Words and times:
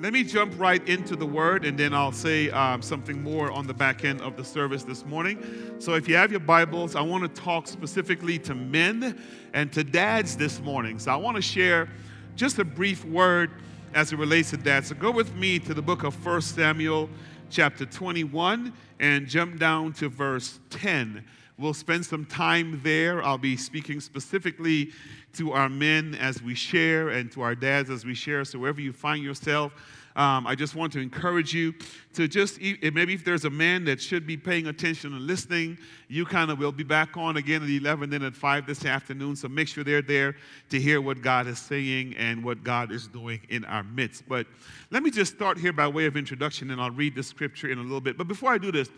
let 0.00 0.12
me 0.12 0.22
jump 0.22 0.56
right 0.56 0.86
into 0.88 1.16
the 1.16 1.26
word 1.26 1.64
and 1.64 1.76
then 1.76 1.92
I'll 1.92 2.12
say 2.12 2.50
um, 2.50 2.82
something 2.82 3.20
more 3.20 3.50
on 3.50 3.66
the 3.66 3.74
back 3.74 4.04
end 4.04 4.20
of 4.20 4.36
the 4.36 4.44
service 4.44 4.84
this 4.84 5.04
morning. 5.04 5.42
So, 5.80 5.94
if 5.94 6.08
you 6.08 6.14
have 6.14 6.30
your 6.30 6.40
Bibles, 6.40 6.94
I 6.94 7.00
want 7.00 7.22
to 7.24 7.42
talk 7.42 7.66
specifically 7.66 8.38
to 8.40 8.54
men 8.54 9.20
and 9.54 9.72
to 9.72 9.82
dads 9.82 10.36
this 10.36 10.60
morning. 10.60 11.00
So, 11.00 11.10
I 11.10 11.16
want 11.16 11.34
to 11.34 11.42
share 11.42 11.88
just 12.36 12.60
a 12.60 12.64
brief 12.64 13.04
word 13.06 13.50
as 13.92 14.12
it 14.12 14.20
relates 14.20 14.50
to 14.50 14.56
that. 14.58 14.84
So, 14.86 14.94
go 14.94 15.10
with 15.10 15.34
me 15.34 15.58
to 15.60 15.74
the 15.74 15.82
book 15.82 16.04
of 16.04 16.24
1 16.24 16.42
Samuel, 16.42 17.10
chapter 17.50 17.84
21, 17.84 18.72
and 19.00 19.26
jump 19.26 19.58
down 19.58 19.94
to 19.94 20.08
verse 20.08 20.60
10. 20.70 21.24
We'll 21.58 21.74
spend 21.74 22.06
some 22.06 22.24
time 22.24 22.80
there. 22.84 23.20
I'll 23.20 23.36
be 23.36 23.56
speaking 23.56 24.00
specifically 24.00 24.92
to 25.32 25.52
our 25.52 25.68
men 25.68 26.14
as 26.14 26.40
we 26.40 26.54
share 26.54 27.08
and 27.08 27.32
to 27.32 27.42
our 27.42 27.56
dads 27.56 27.90
as 27.90 28.04
we 28.04 28.14
share. 28.14 28.44
So, 28.44 28.60
wherever 28.60 28.80
you 28.80 28.92
find 28.92 29.24
yourself, 29.24 29.72
um, 30.14 30.46
I 30.46 30.54
just 30.54 30.74
want 30.74 30.92
to 30.94 31.00
encourage 31.00 31.54
you 31.54 31.74
to 32.14 32.26
just, 32.26 32.60
maybe 32.60 33.14
if 33.14 33.24
there's 33.24 33.44
a 33.44 33.50
man 33.50 33.84
that 33.84 34.00
should 34.00 34.26
be 34.26 34.36
paying 34.36 34.66
attention 34.66 35.12
and 35.14 35.26
listening, 35.26 35.78
you 36.08 36.24
kind 36.24 36.50
of 36.50 36.58
will 36.58 36.72
be 36.72 36.82
back 36.82 37.16
on 37.16 37.36
again 37.36 37.62
at 37.62 37.68
11, 37.68 38.10
then 38.10 38.22
at 38.22 38.34
5 38.34 38.66
this 38.66 38.84
afternoon. 38.84 39.36
So 39.36 39.48
make 39.48 39.68
sure 39.68 39.84
they're 39.84 40.02
there 40.02 40.34
to 40.70 40.80
hear 40.80 41.00
what 41.00 41.22
God 41.22 41.46
is 41.46 41.60
saying 41.60 42.16
and 42.16 42.42
what 42.44 42.64
God 42.64 42.90
is 42.90 43.06
doing 43.06 43.40
in 43.48 43.64
our 43.64 43.84
midst. 43.84 44.28
But 44.28 44.46
let 44.90 45.04
me 45.04 45.10
just 45.12 45.34
start 45.34 45.56
here 45.56 45.72
by 45.72 45.86
way 45.86 46.06
of 46.06 46.16
introduction, 46.16 46.70
and 46.70 46.80
I'll 46.80 46.90
read 46.90 47.14
the 47.14 47.22
scripture 47.22 47.68
in 47.68 47.78
a 47.78 47.82
little 47.82 48.00
bit. 48.00 48.18
But 48.18 48.26
before 48.26 48.52
I 48.52 48.58
do 48.58 48.72
this, 48.72 48.90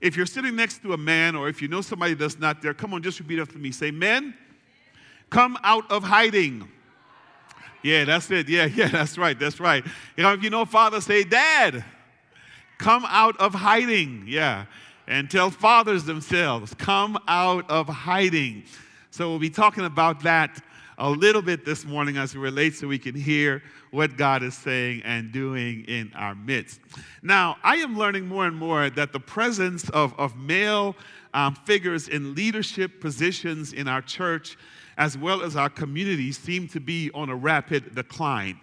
if 0.00 0.16
you're 0.16 0.26
sitting 0.26 0.54
next 0.54 0.82
to 0.82 0.92
a 0.92 0.96
man 0.96 1.34
or 1.34 1.48
if 1.48 1.60
you 1.60 1.68
know 1.68 1.80
somebody 1.80 2.14
that's 2.14 2.38
not 2.38 2.62
there, 2.62 2.74
come 2.74 2.94
on, 2.94 3.02
just 3.02 3.18
repeat 3.18 3.40
after 3.40 3.58
me. 3.58 3.72
Say, 3.72 3.90
Men, 3.90 4.34
come 5.30 5.58
out 5.62 5.90
of 5.90 6.04
hiding. 6.04 6.68
Yeah, 7.82 8.04
that's 8.04 8.30
it. 8.30 8.48
Yeah, 8.48 8.66
yeah, 8.74 8.88
that's 8.88 9.18
right. 9.18 9.38
That's 9.38 9.60
right. 9.60 9.84
You 10.16 10.22
know, 10.22 10.32
if 10.32 10.42
you 10.42 10.50
know 10.50 10.64
father, 10.64 11.00
say, 11.00 11.24
Dad, 11.24 11.84
come 12.78 13.04
out 13.08 13.36
of 13.38 13.54
hiding. 13.54 14.24
Yeah. 14.26 14.66
And 15.06 15.30
tell 15.30 15.50
fathers 15.50 16.04
themselves, 16.04 16.74
come 16.74 17.18
out 17.26 17.68
of 17.70 17.88
hiding. 17.88 18.64
So 19.18 19.28
we'll 19.28 19.40
be 19.40 19.50
talking 19.50 19.84
about 19.84 20.20
that 20.20 20.62
a 20.96 21.10
little 21.10 21.42
bit 21.42 21.64
this 21.64 21.84
morning 21.84 22.16
as 22.16 22.36
it 22.36 22.38
relates 22.38 22.78
so 22.78 22.86
we 22.86 23.00
can 23.00 23.16
hear 23.16 23.64
what 23.90 24.16
God 24.16 24.44
is 24.44 24.56
saying 24.56 25.02
and 25.04 25.32
doing 25.32 25.84
in 25.86 26.12
our 26.14 26.36
midst. 26.36 26.78
Now, 27.20 27.56
I 27.64 27.78
am 27.78 27.98
learning 27.98 28.28
more 28.28 28.46
and 28.46 28.54
more 28.54 28.88
that 28.90 29.12
the 29.12 29.18
presence 29.18 29.90
of, 29.90 30.14
of 30.20 30.36
male 30.36 30.94
um, 31.34 31.56
figures 31.56 32.06
in 32.06 32.36
leadership 32.36 33.00
positions 33.00 33.72
in 33.72 33.88
our 33.88 34.02
church 34.02 34.56
as 34.98 35.18
well 35.18 35.42
as 35.42 35.56
our 35.56 35.68
community 35.68 36.30
seem 36.30 36.68
to 36.68 36.78
be 36.78 37.10
on 37.12 37.28
a 37.28 37.34
rapid 37.34 37.96
decline. 37.96 38.60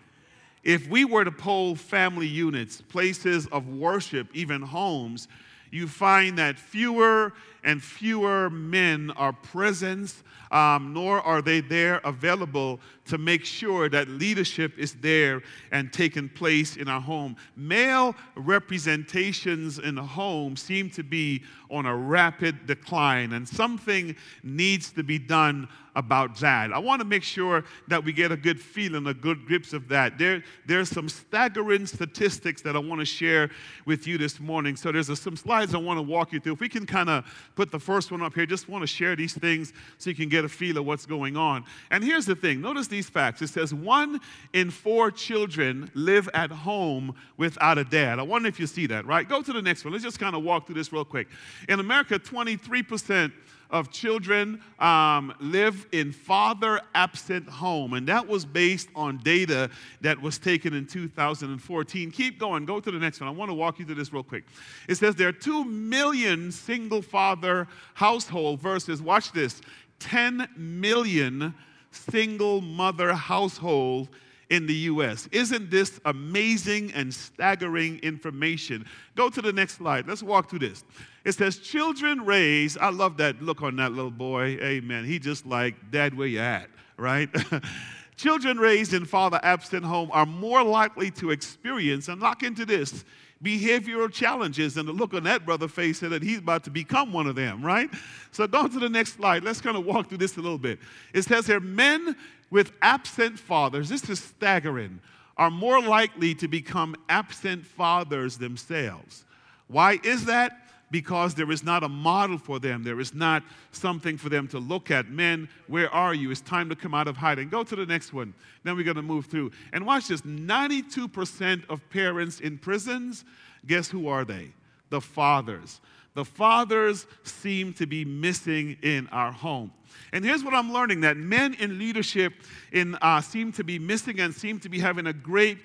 If 0.64 0.88
we 0.88 1.04
were 1.04 1.26
to 1.26 1.34
poll 1.34 1.76
family 1.76 2.28
units, 2.28 2.80
places 2.80 3.46
of 3.48 3.68
worship, 3.68 4.30
even 4.34 4.62
homes, 4.62 5.28
you 5.72 5.88
find 5.88 6.38
that 6.38 6.58
fewer 6.58 7.34
and 7.64 7.82
fewer 7.82 8.50
men 8.50 9.12
are 9.18 9.34
present, 9.34 10.24
um, 10.52 10.94
nor 10.94 11.20
are 11.22 11.42
they 11.42 11.60
there 11.60 12.00
available 12.04 12.80
to 13.06 13.18
make 13.18 13.44
sure 13.44 13.90
that 13.90 14.08
leadership 14.08 14.78
is 14.78 14.94
there 14.96 15.42
and 15.72 15.92
taking 15.92 16.30
place 16.30 16.78
in 16.78 16.88
our 16.88 17.02
home. 17.02 17.36
Male 17.56 18.16
representations 18.36 19.80
in 19.80 19.96
the 19.96 20.04
home 20.04 20.56
seem 20.56 20.90
to 20.92 21.04
be 21.04 21.44
on 21.72 21.86
a 21.88 21.96
rapid 21.96 22.68
decline, 22.68 23.34
and 23.34 23.48
something 23.48 24.16
needs 24.44 24.92
to 24.92 25.04
be 25.04 25.18
done 25.18 25.68
about 25.96 26.36
that. 26.40 26.74
I 26.74 26.80
want 26.80 27.02
to 27.02 27.06
make 27.06 27.24
sure 27.24 27.64
that 27.88 28.04
we 28.04 28.12
get 28.12 28.32
a 28.32 28.38
good 28.38 28.60
feeling, 28.60 29.08
a 29.08 29.14
good 29.14 29.46
grips 29.46 29.74
of 29.74 29.88
that. 29.90 30.18
There, 30.18 30.44
there's 30.66 30.90
some 30.90 31.08
staggering 31.08 31.86
statistics 31.86 32.62
that 32.64 32.76
I 32.76 32.80
want 32.80 33.00
to 33.00 33.06
share 33.06 33.50
with 33.86 34.06
you 34.06 34.18
this 34.18 34.40
morning. 34.40 34.76
So 34.76 34.92
there's 34.92 35.10
a, 35.10 35.16
some 35.16 35.38
slides 35.38 35.74
I 35.74 35.78
want 35.78 35.98
to 35.98 36.02
walk 36.02 36.34
you 36.34 36.40
through. 36.40 36.54
If 36.54 36.60
we 36.60 36.70
can 36.70 36.86
kind 36.86 37.10
of 37.10 37.26
put 37.56 37.72
the 37.72 37.80
first 37.80 38.12
one 38.12 38.22
up 38.22 38.34
here, 38.34 38.46
just 38.46 38.68
want 38.68 38.82
to 38.84 38.88
share 38.88 39.16
these 39.16 39.34
things 39.34 39.74
so 39.98 40.10
you 40.10 40.16
can 40.16 40.30
get 40.30 40.44
a 40.44 40.50
feel 40.50 40.78
of 40.78 40.86
what's 40.86 41.06
going 41.06 41.38
on. 41.38 41.64
And 41.92 42.04
here's 42.04 42.26
the 42.26 42.36
thing. 42.36 42.62
Notice 42.62 42.88
these 42.88 43.10
facts. 43.10 43.42
It 43.42 43.48
says 43.48 43.74
one 43.74 44.20
in 44.54 44.70
four 44.70 45.12
children 45.12 45.90
live 45.94 46.30
at 46.34 46.52
home 46.52 47.16
without 47.38 47.78
a 47.78 47.84
dad. 47.84 48.20
I 48.20 48.24
wonder 48.24 48.50
if 48.50 48.60
you 48.60 48.68
see 48.68 48.88
that, 48.88 49.06
right? 49.06 49.28
Go 49.28 49.42
to 49.42 49.54
the 49.54 49.62
next 49.62 49.86
one. 49.86 49.94
Let's 49.94 50.04
just 50.04 50.20
kind 50.20 50.36
of 50.36 50.44
walk 50.44 50.66
through 50.66 50.76
this 50.76 50.92
real 50.92 51.06
quick. 51.06 51.28
In 51.70 51.80
America, 51.80 52.20
23% 52.20 53.32
of 53.70 53.92
children 53.92 54.62
um, 54.80 55.34
live 55.40 55.88
in 55.92 56.12
father 56.12 56.82
absent 56.94 57.48
home, 57.48 57.94
and 57.94 58.08
that 58.08 58.28
was 58.28 58.46
based 58.46 58.90
on 58.96 59.18
data 59.18 59.70
that 60.02 60.22
was 60.22 60.38
taken 60.38 60.74
in 60.74 60.86
2014. 60.86 62.12
Keep 62.12 62.40
going, 62.40 62.66
go 62.66 62.80
to 62.80 62.92
the 62.92 63.00
next 63.00 63.20
one. 63.20 63.28
I 63.28 63.32
want 63.32 63.50
to 63.50 63.56
walk 63.56 63.80
you 63.80 63.86
through 63.86 63.96
this 63.96 64.14
real 64.14 64.24
quick. 64.24 64.44
It 64.88 64.96
says 64.96 65.16
there 65.16 65.30
are 65.30 65.34
2 65.34 65.66
million 65.66 66.52
single 66.52 67.02
father 67.02 67.68
household 67.94 68.62
versus, 68.62 69.02
watch 69.02 69.32
this, 69.32 69.62
10 70.00 70.50
million 70.56 71.54
single 71.92 72.62
mother 72.62 73.14
household 73.14 74.10
in 74.50 74.68
the 74.68 74.74
US. 74.74 75.28
Isn't 75.32 75.70
this 75.70 76.00
amazing 76.06 76.92
and 76.94 77.14
staggering 77.14 78.00
information? 78.00 78.86
Go 79.16 79.30
to 79.30 79.42
the 79.42 79.54
next 79.54 79.76
slide. 79.76 80.08
Let's 80.08 80.24
walk 80.24 80.50
through 80.50 80.60
this. 80.60 80.84
It 81.24 81.34
says, 81.34 81.58
Children 81.58 82.26
raised, 82.26 82.78
I 82.80 82.90
love 82.90 83.18
that 83.18 83.42
look 83.42 83.62
on 83.62 83.76
that 83.78 83.92
little 83.94 84.12
boy. 84.12 84.58
Amen. 84.62 85.06
He 85.06 85.20
just 85.20 85.46
like, 85.46 85.92
Dad, 85.92 86.18
where 86.18 86.28
you 86.28 86.40
at? 86.40 86.70
Right? 86.98 87.28
Children 88.16 88.58
raised 88.58 88.94
in 88.94 89.04
father 89.04 89.38
absent 89.44 89.84
home 89.84 90.10
are 90.14 90.26
more 90.26 90.64
likely 90.64 91.12
to 91.12 91.32
experience, 91.32 92.08
and 92.08 92.22
lock 92.22 92.42
into 92.42 92.66
this, 92.66 93.04
behavioral 93.44 94.12
challenges. 94.12 94.78
And 94.78 94.88
the 94.88 94.94
look 94.94 95.14
on 95.14 95.24
that 95.24 95.46
brother 95.46 95.68
face 95.68 96.00
said 96.00 96.12
that 96.12 96.24
he's 96.24 96.40
about 96.40 96.64
to 96.66 96.70
become 96.70 97.12
one 97.12 97.28
of 97.28 97.36
them, 97.36 97.64
right? 97.64 97.90
So 98.32 98.48
go 98.48 98.68
to 98.68 98.80
the 98.80 98.90
next 98.90 99.14
slide. 99.14 99.44
Let's 99.44 99.60
kind 99.60 99.76
of 99.76 99.86
walk 99.86 100.08
through 100.08 100.20
this 100.20 100.38
a 100.38 100.42
little 100.42 100.58
bit. 100.58 100.80
It 101.14 101.24
says 101.24 101.46
here, 101.46 101.60
men 101.60 102.16
with 102.50 102.72
absent 102.82 103.40
fathers, 103.40 103.90
this 103.90 104.10
is 104.10 104.20
staggering, 104.20 105.00
are 105.38 105.52
more 105.52 105.82
likely 105.82 106.34
to 106.36 106.48
become 106.48 106.96
absent 107.10 107.66
fathers 107.66 108.38
themselves. 108.38 109.26
Why 109.68 110.00
is 110.04 110.26
that? 110.26 110.62
Because 110.92 111.34
there 111.34 111.52
is 111.52 111.64
not 111.64 111.84
a 111.84 111.90
model 111.90 112.38
for 112.38 112.60
them. 112.60 112.84
There 112.84 113.00
is 113.00 113.14
not 113.14 113.44
something 113.72 114.18
for 114.18 114.30
them 114.30 114.48
to 114.50 114.60
look 114.60 114.92
at. 114.92 115.10
Men, 115.10 115.50
where 115.68 115.94
are 115.94 116.14
you? 116.14 116.32
It's 116.32 116.42
time 116.42 116.70
to 116.70 116.76
come 116.76 116.94
out 116.94 117.08
of 117.08 117.18
hiding. 117.18 117.50
Go 117.50 117.64
to 117.64 117.76
the 117.76 117.86
next 117.86 118.14
one. 118.14 118.34
Then 118.64 118.78
we're 118.78 118.84
going 118.84 118.96
to 118.96 119.02
move 119.02 119.26
through. 119.26 119.52
And 119.74 119.86
watch 119.86 120.08
this 120.08 120.22
92% 120.22 121.70
of 121.70 121.90
parents 121.90 122.40
in 122.40 122.58
prisons, 122.58 123.26
guess 123.66 123.90
who 123.90 124.08
are 124.08 124.24
they? 124.24 124.54
The 124.90 125.02
fathers. 125.02 125.82
The 126.16 126.26
fathers 126.26 127.06
seem 127.24 127.74
to 127.74 127.86
be 127.86 128.04
missing 128.04 128.78
in 128.82 129.08
our 129.12 129.32
home. 129.32 129.72
And 130.12 130.24
here's 130.24 130.44
what 130.44 130.54
I'm 130.54 130.72
learning 130.72 131.02
that 131.02 131.18
men 131.18 131.54
in 131.56 131.78
leadership 131.78 132.34
in, 132.72 132.96
uh, 133.02 133.22
seem 133.22 133.52
to 133.54 133.64
be 133.64 133.78
missing 133.78 134.20
and 134.20 134.34
seem 134.34 134.60
to 134.62 134.70
be 134.70 134.80
having 134.80 135.08
a 135.08 135.14
great 135.14 135.60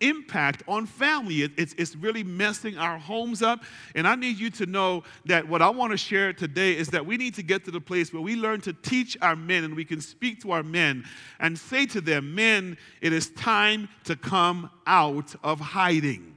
impact 0.00 0.62
on 0.68 0.86
family. 0.86 1.42
It, 1.42 1.52
it's, 1.56 1.74
it's 1.74 1.96
really 1.96 2.22
messing 2.22 2.76
our 2.78 2.98
homes 2.98 3.42
up. 3.42 3.64
And 3.94 4.06
I 4.06 4.14
need 4.14 4.38
you 4.38 4.50
to 4.50 4.66
know 4.66 5.04
that 5.26 5.46
what 5.48 5.62
I 5.62 5.68
want 5.70 5.92
to 5.92 5.96
share 5.96 6.32
today 6.32 6.76
is 6.76 6.88
that 6.88 7.04
we 7.04 7.16
need 7.16 7.34
to 7.34 7.42
get 7.42 7.64
to 7.64 7.70
the 7.70 7.80
place 7.80 8.12
where 8.12 8.22
we 8.22 8.36
learn 8.36 8.60
to 8.62 8.72
teach 8.72 9.16
our 9.22 9.36
men 9.36 9.64
and 9.64 9.74
we 9.74 9.84
can 9.84 10.00
speak 10.00 10.40
to 10.42 10.52
our 10.52 10.62
men 10.62 11.04
and 11.40 11.58
say 11.58 11.86
to 11.86 12.00
them, 12.00 12.34
Men, 12.34 12.76
it 13.00 13.12
is 13.12 13.30
time 13.30 13.88
to 14.04 14.16
come 14.16 14.70
out 14.86 15.34
of 15.42 15.60
hiding. 15.60 16.34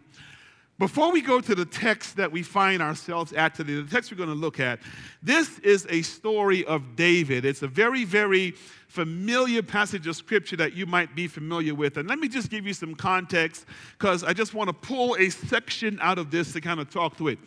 Before 0.80 1.12
we 1.12 1.22
go 1.22 1.42
to 1.42 1.56
the 1.56 1.66
text 1.66 2.18
that 2.18 2.32
we 2.32 2.44
find 2.44 2.84
ourselves 2.84 3.34
at 3.34 3.56
today, 3.56 3.76
the 3.82 3.90
text 3.90 4.12
we're 4.12 4.18
going 4.18 4.30
to 4.30 4.36
look 4.36 4.60
at, 4.60 4.80
this 5.24 5.58
is 5.60 5.88
a 5.90 6.04
story 6.04 6.64
of 6.66 6.96
David. 6.96 7.46
It's 7.46 7.64
a 7.64 7.68
very, 7.68 8.06
very 8.06 8.54
familiar 8.88 9.62
passage 9.62 10.08
of 10.08 10.16
scripture 10.16 10.56
that 10.56 10.74
you 10.74 10.86
might 10.86 11.16
be 11.16 11.28
familiar 11.28 11.76
with. 11.76 11.98
And 11.98 12.08
let 12.08 12.20
me 12.20 12.28
just 12.28 12.50
give 12.50 12.66
you 12.66 12.74
some 12.74 12.96
context 12.96 13.66
because 13.98 14.24
I 14.24 14.34
just 14.34 14.54
want 14.54 14.70
to 14.70 14.74
pull 14.74 15.16
a 15.16 15.30
section 15.30 16.00
out 16.02 16.18
of 16.18 16.32
this 16.32 16.54
to 16.54 16.62
kind 16.62 16.80
of 16.80 16.90
talk 16.90 17.18
to 17.18 17.28
it. 17.28 17.38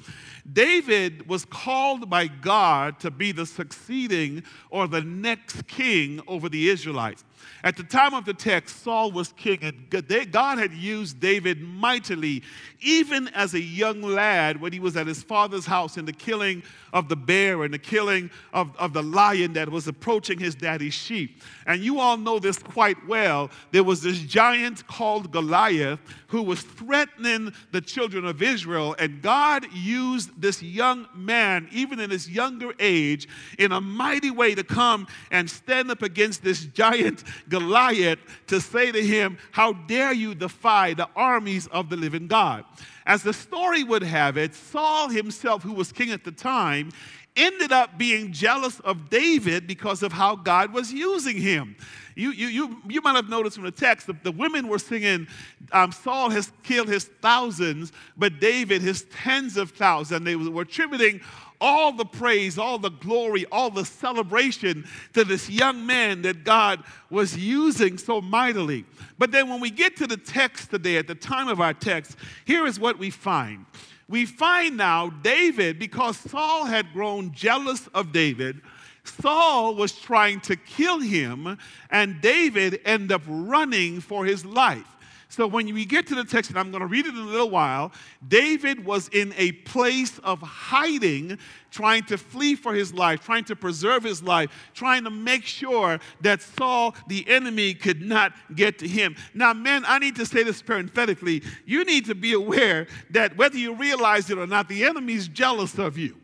David 0.53 1.29
was 1.29 1.45
called 1.45 2.11
by 2.11 2.27
God 2.27 3.01
to 3.01 3.11
be 3.11 3.33
the 3.33 3.47
succeeding 3.47 4.43
or 4.69 4.87
the 4.87 5.01
next 5.01 5.67
king 5.67 6.21
over 6.27 6.49
the 6.49 6.69
Israelites. 6.69 7.25
At 7.63 7.77
the 7.77 7.83
time 7.83 8.15
of 8.15 8.25
the 8.25 8.35
text, 8.35 8.83
Saul 8.83 9.13
was 9.13 9.33
king, 9.33 9.59
and 9.63 10.31
God 10.31 10.59
had 10.59 10.73
used 10.73 11.21
David 11.21 11.61
mightily, 11.61 12.43
even 12.81 13.29
as 13.29 13.55
a 13.55 13.61
young 13.61 14.03
lad 14.03 14.61
when 14.61 14.73
he 14.73 14.81
was 14.81 14.97
at 14.97 15.07
his 15.07 15.23
father's 15.23 15.67
house 15.67 15.97
in 15.97 16.05
the 16.05 16.13
killing 16.13 16.63
of 16.93 17.09
the 17.09 17.17
bear 17.17 17.63
and 17.63 17.73
the 17.73 17.79
killing 17.79 18.31
of, 18.53 18.75
of 18.77 18.93
the 18.93 19.03
lion 19.03 19.53
that 19.55 19.69
was 19.69 19.89
approaching 19.89 20.39
his 20.39 20.55
daddy's 20.55 20.95
sheep. 20.95 21.30
And 21.67 21.83
you 21.83 22.01
all 22.01 22.17
know 22.17 22.39
this 22.39 22.59
quite 22.59 22.97
well. 23.07 23.51
There 23.71 23.85
was 23.85 24.03
this 24.03 24.19
giant 24.21 24.87
called 24.87 25.31
Goliath 25.31 26.01
who 26.29 26.43
was 26.43 26.63
threatening 26.63 27.53
the 27.73 27.81
children 27.81 28.25
of 28.25 28.43
Israel. 28.43 28.95
And 28.99 29.21
God 29.21 29.67
used 29.73 30.41
this 30.41 30.63
young 30.63 31.07
man, 31.15 31.69
even 31.73 32.01
in 32.01 32.11
his 32.11 32.29
younger 32.29 32.73
age, 32.79 33.29
in 33.59 33.73
a 33.73 33.81
mighty 33.81 34.31
way 34.31 34.55
to 34.55 34.65
come 34.65 35.07
and 35.31 35.51
stand 35.51 35.91
up 35.91 36.03
against 36.03 36.43
this 36.43 36.65
giant 36.65 37.25
Goliath 37.49 38.19
to 38.47 38.61
say 38.61 38.93
to 38.93 39.03
him, 39.03 39.39
How 39.51 39.73
dare 39.73 40.13
you 40.13 40.35
defy 40.35 40.95
the 40.95 41.09
armies 41.17 41.67
of 41.69 41.91
the 41.91 41.97
living 41.97 42.27
God? 42.27 42.65
As 43.07 43.23
the 43.23 43.33
story 43.33 43.83
would 43.83 44.03
have 44.03 44.37
it, 44.37 44.55
Saul 44.55 45.09
himself, 45.09 45.63
who 45.63 45.73
was 45.73 45.91
king 45.91 46.11
at 46.13 46.23
the 46.23 46.31
time, 46.31 46.93
ended 47.37 47.73
up 47.73 47.99
being 47.99 48.33
jealous 48.33 48.81
of 48.81 49.11
David 49.11 49.67
because 49.67 50.03
of 50.03 50.13
how 50.13 50.37
God 50.37 50.73
was 50.73 50.93
using 50.93 51.37
him. 51.37 51.77
You, 52.17 52.33
you, 52.33 52.49
you, 52.49 52.83
you 52.89 53.01
might 53.01 53.17
have 53.17 53.29
noticed 53.29 53.57
from 53.57 53.65
the 53.65 53.71
text 53.71 54.07
that 54.09 54.23
the 54.25 54.33
women 54.33 54.69
were 54.69 54.79
singing, 54.79 55.27
um, 55.73 55.93
Saul 55.93 56.29
has 56.31 56.53
killed 56.63 56.89
his 56.89 57.05
thousands, 57.05 57.93
but 58.17 58.41
David 58.41 58.83
his 58.83 59.05
tens 59.05 59.57
of 59.57 59.71
thousands. 59.71 60.25
They 60.25 60.37
were 60.37 60.63
attributing 60.63 61.21
all 61.61 61.93
the 61.93 62.05
praise, 62.05 62.59
all 62.59 62.79
the 62.79 62.91
glory, 62.91 63.47
all 63.53 63.71
the 63.71 63.85
celebration 63.85 64.87
to 65.13 65.25
this 65.25 65.49
young 65.51 65.87
man 65.87 66.23
that 66.23 66.43
God 66.45 66.83
was 67.11 67.37
using 67.37 67.99
so 67.99 68.21
mightily. 68.21 68.85
But 69.19 69.31
then 69.31 69.49
when 69.49 69.61
we 69.61 69.71
get 69.71 69.97
to 69.99 70.07
the 70.07 70.17
text 70.17 70.71
today, 70.71 70.97
at 70.97 71.07
the 71.07 71.15
time 71.15 71.49
of 71.49 71.61
our 71.61 71.75
text, 71.75 72.17
here 72.45 72.67
is 72.67 72.81
what 72.81 72.99
we 72.99 73.11
find 73.11 73.67
we 74.11 74.27
find 74.27 74.77
now 74.77 75.09
David, 75.09 75.79
because 75.79 76.17
Saul 76.17 76.65
had 76.65 76.93
grown 76.93 77.33
jealous 77.33 77.87
of 77.95 78.13
David, 78.13 78.61
Saul 79.05 79.77
was 79.77 79.93
trying 79.93 80.41
to 80.41 80.57
kill 80.57 80.99
him, 80.99 81.57
and 81.91 82.21
David 82.21 82.81
ended 82.85 83.13
up 83.13 83.23
running 83.27 84.01
for 84.01 84.27
his 84.27 84.45
life. 84.45 84.97
So 85.31 85.47
when 85.47 85.73
we 85.73 85.85
get 85.85 86.09
to 86.09 86.17
the 86.17 86.25
text, 86.25 86.51
and 86.51 86.59
I'm 86.59 86.73
going 86.73 86.81
to 86.81 86.89
read 86.89 87.07
it 87.07 87.15
in 87.15 87.21
a 87.21 87.25
little 87.25 87.51
while, 87.51 87.93
David 88.27 88.85
was 88.85 89.07
in 89.09 89.33
a 89.37 89.53
place 89.53 90.19
of 90.25 90.43
hiding, 90.43 91.39
trying 91.71 92.03
to 92.07 92.19
flee 92.19 92.57
for 92.57 92.75
his 92.75 92.93
life, 92.93 93.21
trying 93.21 93.45
to 93.45 93.55
preserve 93.55 94.03
his 94.03 94.25
life, 94.25 94.51
trying 94.75 95.05
to 95.05 95.11
make 95.11 95.45
sure 95.45 96.01
that 96.21 96.43
Saul, 96.43 96.97
the 97.07 97.25
enemy, 97.29 97.75
could 97.75 98.03
not 98.03 98.33
get 98.57 98.81
to 98.81 98.89
him. 98.89 99.15
Now, 99.33 99.53
men, 99.53 99.85
I 99.87 100.01
need 100.01 100.17
to 100.17 100.27
say 100.27 100.43
this 100.43 100.63
parenthetically. 100.63 101.45
You 101.65 101.85
need 101.85 102.07
to 102.07 102.17
be 102.17 102.33
aware 102.33 102.89
that 103.11 103.37
whether 103.37 103.57
you 103.57 103.75
realize 103.75 104.31
it 104.31 104.39
or 104.39 104.49
not, 104.49 104.69
the 104.69 104.83
enemy 104.83 105.15
is 105.15 105.29
jealous 105.29 105.79
of 105.79 105.97
you. 105.97 106.17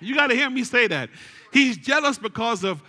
You 0.00 0.14
got 0.14 0.28
to 0.28 0.34
hear 0.34 0.48
me 0.48 0.64
say 0.64 0.86
that. 0.86 1.10
He's 1.52 1.76
jealous 1.76 2.16
because 2.16 2.64
of 2.64 2.82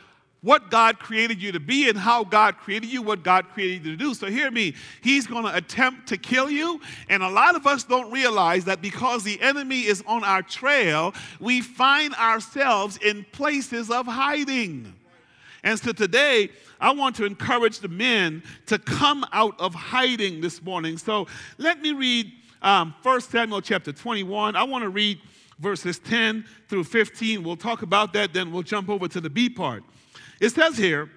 what 0.46 0.70
God 0.70 1.00
created 1.00 1.42
you 1.42 1.52
to 1.54 1.60
be 1.60 1.90
and 1.90 1.98
how 1.98 2.24
God 2.24 2.58
created 2.58 2.92
you, 2.92 3.02
what 3.02 3.24
God 3.24 3.50
created 3.50 3.84
you 3.84 3.92
to 3.94 3.98
do. 3.98 4.14
So, 4.14 4.28
hear 4.28 4.52
me. 4.52 4.76
He's 5.02 5.26
going 5.26 5.44
to 5.44 5.56
attempt 5.56 6.08
to 6.10 6.18
kill 6.18 6.52
you. 6.52 6.80
And 7.10 7.24
a 7.24 7.30
lot 7.30 7.56
of 7.56 7.66
us 7.66 7.84
don't 7.84 8.12
realize 8.12 8.64
that 8.66 8.80
because 8.80 9.24
the 9.24 9.42
enemy 9.42 9.82
is 9.82 10.04
on 10.06 10.24
our 10.24 10.44
trail, 10.44 11.16
we 11.40 11.62
find 11.62 12.14
ourselves 12.14 12.98
in 12.98 13.26
places 13.32 13.90
of 13.90 14.06
hiding. 14.06 14.94
And 15.64 15.80
so 15.80 15.92
today, 15.92 16.52
I 16.80 16.92
want 16.92 17.16
to 17.16 17.26
encourage 17.26 17.80
the 17.80 17.88
men 17.88 18.44
to 18.68 18.78
come 18.78 19.26
out 19.34 19.60
of 19.60 19.74
hiding 19.74 20.42
this 20.42 20.62
morning. 20.62 21.00
So 21.00 21.26
let 21.58 21.82
me 21.82 21.92
read 21.92 22.32
um, 22.62 22.94
1 23.02 23.22
Samuel 23.22 23.62
chapter 23.62 23.92
21. 23.92 24.56
I 24.56 24.62
want 24.62 24.84
to 24.84 24.90
read 24.90 25.20
verses 25.58 25.98
10 25.98 26.46
through 26.68 26.84
15. 26.84 27.44
We'll 27.44 27.58
talk 27.58 27.82
about 27.82 28.14
that, 28.14 28.32
then 28.32 28.52
we'll 28.52 28.62
jump 28.62 28.90
over 28.90 29.08
to 29.08 29.20
the 29.20 29.30
B 29.30 29.50
part. 29.50 29.84
It 30.40 30.50
says 30.50 30.78
here, 30.78 31.10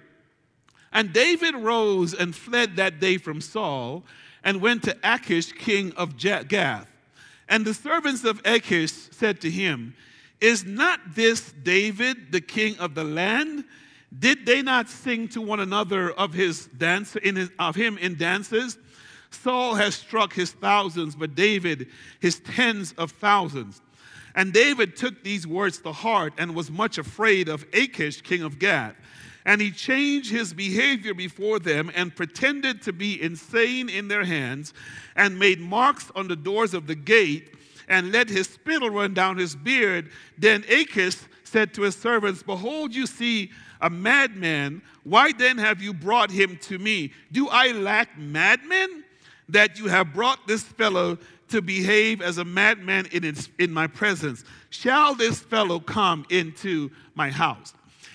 and 0.91 1.13
David 1.13 1.55
rose 1.55 2.13
and 2.13 2.35
fled 2.35 2.77
that 2.77 2.99
day 2.99 3.17
from 3.17 3.41
Saul 3.41 4.03
and 4.43 4.61
went 4.61 4.83
to 4.83 4.97
Achish, 5.03 5.51
king 5.51 5.93
of 5.93 6.17
Gath. 6.17 6.89
And 7.47 7.65
the 7.65 7.73
servants 7.73 8.23
of 8.23 8.41
Achish 8.45 8.91
said 8.91 9.41
to 9.41 9.49
him, 9.49 9.95
Is 10.39 10.65
not 10.65 10.99
this 11.15 11.51
David, 11.51 12.31
the 12.31 12.41
king 12.41 12.77
of 12.77 12.95
the 12.95 13.03
land? 13.03 13.65
Did 14.17 14.45
they 14.45 14.61
not 14.61 14.89
sing 14.89 15.27
to 15.29 15.41
one 15.41 15.59
another 15.59 16.11
of 16.11 16.33
his 16.33 16.65
dance 16.67 17.15
in 17.15 17.35
his, 17.35 17.51
of 17.59 17.75
him 17.75 17.97
in 17.97 18.15
dances? 18.15 18.77
Saul 19.31 19.75
has 19.75 19.95
struck 19.95 20.33
his 20.33 20.51
thousands, 20.51 21.15
but 21.15 21.35
David 21.35 21.89
his 22.19 22.39
tens 22.39 22.93
of 22.93 23.11
thousands. 23.11 23.81
And 24.35 24.53
David 24.53 24.95
took 24.95 25.23
these 25.23 25.47
words 25.47 25.79
to 25.79 25.91
heart 25.91 26.33
and 26.37 26.55
was 26.55 26.69
much 26.69 26.97
afraid 26.97 27.49
of 27.49 27.65
Achish, 27.73 28.21
king 28.21 28.43
of 28.43 28.59
Gath. 28.59 28.95
And 29.45 29.61
he 29.61 29.71
changed 29.71 30.31
his 30.31 30.53
behavior 30.53 31.13
before 31.13 31.59
them 31.59 31.91
and 31.95 32.15
pretended 32.15 32.81
to 32.83 32.93
be 32.93 33.21
insane 33.21 33.89
in 33.89 34.07
their 34.07 34.25
hands 34.25 34.73
and 35.15 35.39
made 35.39 35.59
marks 35.59 36.11
on 36.15 36.27
the 36.27 36.35
doors 36.35 36.73
of 36.73 36.87
the 36.87 36.95
gate 36.95 37.55
and 37.87 38.11
let 38.11 38.29
his 38.29 38.47
spittle 38.47 38.89
run 38.89 39.13
down 39.13 39.37
his 39.37 39.55
beard. 39.55 40.11
Then 40.37 40.63
Achish 40.69 41.17
said 41.43 41.73
to 41.73 41.81
his 41.81 41.95
servants, 41.95 42.43
Behold, 42.43 42.93
you 42.93 43.07
see 43.07 43.49
a 43.81 43.89
madman. 43.89 44.81
Why 45.03 45.31
then 45.31 45.57
have 45.57 45.81
you 45.81 45.93
brought 45.93 46.29
him 46.29 46.57
to 46.63 46.77
me? 46.77 47.11
Do 47.31 47.49
I 47.49 47.71
lack 47.71 48.17
madmen 48.17 49.03
that 49.49 49.79
you 49.79 49.87
have 49.87 50.13
brought 50.13 50.47
this 50.47 50.63
fellow 50.63 51.17
to 51.49 51.61
behave 51.61 52.21
as 52.21 52.37
a 52.37 52.45
madman 52.45 53.07
in, 53.11 53.23
its, 53.23 53.49
in 53.59 53.71
my 53.71 53.87
presence? 53.87 54.43
Shall 54.69 55.15
this 55.15 55.39
fellow 55.39 55.79
come 55.79 56.25
into 56.29 56.91
my 57.15 57.29
house? 57.29 57.73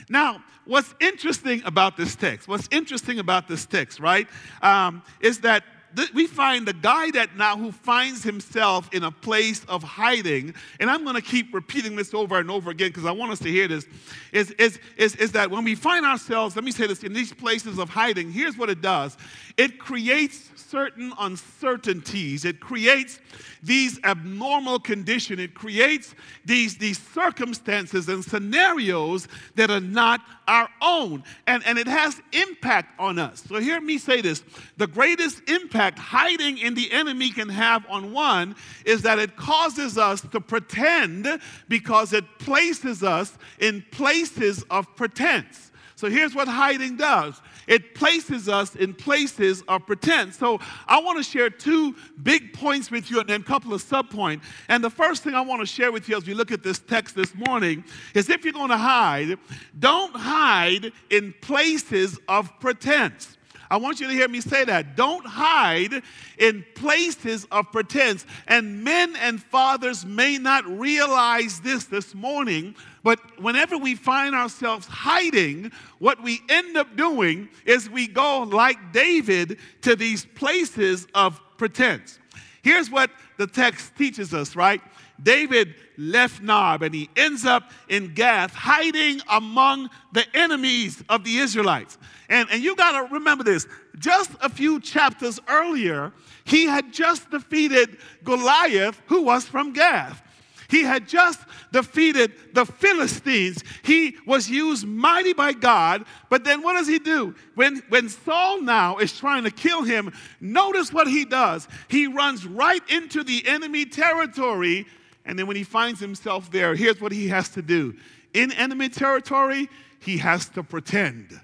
Now, 0.08 0.42
what's 0.64 0.94
interesting 1.00 1.62
about 1.64 1.96
this 1.96 2.16
text, 2.16 2.48
what's 2.48 2.68
interesting 2.70 3.18
about 3.18 3.48
this 3.48 3.66
text, 3.66 4.00
right, 4.00 4.28
um, 4.62 5.02
is 5.20 5.40
that 5.40 5.64
th- 5.96 6.12
we 6.14 6.26
find 6.26 6.66
the 6.66 6.72
guy 6.72 7.10
that 7.12 7.36
now 7.36 7.56
who 7.56 7.72
finds 7.72 8.22
himself 8.22 8.88
in 8.92 9.04
a 9.04 9.10
place 9.10 9.64
of 9.66 9.82
hiding, 9.82 10.54
and 10.80 10.90
I'm 10.90 11.04
going 11.04 11.16
to 11.16 11.22
keep 11.22 11.54
repeating 11.54 11.96
this 11.96 12.14
over 12.14 12.38
and 12.38 12.50
over 12.50 12.70
again 12.70 12.88
because 12.88 13.06
I 13.06 13.12
want 13.12 13.32
us 13.32 13.38
to 13.40 13.50
hear 13.50 13.68
this, 13.68 13.86
is, 14.32 14.50
is, 14.52 14.78
is, 14.96 15.16
is 15.16 15.32
that 15.32 15.50
when 15.50 15.64
we 15.64 15.74
find 15.74 16.04
ourselves, 16.04 16.56
let 16.56 16.64
me 16.64 16.70
say 16.70 16.86
this, 16.86 17.02
in 17.02 17.12
these 17.12 17.32
places 17.32 17.78
of 17.78 17.88
hiding, 17.88 18.30
here's 18.30 18.56
what 18.56 18.70
it 18.70 18.80
does 18.80 19.16
it 19.56 19.78
creates 19.78 20.50
certain 20.74 21.12
uncertainties. 21.20 22.44
It 22.44 22.58
creates 22.58 23.20
these 23.62 24.00
abnormal 24.02 24.80
conditions. 24.80 25.38
It 25.38 25.54
creates 25.54 26.16
these, 26.44 26.76
these 26.78 26.98
circumstances 26.98 28.08
and 28.08 28.24
scenarios 28.24 29.28
that 29.54 29.70
are 29.70 29.80
not 29.80 30.20
our 30.48 30.68
own. 30.82 31.22
And, 31.46 31.64
and 31.64 31.78
it 31.78 31.86
has 31.86 32.20
impact 32.32 32.98
on 32.98 33.20
us. 33.20 33.44
So 33.48 33.60
hear 33.60 33.80
me 33.80 33.98
say 33.98 34.20
this. 34.20 34.42
The 34.76 34.88
greatest 34.88 35.48
impact 35.48 36.00
hiding 36.00 36.58
in 36.58 36.74
the 36.74 36.90
enemy 36.90 37.30
can 37.30 37.48
have 37.50 37.86
on 37.88 38.12
one 38.12 38.56
is 38.84 39.02
that 39.02 39.20
it 39.20 39.36
causes 39.36 39.96
us 39.96 40.22
to 40.22 40.40
pretend 40.40 41.28
because 41.68 42.12
it 42.12 42.24
places 42.40 43.04
us 43.04 43.38
in 43.60 43.84
places 43.92 44.64
of 44.70 44.92
pretense. 44.96 45.70
So 45.94 46.10
here's 46.10 46.34
what 46.34 46.48
hiding 46.48 46.96
does 46.96 47.40
it 47.66 47.94
places 47.94 48.48
us 48.48 48.74
in 48.76 48.94
places 48.94 49.62
of 49.68 49.86
pretense. 49.86 50.36
So 50.36 50.60
I 50.86 51.00
want 51.00 51.18
to 51.18 51.24
share 51.24 51.50
two 51.50 51.94
big 52.22 52.52
points 52.52 52.90
with 52.90 53.10
you 53.10 53.20
and 53.20 53.28
then 53.28 53.40
a 53.40 53.44
couple 53.44 53.74
of 53.74 53.82
subpoints. 53.82 54.42
And 54.68 54.82
the 54.82 54.90
first 54.90 55.22
thing 55.22 55.34
I 55.34 55.40
want 55.40 55.60
to 55.60 55.66
share 55.66 55.92
with 55.92 56.08
you 56.08 56.16
as 56.16 56.26
we 56.26 56.34
look 56.34 56.52
at 56.52 56.62
this 56.62 56.78
text 56.78 57.14
this 57.14 57.34
morning 57.34 57.84
is 58.14 58.28
if 58.28 58.44
you're 58.44 58.52
going 58.52 58.70
to 58.70 58.76
hide, 58.76 59.38
don't 59.78 60.14
hide 60.14 60.92
in 61.10 61.34
places 61.40 62.18
of 62.28 62.50
pretense. 62.60 63.36
I 63.70 63.76
want 63.76 63.98
you 63.98 64.06
to 64.06 64.12
hear 64.12 64.28
me 64.28 64.40
say 64.40 64.64
that. 64.64 64.94
Don't 64.94 65.26
hide 65.26 66.02
in 66.38 66.64
places 66.74 67.44
of 67.50 67.72
pretense. 67.72 68.26
And 68.46 68.84
men 68.84 69.16
and 69.16 69.42
fathers 69.42 70.04
may 70.04 70.38
not 70.38 70.64
realize 70.66 71.60
this 71.60 71.84
this 71.84 72.14
morning, 72.14 72.76
but 73.04 73.20
whenever 73.40 73.76
we 73.76 73.94
find 73.94 74.34
ourselves 74.34 74.86
hiding, 74.86 75.70
what 75.98 76.20
we 76.22 76.40
end 76.48 76.76
up 76.78 76.96
doing 76.96 77.50
is 77.66 77.88
we 77.88 78.08
go 78.08 78.42
like 78.42 78.92
David 78.92 79.58
to 79.82 79.94
these 79.94 80.24
places 80.24 81.06
of 81.14 81.38
pretense. 81.58 82.18
Here's 82.62 82.90
what 82.90 83.10
the 83.36 83.46
text 83.46 83.94
teaches 83.94 84.32
us, 84.32 84.56
right? 84.56 84.80
David 85.22 85.74
left 85.98 86.42
Nob 86.42 86.82
and 86.82 86.94
he 86.94 87.10
ends 87.14 87.44
up 87.44 87.70
in 87.90 88.14
Gath, 88.14 88.54
hiding 88.54 89.20
among 89.28 89.90
the 90.14 90.24
enemies 90.34 91.04
of 91.10 91.24
the 91.24 91.36
Israelites. 91.36 91.98
And, 92.30 92.48
and 92.50 92.62
you 92.62 92.74
got 92.74 92.92
to 92.92 93.14
remember 93.14 93.44
this 93.44 93.66
just 93.98 94.30
a 94.40 94.48
few 94.48 94.80
chapters 94.80 95.38
earlier, 95.46 96.10
he 96.44 96.64
had 96.64 96.90
just 96.90 97.30
defeated 97.30 97.98
Goliath, 98.24 99.00
who 99.06 99.22
was 99.22 99.44
from 99.44 99.74
Gath. 99.74 100.22
He 100.68 100.82
had 100.82 101.08
just 101.08 101.40
defeated 101.72 102.32
the 102.52 102.64
Philistines. 102.64 103.62
He 103.82 104.16
was 104.26 104.48
used 104.48 104.86
mighty 104.86 105.32
by 105.32 105.52
God. 105.52 106.04
But 106.30 106.44
then 106.44 106.62
what 106.62 106.74
does 106.74 106.88
he 106.88 106.98
do? 106.98 107.34
When, 107.54 107.82
when 107.88 108.08
Saul 108.08 108.60
now 108.60 108.98
is 108.98 109.16
trying 109.16 109.44
to 109.44 109.50
kill 109.50 109.82
him, 109.82 110.12
notice 110.40 110.92
what 110.92 111.06
he 111.06 111.24
does. 111.24 111.68
He 111.88 112.06
runs 112.06 112.46
right 112.46 112.82
into 112.90 113.22
the 113.22 113.46
enemy 113.46 113.84
territory 113.84 114.86
and 115.24 115.38
then 115.38 115.46
when 115.46 115.56
he 115.56 115.64
finds 115.64 116.00
himself 116.00 116.50
there, 116.50 116.74
here's 116.74 117.00
what 117.00 117.12
he 117.12 117.28
has 117.28 117.48
to 117.50 117.62
do. 117.62 117.94
In 118.34 118.52
enemy 118.52 118.88
territory, 118.88 119.70
he 120.00 120.18
has 120.18 120.48
to 120.50 120.62
pretend. 120.62 121.40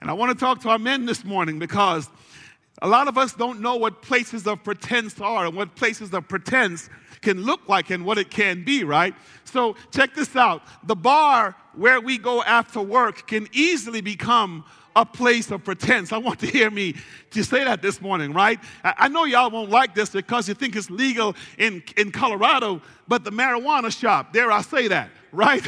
And 0.00 0.10
I 0.10 0.14
want 0.14 0.36
to 0.36 0.44
talk 0.44 0.62
to 0.62 0.70
our 0.70 0.78
men 0.78 1.04
this 1.04 1.24
morning 1.24 1.58
because 1.58 2.08
a 2.80 2.88
lot 2.88 3.08
of 3.08 3.18
us 3.18 3.34
don't 3.34 3.60
know 3.60 3.76
what 3.76 4.02
places 4.02 4.46
of 4.46 4.64
pretense 4.64 5.20
are 5.20 5.46
and 5.46 5.56
what 5.56 5.76
places 5.76 6.12
of 6.14 6.26
pretense 6.26 6.88
can 7.22 7.42
look 7.42 7.68
like 7.68 7.90
and 7.90 8.04
what 8.04 8.18
it 8.18 8.30
can 8.30 8.64
be, 8.64 8.84
right? 8.84 9.14
So 9.44 9.76
check 9.92 10.14
this 10.14 10.36
out. 10.36 10.62
The 10.84 10.96
bar 10.96 11.56
where 11.74 12.00
we 12.00 12.18
go 12.18 12.42
after 12.42 12.80
work 12.80 13.26
can 13.26 13.48
easily 13.52 14.00
become 14.00 14.64
a 14.94 15.06
place 15.06 15.50
of 15.50 15.64
pretense. 15.64 16.12
I 16.12 16.18
want 16.18 16.40
to 16.40 16.46
hear 16.46 16.70
me 16.70 16.94
to 17.30 17.42
say 17.42 17.64
that 17.64 17.80
this 17.80 18.00
morning, 18.00 18.32
right? 18.32 18.60
I 18.84 19.08
know 19.08 19.24
y'all 19.24 19.50
won't 19.50 19.70
like 19.70 19.94
this 19.94 20.10
because 20.10 20.48
you 20.48 20.54
think 20.54 20.76
it's 20.76 20.90
legal 20.90 21.34
in, 21.56 21.82
in 21.96 22.12
Colorado, 22.12 22.82
but 23.08 23.24
the 23.24 23.30
marijuana 23.30 23.96
shop, 23.96 24.32
dare 24.32 24.52
I 24.52 24.60
say 24.60 24.88
that, 24.88 25.10
right? 25.32 25.66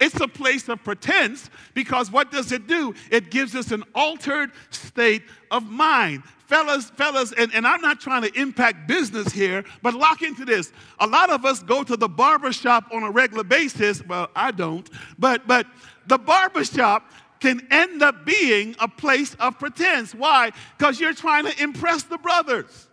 It's 0.00 0.20
a 0.20 0.28
place 0.28 0.68
of 0.68 0.82
pretense 0.84 1.48
because 1.72 2.10
what 2.10 2.30
does 2.30 2.52
it 2.52 2.66
do? 2.66 2.94
It 3.10 3.30
gives 3.30 3.54
us 3.54 3.70
an 3.70 3.84
altered 3.94 4.50
state 4.70 5.22
of 5.50 5.70
mind. 5.70 6.24
Fellas, 6.46 6.90
fellas, 6.90 7.32
and, 7.32 7.54
and 7.54 7.66
I'm 7.66 7.80
not 7.80 8.00
trying 8.00 8.22
to 8.22 8.40
impact 8.40 8.86
business 8.86 9.32
here, 9.32 9.64
but 9.82 9.94
lock 9.94 10.22
into 10.22 10.44
this. 10.44 10.72
A 10.98 11.06
lot 11.06 11.30
of 11.30 11.44
us 11.44 11.62
go 11.62 11.82
to 11.82 11.96
the 11.96 12.08
barber 12.08 12.52
shop 12.52 12.84
on 12.92 13.02
a 13.02 13.10
regular 13.10 13.44
basis. 13.44 14.04
Well, 14.06 14.28
I 14.36 14.50
don't, 14.50 14.88
but 15.18 15.46
but 15.46 15.66
the 16.06 16.18
barber 16.18 16.64
shop 16.64 17.10
can 17.40 17.66
end 17.70 18.02
up 18.02 18.24
being 18.24 18.76
a 18.78 18.88
place 18.88 19.34
of 19.34 19.58
pretense. 19.58 20.14
Why? 20.14 20.50
Because 20.76 21.00
you're 21.00 21.14
trying 21.14 21.46
to 21.46 21.62
impress 21.62 22.02
the 22.02 22.18
brothers. 22.18 22.88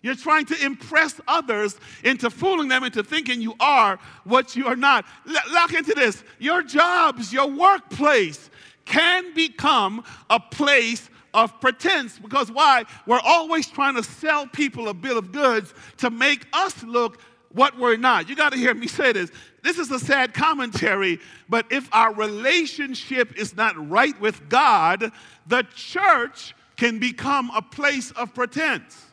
You're 0.00 0.14
trying 0.14 0.46
to 0.46 0.64
impress 0.64 1.20
others 1.26 1.76
into 2.04 2.30
fooling 2.30 2.68
them 2.68 2.84
into 2.84 3.02
thinking 3.02 3.40
you 3.40 3.54
are 3.58 3.98
what 4.24 4.54
you 4.54 4.66
are 4.66 4.76
not. 4.76 5.04
L- 5.28 5.52
lock 5.52 5.74
into 5.74 5.92
this. 5.92 6.22
Your 6.38 6.62
jobs, 6.62 7.32
your 7.32 7.48
workplace 7.48 8.50
can 8.84 9.34
become 9.34 10.04
a 10.30 10.38
place 10.38 11.10
of 11.44 11.60
pretense 11.60 12.18
because 12.18 12.50
why? 12.50 12.84
We're 13.06 13.20
always 13.24 13.68
trying 13.68 13.94
to 13.96 14.02
sell 14.02 14.46
people 14.46 14.88
a 14.88 14.94
bill 14.94 15.18
of 15.18 15.32
goods 15.32 15.72
to 15.98 16.10
make 16.10 16.46
us 16.52 16.82
look 16.82 17.20
what 17.52 17.78
we're 17.78 17.96
not. 17.96 18.28
You 18.28 18.36
got 18.36 18.52
to 18.52 18.58
hear 18.58 18.74
me 18.74 18.86
say 18.86 19.12
this. 19.12 19.30
This 19.62 19.78
is 19.78 19.90
a 19.90 19.98
sad 19.98 20.34
commentary, 20.34 21.20
but 21.48 21.66
if 21.70 21.88
our 21.92 22.14
relationship 22.14 23.36
is 23.38 23.56
not 23.56 23.74
right 23.88 24.18
with 24.20 24.48
God, 24.48 25.12
the 25.46 25.66
church 25.74 26.54
can 26.76 26.98
become 26.98 27.50
a 27.54 27.62
place 27.62 28.10
of 28.12 28.34
pretense. 28.34 29.04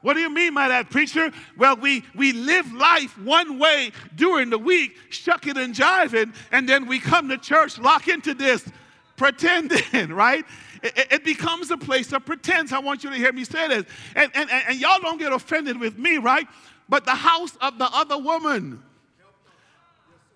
What 0.00 0.14
do 0.14 0.20
you 0.20 0.30
mean 0.30 0.54
by 0.54 0.68
that, 0.68 0.90
preacher? 0.90 1.32
Well, 1.56 1.76
we, 1.76 2.04
we 2.14 2.32
live 2.32 2.72
life 2.72 3.18
one 3.18 3.58
way 3.58 3.90
during 4.14 4.50
the 4.50 4.58
week, 4.58 4.96
shucking 5.10 5.56
and 5.56 5.74
jiving, 5.74 6.34
and 6.52 6.68
then 6.68 6.86
we 6.86 7.00
come 7.00 7.28
to 7.28 7.38
church, 7.38 7.78
lock 7.78 8.06
into 8.06 8.34
this, 8.34 8.64
pretending, 9.16 10.08
right? 10.14 10.44
It, 10.82 11.12
it, 11.12 11.24
becomes 11.24 11.70
a 11.70 11.76
place 11.76 12.12
of 12.12 12.24
pretense. 12.24 12.72
I 12.72 12.78
want 12.78 13.04
you 13.04 13.10
to 13.10 13.16
hear 13.16 13.32
me 13.32 13.44
say 13.44 13.68
this. 13.68 13.84
And, 14.14 14.30
and, 14.34 14.50
and 14.50 14.78
y'all 14.78 15.00
don't 15.00 15.18
get 15.18 15.32
offended 15.32 15.78
with 15.78 15.98
me, 15.98 16.18
right? 16.18 16.46
But 16.88 17.04
the 17.04 17.14
house 17.14 17.56
of 17.60 17.78
the 17.78 17.88
other 17.92 18.18
woman, 18.18 18.82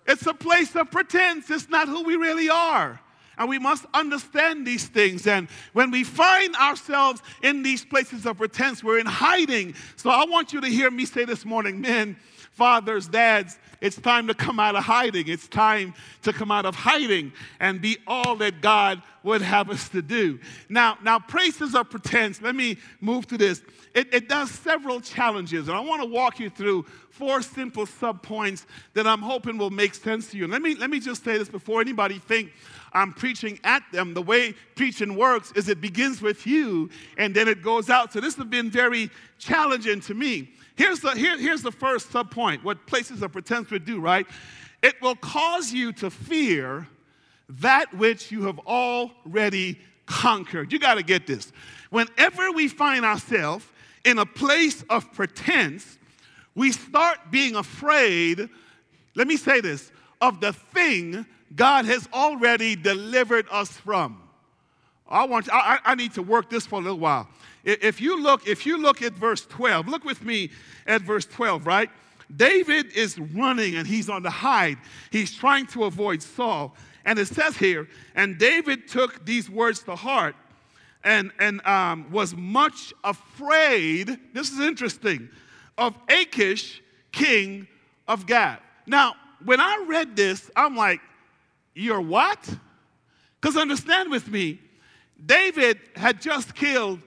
it's 0.05 0.25
a 0.27 0.33
place 0.33 0.75
of 0.75 0.91
pretense. 0.91 1.49
It's 1.49 1.69
not 1.69 1.87
who 1.87 2.03
we 2.03 2.15
really 2.15 2.49
are. 2.49 2.99
And 3.37 3.49
we 3.49 3.57
must 3.57 3.85
understand 3.93 4.67
these 4.67 4.85
things. 4.87 5.25
And 5.25 5.47
when 5.73 5.89
we 5.89 6.03
find 6.03 6.55
ourselves 6.55 7.21
in 7.41 7.63
these 7.63 7.83
places 7.83 8.25
of 8.25 8.37
pretense, 8.37 8.83
we're 8.83 8.99
in 8.99 9.07
hiding. 9.07 9.73
So 9.95 10.09
I 10.09 10.25
want 10.25 10.53
you 10.53 10.61
to 10.61 10.67
hear 10.67 10.91
me 10.91 11.05
say 11.05 11.25
this 11.25 11.43
morning, 11.43 11.81
men, 11.81 12.15
fathers, 12.53 13.07
dads, 13.07 13.57
it's 13.81 13.97
time 13.97 14.27
to 14.27 14.33
come 14.33 14.59
out 14.59 14.75
of 14.75 14.83
hiding. 14.83 15.27
It's 15.27 15.47
time 15.47 15.93
to 16.21 16.31
come 16.31 16.51
out 16.51 16.65
of 16.65 16.75
hiding 16.75 17.33
and 17.59 17.81
be 17.81 17.97
all 18.07 18.35
that 18.37 18.61
God 18.61 19.01
would 19.23 19.41
have 19.41 19.69
us 19.69 19.89
to 19.89 20.01
do. 20.01 20.39
Now, 20.69 20.97
now 21.03 21.19
places 21.19 21.75
of 21.75 21.89
pretense, 21.89 22.41
let 22.41 22.55
me 22.55 22.77
move 23.01 23.27
to 23.27 23.37
this. 23.37 23.61
It, 23.93 24.13
it 24.13 24.29
does 24.29 24.51
several 24.51 25.01
challenges, 25.01 25.67
and 25.67 25.77
I 25.77 25.79
want 25.81 26.01
to 26.01 26.07
walk 26.07 26.39
you 26.39 26.49
through 26.49 26.85
four 27.09 27.41
simple 27.41 27.85
subpoints 27.85 28.65
that 28.93 29.05
I'm 29.05 29.21
hoping 29.21 29.57
will 29.57 29.69
make 29.69 29.93
sense 29.93 30.31
to 30.31 30.37
you. 30.37 30.45
And 30.45 30.53
let 30.53 30.61
me, 30.61 30.75
let 30.75 30.89
me 30.89 30.99
just 30.99 31.23
say 31.23 31.37
this 31.37 31.49
before 31.49 31.81
anybody 31.81 32.19
think 32.19 32.51
I'm 32.93 33.13
preaching 33.13 33.59
at 33.63 33.83
them. 33.91 34.13
The 34.13 34.21
way 34.21 34.53
preaching 34.75 35.15
works 35.15 35.51
is 35.55 35.69
it 35.69 35.81
begins 35.81 36.21
with 36.21 36.47
you 36.47 36.89
and 37.17 37.35
then 37.35 37.47
it 37.47 37.61
goes 37.61 37.89
out. 37.89 38.13
So 38.13 38.19
this 38.19 38.35
has 38.35 38.45
been 38.45 38.71
very 38.71 39.09
challenging 39.37 39.99
to 40.01 40.13
me. 40.13 40.53
Here's 40.75 40.99
the, 40.99 41.11
here, 41.11 41.37
here's 41.37 41.61
the 41.61 41.71
first 41.71 42.11
subpoint 42.11 42.63
what 42.63 42.85
places 42.87 43.21
of 43.21 43.31
pretense 43.31 43.69
would 43.69 43.85
do, 43.85 43.99
right? 43.99 44.25
It 44.81 45.01
will 45.01 45.15
cause 45.15 45.71
you 45.71 45.93
to 45.93 46.09
fear 46.09 46.87
that 47.47 47.93
which 47.93 48.31
you 48.31 48.43
have 48.43 48.59
already 48.59 49.79
conquered. 50.05 50.71
You 50.71 50.79
got 50.79 50.95
to 50.95 51.03
get 51.03 51.27
this. 51.27 51.51
Whenever 51.89 52.51
we 52.51 52.67
find 52.67 53.05
ourselves 53.05 53.65
in 54.03 54.17
a 54.17 54.25
place 54.25 54.83
of 54.89 55.11
pretense, 55.13 55.97
we 56.55 56.71
start 56.71 57.19
being 57.31 57.55
afraid, 57.55 58.49
let 59.15 59.27
me 59.27 59.37
say 59.37 59.61
this, 59.61 59.91
of 60.21 60.41
the 60.41 60.53
thing 60.53 61.25
God 61.55 61.85
has 61.85 62.07
already 62.13 62.75
delivered 62.75 63.45
us 63.51 63.69
from. 63.69 64.22
I 65.13 65.25
want 65.25 65.47
I, 65.51 65.79
I 65.85 65.95
need 65.95 66.13
to 66.15 66.23
work 66.23 66.49
this 66.49 66.65
for 66.65 66.79
a 66.79 66.81
little 66.81 66.99
while. 66.99 67.27
If 67.63 68.01
you 68.01 68.21
look, 68.21 68.47
if 68.47 68.65
you 68.65 68.77
look 68.77 69.01
at 69.01 69.13
verse 69.13 69.45
12, 69.45 69.87
look 69.87 70.03
with 70.03 70.23
me 70.25 70.49
at 70.85 71.01
verse 71.01 71.25
12, 71.25 71.65
right? 71.65 71.89
David 72.35 72.91
is 72.93 73.17
running 73.19 73.75
and 73.75 73.87
he's 73.87 74.09
on 74.09 74.23
the 74.23 74.29
hide. 74.29 74.77
He's 75.11 75.33
trying 75.33 75.67
to 75.67 75.85
avoid 75.85 76.21
Saul. 76.21 76.75
And 77.05 77.19
it 77.19 77.27
says 77.27 77.55
here, 77.55 77.87
and 78.15 78.37
David 78.37 78.87
took 78.87 79.25
these 79.25 79.49
words 79.49 79.83
to 79.83 79.95
heart 79.95 80.35
and, 81.03 81.31
and 81.39 81.65
um, 81.65 82.11
was 82.11 82.35
much 82.35 82.93
afraid. 83.03 84.17
This 84.33 84.51
is 84.51 84.59
interesting 84.59 85.29
of 85.77 85.97
Achish, 86.09 86.81
king 87.11 87.67
of 88.07 88.25
Gath. 88.25 88.61
Now, 88.85 89.15
when 89.43 89.59
I 89.59 89.83
read 89.87 90.15
this, 90.15 90.49
I'm 90.55 90.75
like, 90.75 91.01
you're 91.75 92.01
what? 92.01 92.39
Because 93.39 93.57
understand 93.57 94.09
with 94.09 94.29
me, 94.29 94.59
David 95.25 95.79
had 95.95 96.21
just 96.21 96.55
killed 96.55 96.99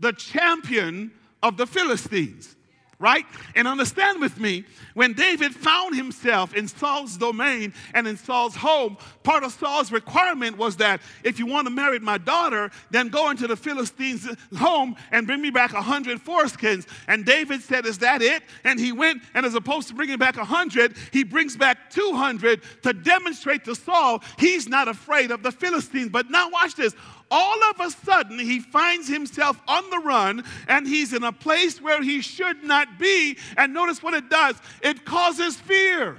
the 0.00 0.12
champion 0.12 1.12
of 1.42 1.56
the 1.56 1.66
Philistines 1.66 2.56
right? 3.02 3.26
And 3.56 3.66
understand 3.66 4.20
with 4.20 4.38
me, 4.38 4.64
when 4.94 5.12
David 5.12 5.52
found 5.52 5.96
himself 5.96 6.54
in 6.54 6.68
Saul's 6.68 7.16
domain 7.16 7.74
and 7.94 8.06
in 8.06 8.16
Saul's 8.16 8.54
home, 8.54 8.96
part 9.24 9.42
of 9.42 9.52
Saul's 9.52 9.90
requirement 9.90 10.56
was 10.56 10.76
that 10.76 11.02
if 11.24 11.40
you 11.40 11.46
want 11.46 11.66
to 11.66 11.72
marry 11.72 11.98
my 11.98 12.16
daughter, 12.16 12.70
then 12.92 13.08
go 13.08 13.30
into 13.30 13.48
the 13.48 13.56
Philistines' 13.56 14.28
home 14.56 14.94
and 15.10 15.26
bring 15.26 15.42
me 15.42 15.50
back 15.50 15.72
a 15.72 15.82
hundred 15.82 16.24
foreskins. 16.24 16.86
And 17.08 17.24
David 17.24 17.62
said, 17.62 17.86
Is 17.86 17.98
that 17.98 18.22
it? 18.22 18.44
And 18.62 18.78
he 18.78 18.92
went, 18.92 19.22
and 19.34 19.44
as 19.44 19.56
opposed 19.56 19.88
to 19.88 19.94
bringing 19.94 20.18
back 20.18 20.36
a 20.36 20.44
hundred, 20.44 20.94
he 21.12 21.24
brings 21.24 21.56
back 21.56 21.90
200 21.90 22.62
to 22.84 22.92
demonstrate 22.92 23.64
to 23.64 23.74
Saul 23.74 24.22
he's 24.38 24.68
not 24.68 24.86
afraid 24.86 25.32
of 25.32 25.42
the 25.42 25.50
Philistines. 25.50 26.10
But 26.10 26.30
now, 26.30 26.50
watch 26.50 26.76
this 26.76 26.94
all 27.32 27.64
of 27.70 27.80
a 27.80 27.90
sudden 27.90 28.38
he 28.38 28.60
finds 28.60 29.08
himself 29.08 29.58
on 29.66 29.88
the 29.88 29.98
run 30.00 30.44
and 30.68 30.86
he's 30.86 31.14
in 31.14 31.24
a 31.24 31.32
place 31.32 31.80
where 31.80 32.02
he 32.02 32.20
should 32.20 32.62
not 32.62 32.98
be. 32.98 33.38
And 33.56 33.72
notice 33.72 34.02
what 34.02 34.12
it 34.12 34.28
does 34.28 34.56
it 34.82 35.04
causes 35.06 35.56
fear. 35.56 36.18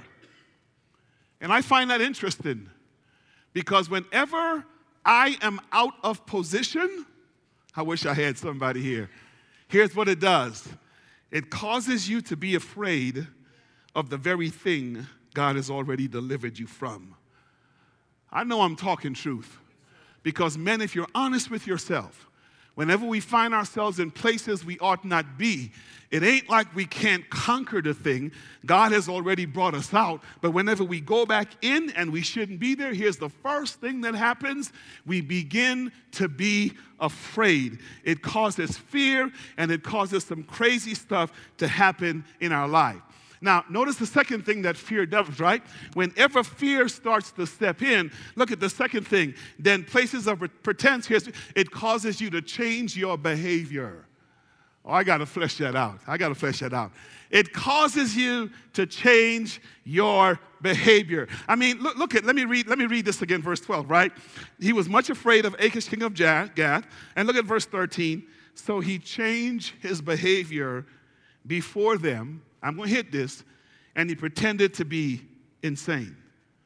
And 1.40 1.52
I 1.52 1.62
find 1.62 1.90
that 1.90 2.00
interesting 2.00 2.68
because 3.52 3.88
whenever 3.88 4.64
I 5.04 5.36
am 5.40 5.60
out 5.70 5.94
of 6.02 6.26
position, 6.26 7.06
I 7.76 7.82
wish 7.82 8.06
I 8.06 8.14
had 8.14 8.36
somebody 8.36 8.82
here. 8.82 9.08
Here's 9.68 9.94
what 9.94 10.08
it 10.08 10.18
does 10.18 10.68
it 11.30 11.50
causes 11.50 12.08
you 12.08 12.20
to 12.22 12.36
be 12.36 12.56
afraid 12.56 13.26
of 13.94 14.10
the 14.10 14.16
very 14.16 14.50
thing 14.50 15.06
God 15.32 15.54
has 15.56 15.70
already 15.70 16.08
delivered 16.08 16.58
you 16.58 16.66
from. 16.66 17.14
I 18.32 18.42
know 18.42 18.62
I'm 18.62 18.74
talking 18.76 19.14
truth. 19.14 19.58
Because, 20.24 20.58
men, 20.58 20.80
if 20.80 20.96
you're 20.96 21.06
honest 21.14 21.50
with 21.50 21.68
yourself, 21.68 22.28
whenever 22.74 23.06
we 23.06 23.20
find 23.20 23.54
ourselves 23.54 24.00
in 24.00 24.10
places 24.10 24.64
we 24.64 24.78
ought 24.80 25.04
not 25.04 25.38
be, 25.38 25.70
it 26.10 26.22
ain't 26.22 26.48
like 26.48 26.74
we 26.74 26.86
can't 26.86 27.28
conquer 27.28 27.82
the 27.82 27.92
thing. 27.92 28.32
God 28.64 28.92
has 28.92 29.08
already 29.08 29.46
brought 29.46 29.74
us 29.74 29.92
out. 29.92 30.22
But 30.40 30.52
whenever 30.52 30.82
we 30.82 31.00
go 31.00 31.26
back 31.26 31.48
in 31.62 31.90
and 31.90 32.12
we 32.12 32.22
shouldn't 32.22 32.60
be 32.60 32.74
there, 32.74 32.94
here's 32.94 33.16
the 33.16 33.28
first 33.28 33.80
thing 33.80 34.00
that 34.02 34.14
happens 34.14 34.72
we 35.04 35.20
begin 35.20 35.92
to 36.12 36.28
be 36.28 36.72
afraid. 37.00 37.80
It 38.04 38.22
causes 38.22 38.78
fear 38.78 39.30
and 39.56 39.70
it 39.70 39.82
causes 39.82 40.24
some 40.24 40.44
crazy 40.44 40.94
stuff 40.94 41.32
to 41.58 41.68
happen 41.68 42.24
in 42.40 42.52
our 42.52 42.68
life. 42.68 43.02
Now, 43.44 43.62
notice 43.68 43.96
the 43.96 44.06
second 44.06 44.46
thing 44.46 44.62
that 44.62 44.74
fear 44.74 45.04
does, 45.04 45.38
right? 45.38 45.62
Whenever 45.92 46.42
fear 46.42 46.88
starts 46.88 47.30
to 47.32 47.46
step 47.46 47.82
in, 47.82 48.10
look 48.36 48.50
at 48.50 48.58
the 48.58 48.70
second 48.70 49.06
thing. 49.06 49.34
Then 49.58 49.84
places 49.84 50.26
of 50.26 50.42
pretense, 50.62 51.06
here, 51.06 51.18
it 51.54 51.70
causes 51.70 52.22
you 52.22 52.30
to 52.30 52.40
change 52.40 52.96
your 52.96 53.18
behavior. 53.18 54.06
Oh, 54.82 54.92
I 54.92 55.04
got 55.04 55.18
to 55.18 55.26
flesh 55.26 55.58
that 55.58 55.76
out. 55.76 56.00
I 56.06 56.16
got 56.16 56.30
to 56.30 56.34
flesh 56.34 56.60
that 56.60 56.72
out. 56.72 56.92
It 57.30 57.52
causes 57.52 58.16
you 58.16 58.50
to 58.72 58.86
change 58.86 59.60
your 59.84 60.40
behavior. 60.62 61.28
I 61.46 61.54
mean, 61.54 61.80
look, 61.80 61.98
look 61.98 62.14
at, 62.14 62.24
let 62.24 62.36
me 62.36 62.46
read, 62.46 62.66
let 62.66 62.78
me 62.78 62.86
read 62.86 63.04
this 63.04 63.20
again, 63.20 63.42
verse 63.42 63.60
12, 63.60 63.90
right? 63.90 64.10
He 64.58 64.72
was 64.72 64.88
much 64.88 65.10
afraid 65.10 65.44
of 65.44 65.54
Achish, 65.58 65.88
king 65.88 66.02
of 66.02 66.14
Gath. 66.14 66.86
And 67.14 67.26
look 67.26 67.36
at 67.36 67.44
verse 67.44 67.66
13. 67.66 68.26
So 68.54 68.80
he 68.80 68.98
changed 68.98 69.74
his 69.82 70.00
behavior 70.00 70.86
before 71.46 71.98
them. 71.98 72.40
I'm 72.64 72.76
going 72.76 72.88
to 72.88 72.94
hit 72.94 73.12
this. 73.12 73.44
And 73.94 74.10
he 74.10 74.16
pretended 74.16 74.74
to 74.74 74.84
be 74.84 75.20
insane. 75.62 76.16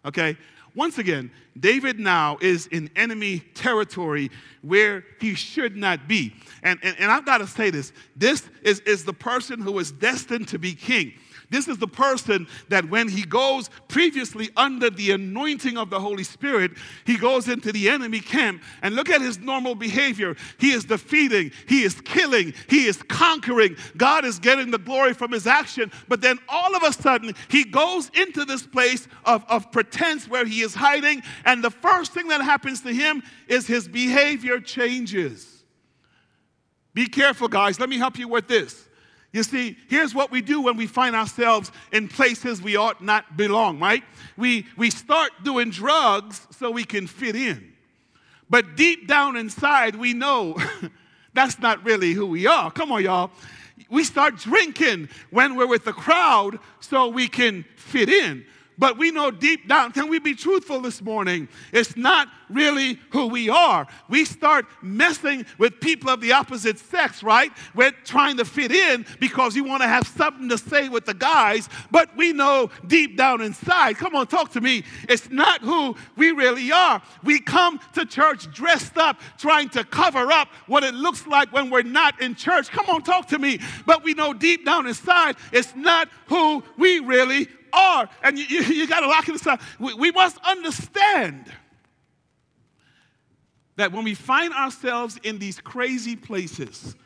Okay? 0.06 0.38
Once 0.74 0.98
again, 0.98 1.30
David 1.58 1.98
now 1.98 2.38
is 2.40 2.68
in 2.68 2.88
enemy 2.94 3.40
territory 3.54 4.30
where 4.62 5.04
he 5.20 5.34
should 5.34 5.76
not 5.76 6.06
be. 6.06 6.32
And, 6.62 6.78
and, 6.82 6.96
and 7.00 7.10
I've 7.10 7.26
got 7.26 7.38
to 7.38 7.46
say 7.46 7.70
this 7.70 7.92
this 8.16 8.48
is, 8.62 8.80
is 8.80 9.04
the 9.04 9.12
person 9.12 9.60
who 9.60 9.78
is 9.78 9.90
destined 9.90 10.48
to 10.48 10.58
be 10.58 10.74
king. 10.74 11.14
This 11.50 11.66
is 11.66 11.78
the 11.78 11.88
person 11.88 12.46
that 12.68 12.90
when 12.90 13.08
he 13.08 13.22
goes 13.22 13.70
previously 13.88 14.50
under 14.56 14.90
the 14.90 15.12
anointing 15.12 15.78
of 15.78 15.88
the 15.88 15.98
Holy 15.98 16.24
Spirit, 16.24 16.72
he 17.06 17.16
goes 17.16 17.48
into 17.48 17.72
the 17.72 17.88
enemy 17.88 18.20
camp 18.20 18.62
and 18.82 18.94
look 18.94 19.08
at 19.08 19.22
his 19.22 19.38
normal 19.38 19.74
behavior. 19.74 20.36
He 20.58 20.72
is 20.72 20.84
defeating, 20.84 21.52
he 21.66 21.84
is 21.84 22.00
killing, 22.02 22.52
he 22.68 22.84
is 22.84 23.02
conquering. 23.04 23.76
God 23.96 24.26
is 24.26 24.38
getting 24.38 24.70
the 24.70 24.78
glory 24.78 25.14
from 25.14 25.32
his 25.32 25.46
action. 25.46 25.90
But 26.06 26.20
then 26.20 26.38
all 26.50 26.76
of 26.76 26.82
a 26.82 26.92
sudden, 26.92 27.34
he 27.48 27.64
goes 27.64 28.10
into 28.10 28.44
this 28.44 28.66
place 28.66 29.08
of, 29.24 29.42
of 29.48 29.72
pretense 29.72 30.28
where 30.28 30.44
he 30.44 30.60
is 30.60 30.74
hiding. 30.74 31.22
And 31.46 31.64
the 31.64 31.70
first 31.70 32.12
thing 32.12 32.28
that 32.28 32.42
happens 32.42 32.82
to 32.82 32.92
him 32.92 33.22
is 33.46 33.66
his 33.66 33.88
behavior 33.88 34.60
changes. 34.60 35.64
Be 36.92 37.06
careful, 37.06 37.48
guys. 37.48 37.80
Let 37.80 37.88
me 37.88 37.96
help 37.96 38.18
you 38.18 38.28
with 38.28 38.48
this. 38.48 38.87
You 39.32 39.42
see, 39.42 39.76
here's 39.88 40.14
what 40.14 40.30
we 40.30 40.40
do 40.40 40.62
when 40.62 40.76
we 40.76 40.86
find 40.86 41.14
ourselves 41.14 41.70
in 41.92 42.08
places 42.08 42.62
we 42.62 42.76
ought 42.76 43.02
not 43.02 43.36
belong, 43.36 43.78
right? 43.78 44.02
We, 44.36 44.66
we 44.76 44.90
start 44.90 45.32
doing 45.44 45.70
drugs 45.70 46.46
so 46.50 46.70
we 46.70 46.84
can 46.84 47.06
fit 47.06 47.36
in. 47.36 47.72
But 48.48 48.76
deep 48.76 49.06
down 49.06 49.36
inside, 49.36 49.96
we 49.96 50.14
know 50.14 50.56
that's 51.34 51.58
not 51.58 51.84
really 51.84 52.12
who 52.12 52.26
we 52.26 52.46
are. 52.46 52.70
Come 52.70 52.90
on, 52.90 53.02
y'all. 53.02 53.30
We 53.90 54.02
start 54.02 54.36
drinking 54.36 55.08
when 55.30 55.56
we're 55.56 55.66
with 55.66 55.84
the 55.84 55.92
crowd 55.92 56.58
so 56.80 57.08
we 57.08 57.28
can 57.28 57.64
fit 57.76 58.08
in. 58.08 58.46
But 58.78 58.96
we 58.96 59.10
know 59.10 59.32
deep 59.32 59.66
down, 59.66 59.90
can 59.90 60.08
we 60.08 60.20
be 60.20 60.34
truthful 60.34 60.80
this 60.80 61.02
morning? 61.02 61.48
It's 61.72 61.96
not 61.96 62.28
really 62.48 62.98
who 63.10 63.26
we 63.26 63.50
are. 63.50 63.86
We 64.08 64.24
start 64.24 64.66
messing 64.80 65.44
with 65.58 65.80
people 65.80 66.10
of 66.10 66.20
the 66.20 66.32
opposite 66.32 66.78
sex, 66.78 67.22
right? 67.22 67.50
We're 67.74 67.90
trying 68.04 68.36
to 68.36 68.44
fit 68.44 68.70
in 68.70 69.04
because 69.18 69.56
you 69.56 69.64
want 69.64 69.82
to 69.82 69.88
have 69.88 70.06
something 70.06 70.48
to 70.48 70.56
say 70.56 70.88
with 70.88 71.06
the 71.06 71.14
guys, 71.14 71.68
but 71.90 72.16
we 72.16 72.32
know 72.32 72.70
deep 72.86 73.16
down 73.16 73.40
inside, 73.40 73.96
come 73.96 74.14
on, 74.14 74.28
talk 74.28 74.52
to 74.52 74.60
me, 74.60 74.84
it's 75.08 75.28
not 75.28 75.60
who 75.60 75.96
we 76.16 76.30
really 76.30 76.70
are. 76.70 77.02
We 77.24 77.40
come 77.40 77.80
to 77.94 78.06
church 78.06 78.50
dressed 78.52 78.96
up, 78.96 79.20
trying 79.38 79.70
to 79.70 79.82
cover 79.82 80.30
up 80.30 80.48
what 80.68 80.84
it 80.84 80.94
looks 80.94 81.26
like 81.26 81.52
when 81.52 81.68
we're 81.68 81.82
not 81.82 82.20
in 82.20 82.36
church. 82.36 82.68
Come 82.70 82.86
on, 82.88 83.02
talk 83.02 83.26
to 83.28 83.38
me. 83.38 83.58
But 83.86 84.04
we 84.04 84.14
know 84.14 84.32
deep 84.32 84.64
down 84.64 84.86
inside, 84.86 85.36
it's 85.52 85.74
not 85.74 86.08
who 86.28 86.62
we 86.76 87.00
really 87.00 87.48
And 88.22 88.38
you, 88.38 88.44
you, 88.44 88.60
you 88.62 88.86
got 88.86 89.00
to 89.00 89.08
lock 89.08 89.28
it 89.28 89.34
aside. 89.34 89.60
We, 89.78 89.94
we 89.94 90.10
must 90.10 90.38
understand 90.44 91.46
that 93.76 93.92
when 93.92 94.04
we 94.04 94.14
find 94.14 94.52
ourselves 94.52 95.18
in 95.22 95.38
these 95.38 95.60
crazy 95.60 96.16
places, 96.16 96.96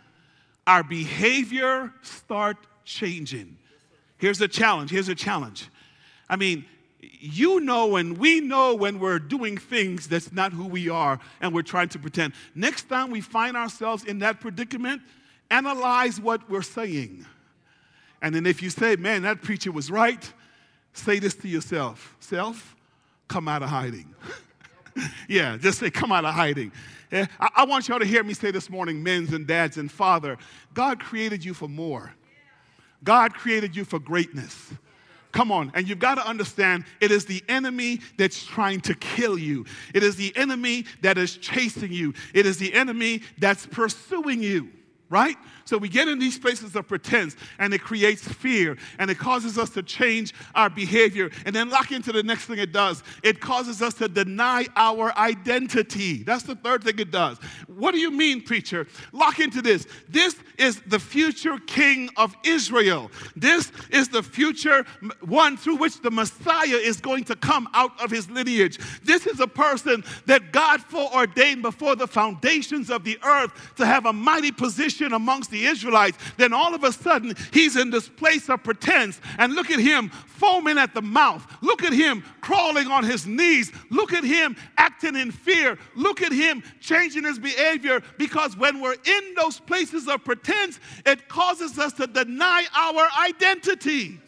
our 0.66 0.82
behavior 0.82 1.92
start 2.02 2.56
changing. 2.84 3.56
Here's 4.18 4.40
a 4.40 4.48
challenge. 4.48 4.90
Here's 4.90 5.08
a 5.08 5.14
challenge. 5.14 5.68
I 6.28 6.36
mean, 6.36 6.64
you 7.00 7.60
know 7.60 7.96
and 7.96 8.16
we 8.16 8.40
know 8.40 8.74
when 8.74 8.98
we're 8.98 9.18
doing 9.18 9.58
things 9.58 10.08
that's 10.08 10.32
not 10.32 10.52
who 10.52 10.66
we 10.66 10.88
are 10.88 11.18
and 11.40 11.52
we're 11.54 11.62
trying 11.62 11.88
to 11.90 11.98
pretend. 11.98 12.32
Next 12.54 12.88
time 12.88 13.10
we 13.10 13.20
find 13.20 13.56
ourselves 13.56 14.04
in 14.04 14.20
that 14.20 14.40
predicament, 14.40 15.02
analyze 15.50 16.20
what 16.20 16.48
we're 16.48 16.62
saying. 16.62 17.26
And 18.22 18.34
then 18.34 18.46
if 18.46 18.62
you 18.62 18.70
say, 18.70 18.96
man, 18.96 19.22
that 19.22 19.42
preacher 19.42 19.72
was 19.72 19.90
right, 19.90 20.32
Say 20.92 21.18
this 21.18 21.34
to 21.36 21.48
yourself 21.48 22.16
Self, 22.20 22.76
come 23.28 23.48
out 23.48 23.62
of 23.62 23.68
hiding. 23.68 24.14
yeah, 25.28 25.56
just 25.56 25.78
say, 25.78 25.90
come 25.90 26.12
out 26.12 26.24
of 26.24 26.34
hiding. 26.34 26.72
Yeah, 27.10 27.26
I, 27.40 27.48
I 27.56 27.64
want 27.64 27.88
y'all 27.88 27.98
to 27.98 28.06
hear 28.06 28.22
me 28.24 28.34
say 28.34 28.50
this 28.50 28.70
morning, 28.70 29.02
men's 29.02 29.32
and 29.32 29.46
dads 29.46 29.76
and 29.76 29.90
father, 29.90 30.38
God 30.74 31.00
created 31.00 31.44
you 31.44 31.54
for 31.54 31.68
more. 31.68 32.14
God 33.04 33.34
created 33.34 33.74
you 33.74 33.84
for 33.84 33.98
greatness. 33.98 34.72
Come 35.32 35.50
on. 35.50 35.72
And 35.74 35.88
you've 35.88 35.98
got 35.98 36.16
to 36.16 36.26
understand 36.26 36.84
it 37.00 37.10
is 37.10 37.24
the 37.24 37.42
enemy 37.48 38.00
that's 38.18 38.44
trying 38.44 38.82
to 38.82 38.94
kill 38.94 39.38
you. 39.38 39.64
It 39.94 40.02
is 40.02 40.16
the 40.16 40.34
enemy 40.36 40.84
that 41.00 41.16
is 41.16 41.36
chasing 41.38 41.90
you. 41.90 42.12
It 42.34 42.44
is 42.44 42.58
the 42.58 42.72
enemy 42.74 43.22
that's 43.38 43.66
pursuing 43.66 44.42
you 44.42 44.68
right? 45.12 45.36
So 45.66 45.76
we 45.76 45.90
get 45.90 46.08
in 46.08 46.18
these 46.18 46.38
places 46.38 46.74
of 46.74 46.88
pretense 46.88 47.36
and 47.58 47.72
it 47.74 47.82
creates 47.82 48.26
fear 48.26 48.78
and 48.98 49.10
it 49.10 49.18
causes 49.18 49.58
us 49.58 49.68
to 49.70 49.82
change 49.82 50.32
our 50.54 50.70
behavior 50.70 51.30
and 51.44 51.54
then 51.54 51.68
lock 51.68 51.92
into 51.92 52.12
the 52.12 52.22
next 52.22 52.46
thing 52.46 52.58
it 52.58 52.72
does. 52.72 53.02
It 53.22 53.38
causes 53.38 53.82
us 53.82 53.94
to 53.94 54.08
deny 54.08 54.66
our 54.74 55.16
identity. 55.18 56.22
That's 56.22 56.44
the 56.44 56.54
third 56.56 56.82
thing 56.82 56.98
it 56.98 57.10
does. 57.10 57.38
What 57.66 57.92
do 57.92 58.00
you 58.00 58.10
mean, 58.10 58.42
preacher? 58.42 58.88
Lock 59.12 59.38
into 59.38 59.60
this. 59.60 59.86
This 60.08 60.34
is 60.58 60.80
the 60.86 60.98
future 60.98 61.58
king 61.66 62.08
of 62.16 62.34
Israel. 62.44 63.10
This 63.36 63.70
is 63.90 64.08
the 64.08 64.22
future 64.22 64.84
one 65.20 65.58
through 65.58 65.76
which 65.76 66.00
the 66.00 66.10
Messiah 66.10 66.76
is 66.76 67.00
going 67.00 67.24
to 67.24 67.36
come 67.36 67.68
out 67.74 68.02
of 68.02 68.10
his 68.10 68.30
lineage. 68.30 68.78
This 69.04 69.26
is 69.26 69.40
a 69.40 69.46
person 69.46 70.04
that 70.24 70.52
God 70.52 70.80
foreordained 70.80 71.60
before 71.60 71.96
the 71.96 72.06
foundations 72.06 72.90
of 72.90 73.04
the 73.04 73.18
earth 73.22 73.52
to 73.76 73.84
have 73.84 74.06
a 74.06 74.12
mighty 74.12 74.52
position 74.52 75.01
amongst 75.10 75.50
the 75.50 75.64
Israelites, 75.64 76.18
then 76.36 76.52
all 76.52 76.74
of 76.74 76.84
a 76.84 76.92
sudden 76.92 77.34
he's 77.52 77.76
in 77.76 77.90
this 77.90 78.08
place 78.08 78.48
of 78.48 78.62
pretense. 78.62 79.20
And 79.38 79.54
look 79.54 79.70
at 79.70 79.80
him 79.80 80.10
foaming 80.10 80.78
at 80.78 80.94
the 80.94 81.02
mouth. 81.02 81.44
Look 81.62 81.82
at 81.82 81.92
him 81.92 82.22
crawling 82.40 82.86
on 82.88 83.02
his 83.04 83.26
knees. 83.26 83.72
Look 83.90 84.12
at 84.12 84.22
him 84.22 84.56
acting 84.76 85.16
in 85.16 85.30
fear. 85.32 85.78
Look 85.96 86.22
at 86.22 86.32
him 86.32 86.62
changing 86.80 87.24
his 87.24 87.38
behavior 87.38 88.02
because 88.18 88.56
when 88.56 88.80
we're 88.80 88.94
in 89.04 89.34
those 89.34 89.58
places 89.58 90.06
of 90.06 90.22
pretense, 90.24 90.78
it 91.06 91.28
causes 91.28 91.78
us 91.78 91.94
to 91.94 92.06
deny 92.06 92.64
our 92.74 93.08
identity. 93.26 94.20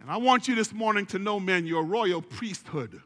And 0.00 0.10
I 0.10 0.16
want 0.16 0.48
you 0.48 0.54
this 0.54 0.72
morning 0.72 1.06
to 1.06 1.18
know, 1.18 1.38
men, 1.40 1.66
your 1.66 1.84
royal 1.84 2.22
priesthood. 2.22 3.02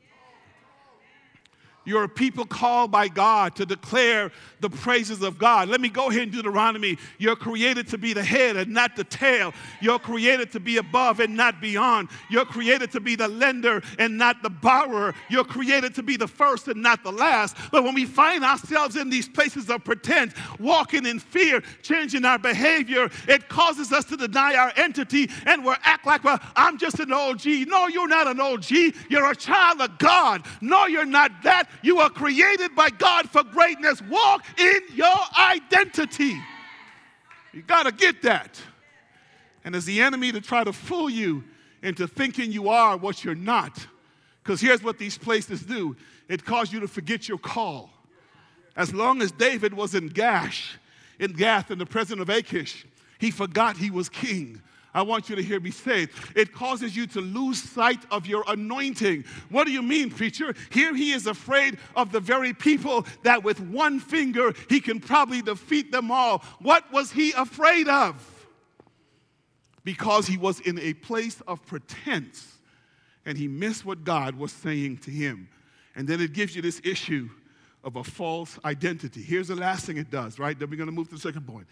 You're 1.84 2.04
a 2.04 2.08
people 2.08 2.44
called 2.44 2.90
by 2.90 3.08
God 3.08 3.56
to 3.56 3.66
declare 3.66 4.30
the 4.60 4.70
praises 4.70 5.22
of 5.22 5.38
God. 5.38 5.68
Let 5.68 5.80
me 5.80 5.88
go 5.88 6.08
here 6.10 6.22
in 6.22 6.30
Deuteronomy. 6.30 6.98
You're 7.18 7.36
created 7.36 7.88
to 7.88 7.98
be 7.98 8.12
the 8.12 8.22
head 8.22 8.56
and 8.56 8.72
not 8.72 8.96
the 8.96 9.04
tail. 9.04 9.52
You're 9.80 9.98
created 9.98 10.52
to 10.52 10.60
be 10.60 10.76
above 10.76 11.20
and 11.20 11.36
not 11.36 11.60
beyond. 11.60 12.08
You're 12.30 12.44
created 12.44 12.92
to 12.92 13.00
be 13.00 13.16
the 13.16 13.28
lender 13.28 13.82
and 13.98 14.16
not 14.16 14.42
the 14.42 14.50
borrower. 14.50 15.14
You're 15.28 15.44
created 15.44 15.94
to 15.96 16.02
be 16.02 16.16
the 16.16 16.28
first 16.28 16.68
and 16.68 16.80
not 16.82 17.02
the 17.02 17.12
last. 17.12 17.56
But 17.70 17.84
when 17.84 17.94
we 17.94 18.06
find 18.06 18.44
ourselves 18.44 18.96
in 18.96 19.10
these 19.10 19.28
places 19.28 19.68
of 19.68 19.84
pretense, 19.84 20.34
walking 20.60 21.06
in 21.06 21.18
fear, 21.18 21.62
changing 21.82 22.24
our 22.24 22.38
behavior, 22.38 23.10
it 23.28 23.48
causes 23.48 23.92
us 23.92 24.04
to 24.06 24.16
deny 24.16 24.54
our 24.54 24.72
entity 24.76 25.28
and 25.46 25.64
we're 25.64 25.76
act 25.82 26.06
like, 26.06 26.24
well, 26.24 26.38
I'm 26.56 26.78
just 26.78 27.00
an 27.00 27.12
OG. 27.12 27.44
No, 27.66 27.88
you're 27.88 28.08
not 28.08 28.26
an 28.26 28.40
OG. 28.40 28.70
You're 29.08 29.30
a 29.30 29.36
child 29.36 29.80
of 29.80 29.98
God. 29.98 30.44
No, 30.60 30.86
you're 30.86 31.04
not 31.04 31.42
that. 31.42 31.68
You 31.82 32.00
are 32.00 32.10
created 32.10 32.74
by 32.74 32.90
God 32.90 33.30
for 33.30 33.42
greatness. 33.42 34.02
Walk 34.02 34.44
in 34.58 34.80
your 34.94 35.16
identity. 35.38 36.40
You 37.52 37.62
got 37.62 37.84
to 37.84 37.92
get 37.92 38.22
that. 38.22 38.60
And 39.64 39.74
as 39.74 39.84
the 39.84 40.00
enemy 40.00 40.32
to 40.32 40.40
try 40.40 40.64
to 40.64 40.72
fool 40.72 41.08
you 41.08 41.44
into 41.82 42.06
thinking 42.06 42.52
you 42.52 42.68
are 42.68 42.96
what 42.96 43.24
you're 43.24 43.34
not. 43.34 43.86
Because 44.42 44.60
here's 44.60 44.82
what 44.82 44.98
these 44.98 45.18
places 45.18 45.62
do 45.62 45.96
it 46.28 46.44
causes 46.44 46.72
you 46.72 46.80
to 46.80 46.88
forget 46.88 47.28
your 47.28 47.38
call. 47.38 47.90
As 48.76 48.94
long 48.94 49.20
as 49.20 49.32
David 49.32 49.74
was 49.74 49.94
in 49.94 50.08
Gash, 50.08 50.78
in 51.18 51.32
Gath, 51.32 51.70
in 51.70 51.78
the 51.78 51.86
presence 51.86 52.20
of 52.20 52.28
Achish, 52.30 52.86
he 53.18 53.30
forgot 53.30 53.76
he 53.76 53.90
was 53.90 54.08
king. 54.08 54.62
I 54.94 55.02
want 55.02 55.30
you 55.30 55.36
to 55.36 55.42
hear 55.42 55.58
me 55.58 55.70
say 55.70 56.04
it. 56.04 56.10
It 56.36 56.52
causes 56.52 56.94
you 56.94 57.06
to 57.08 57.20
lose 57.20 57.62
sight 57.62 58.00
of 58.10 58.26
your 58.26 58.44
anointing. 58.46 59.24
What 59.48 59.64
do 59.64 59.72
you 59.72 59.82
mean, 59.82 60.10
preacher? 60.10 60.54
Here 60.70 60.94
he 60.94 61.12
is 61.12 61.26
afraid 61.26 61.78
of 61.96 62.12
the 62.12 62.20
very 62.20 62.52
people 62.52 63.06
that 63.22 63.42
with 63.42 63.60
one 63.60 64.00
finger 64.00 64.52
he 64.68 64.80
can 64.80 65.00
probably 65.00 65.40
defeat 65.40 65.90
them 65.92 66.10
all. 66.10 66.38
What 66.60 66.90
was 66.92 67.10
he 67.10 67.32
afraid 67.32 67.88
of? 67.88 68.28
Because 69.84 70.26
he 70.26 70.36
was 70.36 70.60
in 70.60 70.78
a 70.78 70.94
place 70.94 71.40
of 71.46 71.64
pretense 71.66 72.58
and 73.24 73.38
he 73.38 73.48
missed 73.48 73.84
what 73.84 74.04
God 74.04 74.34
was 74.34 74.52
saying 74.52 74.98
to 74.98 75.10
him. 75.10 75.48
And 75.94 76.08
then 76.08 76.20
it 76.20 76.32
gives 76.32 76.54
you 76.54 76.62
this 76.62 76.80
issue 76.84 77.28
of 77.84 77.96
a 77.96 78.04
false 78.04 78.58
identity. 78.64 79.22
Here's 79.22 79.48
the 79.48 79.56
last 79.56 79.86
thing 79.86 79.96
it 79.96 80.10
does, 80.10 80.38
right? 80.38 80.58
Then 80.58 80.70
we're 80.70 80.76
going 80.76 80.86
to 80.86 80.92
move 80.92 81.08
to 81.08 81.14
the 81.14 81.20
second 81.20 81.46
point. 81.46 81.66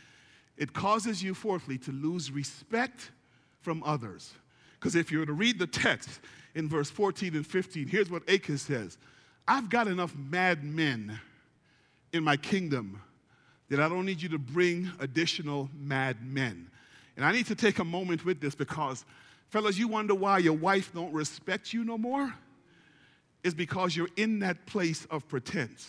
It 0.60 0.74
causes 0.74 1.22
you, 1.22 1.32
fourthly, 1.32 1.78
to 1.78 1.90
lose 1.90 2.30
respect 2.30 3.10
from 3.62 3.82
others. 3.82 4.34
Because 4.78 4.94
if 4.94 5.10
you 5.10 5.20
were 5.20 5.26
to 5.26 5.32
read 5.32 5.58
the 5.58 5.66
text 5.66 6.20
in 6.54 6.68
verse 6.68 6.90
14 6.90 7.34
and 7.34 7.46
15, 7.46 7.88
here's 7.88 8.10
what 8.10 8.28
Achan 8.30 8.58
says 8.58 8.98
I've 9.48 9.70
got 9.70 9.88
enough 9.88 10.14
mad 10.14 10.62
men 10.62 11.18
in 12.12 12.22
my 12.22 12.36
kingdom 12.36 13.00
that 13.70 13.80
I 13.80 13.88
don't 13.88 14.04
need 14.04 14.20
you 14.20 14.28
to 14.28 14.38
bring 14.38 14.90
additional 15.00 15.70
mad 15.74 16.18
men. 16.22 16.70
And 17.16 17.24
I 17.24 17.32
need 17.32 17.46
to 17.46 17.54
take 17.54 17.78
a 17.78 17.84
moment 17.84 18.26
with 18.26 18.40
this 18.40 18.54
because, 18.54 19.06
fellas, 19.48 19.78
you 19.78 19.88
wonder 19.88 20.14
why 20.14 20.38
your 20.38 20.52
wife 20.52 20.92
don't 20.92 21.12
respect 21.12 21.72
you 21.72 21.84
no 21.84 21.96
more? 21.96 22.34
It's 23.42 23.54
because 23.54 23.96
you're 23.96 24.08
in 24.16 24.40
that 24.40 24.66
place 24.66 25.06
of 25.06 25.26
pretense. 25.26 25.88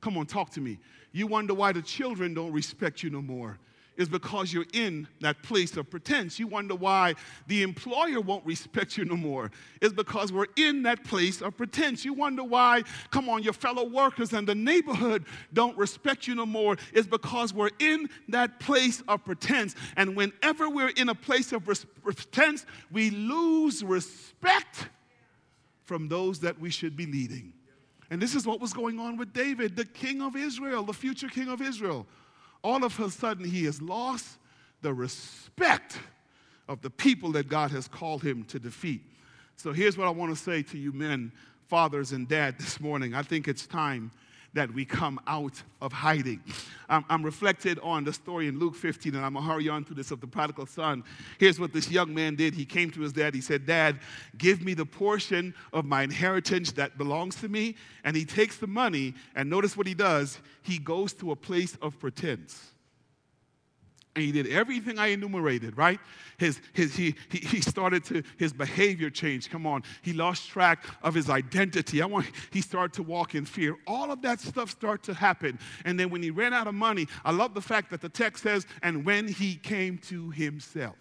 Come 0.00 0.16
on, 0.16 0.24
talk 0.24 0.50
to 0.52 0.60
me. 0.62 0.78
You 1.12 1.26
wonder 1.26 1.52
why 1.52 1.72
the 1.72 1.82
children 1.82 2.32
don't 2.32 2.52
respect 2.52 3.02
you 3.02 3.10
no 3.10 3.20
more 3.20 3.58
is 3.96 4.08
because 4.08 4.52
you're 4.52 4.66
in 4.72 5.08
that 5.20 5.42
place 5.42 5.76
of 5.76 5.90
pretense. 5.90 6.38
You 6.38 6.46
wonder 6.46 6.74
why 6.74 7.14
the 7.46 7.62
employer 7.62 8.20
won't 8.20 8.44
respect 8.44 8.96
you 8.96 9.04
no 9.04 9.16
more. 9.16 9.50
Is 9.80 9.92
because 9.92 10.32
we're 10.32 10.46
in 10.56 10.82
that 10.82 11.04
place 11.04 11.40
of 11.40 11.56
pretense. 11.56 12.04
You 12.04 12.12
wonder 12.12 12.44
why, 12.44 12.82
come 13.10 13.28
on, 13.28 13.42
your 13.42 13.52
fellow 13.52 13.84
workers 13.84 14.32
and 14.32 14.46
the 14.46 14.54
neighborhood 14.54 15.24
don't 15.52 15.76
respect 15.78 16.26
you 16.26 16.34
no 16.34 16.46
more. 16.46 16.76
Is 16.92 17.06
because 17.06 17.54
we're 17.54 17.70
in 17.78 18.08
that 18.28 18.60
place 18.60 19.02
of 19.08 19.24
pretense. 19.24 19.74
And 19.96 20.14
whenever 20.14 20.68
we're 20.68 20.90
in 20.90 21.08
a 21.08 21.14
place 21.14 21.52
of 21.52 21.64
pretense, 22.02 22.66
we 22.90 23.10
lose 23.10 23.82
respect 23.82 24.88
from 25.84 26.08
those 26.08 26.40
that 26.40 26.60
we 26.60 26.70
should 26.70 26.96
be 26.96 27.06
leading. 27.06 27.52
And 28.10 28.20
this 28.20 28.34
is 28.34 28.46
what 28.46 28.60
was 28.60 28.72
going 28.72 29.00
on 29.00 29.16
with 29.16 29.32
David, 29.32 29.74
the 29.74 29.84
king 29.84 30.22
of 30.22 30.36
Israel, 30.36 30.84
the 30.84 30.92
future 30.92 31.28
king 31.28 31.48
of 31.48 31.60
Israel 31.60 32.06
all 32.66 32.82
of 32.82 32.98
a 32.98 33.08
sudden 33.08 33.44
he 33.44 33.64
has 33.64 33.80
lost 33.80 34.38
the 34.82 34.92
respect 34.92 36.00
of 36.68 36.82
the 36.82 36.90
people 36.90 37.30
that 37.30 37.48
God 37.48 37.70
has 37.70 37.86
called 37.86 38.24
him 38.24 38.42
to 38.46 38.58
defeat. 38.58 39.02
So 39.54 39.72
here's 39.72 39.96
what 39.96 40.08
I 40.08 40.10
want 40.10 40.36
to 40.36 40.42
say 40.42 40.62
to 40.64 40.76
you 40.76 40.92
men, 40.92 41.30
fathers, 41.68 42.10
and 42.10 42.26
dad 42.26 42.58
this 42.58 42.80
morning. 42.80 43.14
I 43.14 43.22
think 43.22 43.46
it's 43.46 43.68
time 43.68 44.10
that 44.56 44.72
we 44.72 44.84
come 44.84 45.20
out 45.26 45.62
of 45.82 45.92
hiding. 45.92 46.40
I'm, 46.88 47.04
I'm, 47.10 47.22
reflected 47.22 47.78
on 47.82 48.04
the 48.04 48.12
story 48.12 48.48
in 48.48 48.58
Luke 48.58 48.74
15, 48.74 49.14
and 49.14 49.24
I'm 49.24 49.34
gonna 49.34 49.46
hurry 49.46 49.68
on 49.68 49.84
through 49.84 49.96
this 49.96 50.10
of 50.10 50.20
the 50.20 50.26
prodigal 50.26 50.64
son. 50.64 51.04
Here's 51.38 51.60
what 51.60 51.74
this 51.74 51.90
young 51.90 52.14
man 52.14 52.36
did. 52.36 52.54
He 52.54 52.64
came 52.64 52.90
to 52.92 53.00
his 53.02 53.12
dad. 53.12 53.34
He 53.34 53.42
said, 53.42 53.66
Dad, 53.66 54.00
give 54.38 54.62
me 54.62 54.72
the 54.72 54.86
portion 54.86 55.54
of 55.72 55.84
my 55.84 56.02
inheritance 56.02 56.72
that 56.72 56.96
belongs 56.96 57.36
to 57.36 57.48
me. 57.48 57.76
And 58.02 58.16
he 58.16 58.24
takes 58.24 58.56
the 58.56 58.66
money, 58.66 59.14
and 59.34 59.50
notice 59.50 59.76
what 59.76 59.86
he 59.86 59.94
does. 59.94 60.38
He 60.62 60.78
goes 60.78 61.12
to 61.14 61.32
a 61.32 61.36
place 61.36 61.76
of 61.82 61.98
pretense 61.98 62.72
and 64.16 64.24
he 64.24 64.32
did 64.32 64.46
everything 64.46 64.98
I 64.98 65.08
enumerated, 65.08 65.76
right? 65.76 66.00
His, 66.38 66.58
his, 66.72 66.96
he, 66.96 67.14
he, 67.28 67.38
he 67.38 67.60
started 67.60 68.02
to, 68.04 68.22
his 68.38 68.50
behavior 68.50 69.10
changed. 69.10 69.50
Come 69.50 69.66
on. 69.66 69.82
He 70.00 70.14
lost 70.14 70.48
track 70.48 70.86
of 71.02 71.12
his 71.12 71.28
identity. 71.28 72.00
I 72.00 72.06
want, 72.06 72.24
he 72.50 72.62
started 72.62 72.94
to 72.94 73.02
walk 73.02 73.34
in 73.34 73.44
fear. 73.44 73.76
All 73.86 74.10
of 74.10 74.22
that 74.22 74.40
stuff 74.40 74.70
started 74.70 75.02
to 75.04 75.14
happen. 75.14 75.58
And 75.84 76.00
then 76.00 76.08
when 76.08 76.22
he 76.22 76.30
ran 76.30 76.54
out 76.54 76.66
of 76.66 76.74
money, 76.74 77.08
I 77.26 77.30
love 77.30 77.52
the 77.52 77.60
fact 77.60 77.90
that 77.90 78.00
the 78.00 78.08
text 78.08 78.42
says, 78.42 78.66
and 78.82 79.04
when 79.04 79.28
he 79.28 79.56
came 79.56 79.98
to 80.08 80.30
himself. 80.30 80.96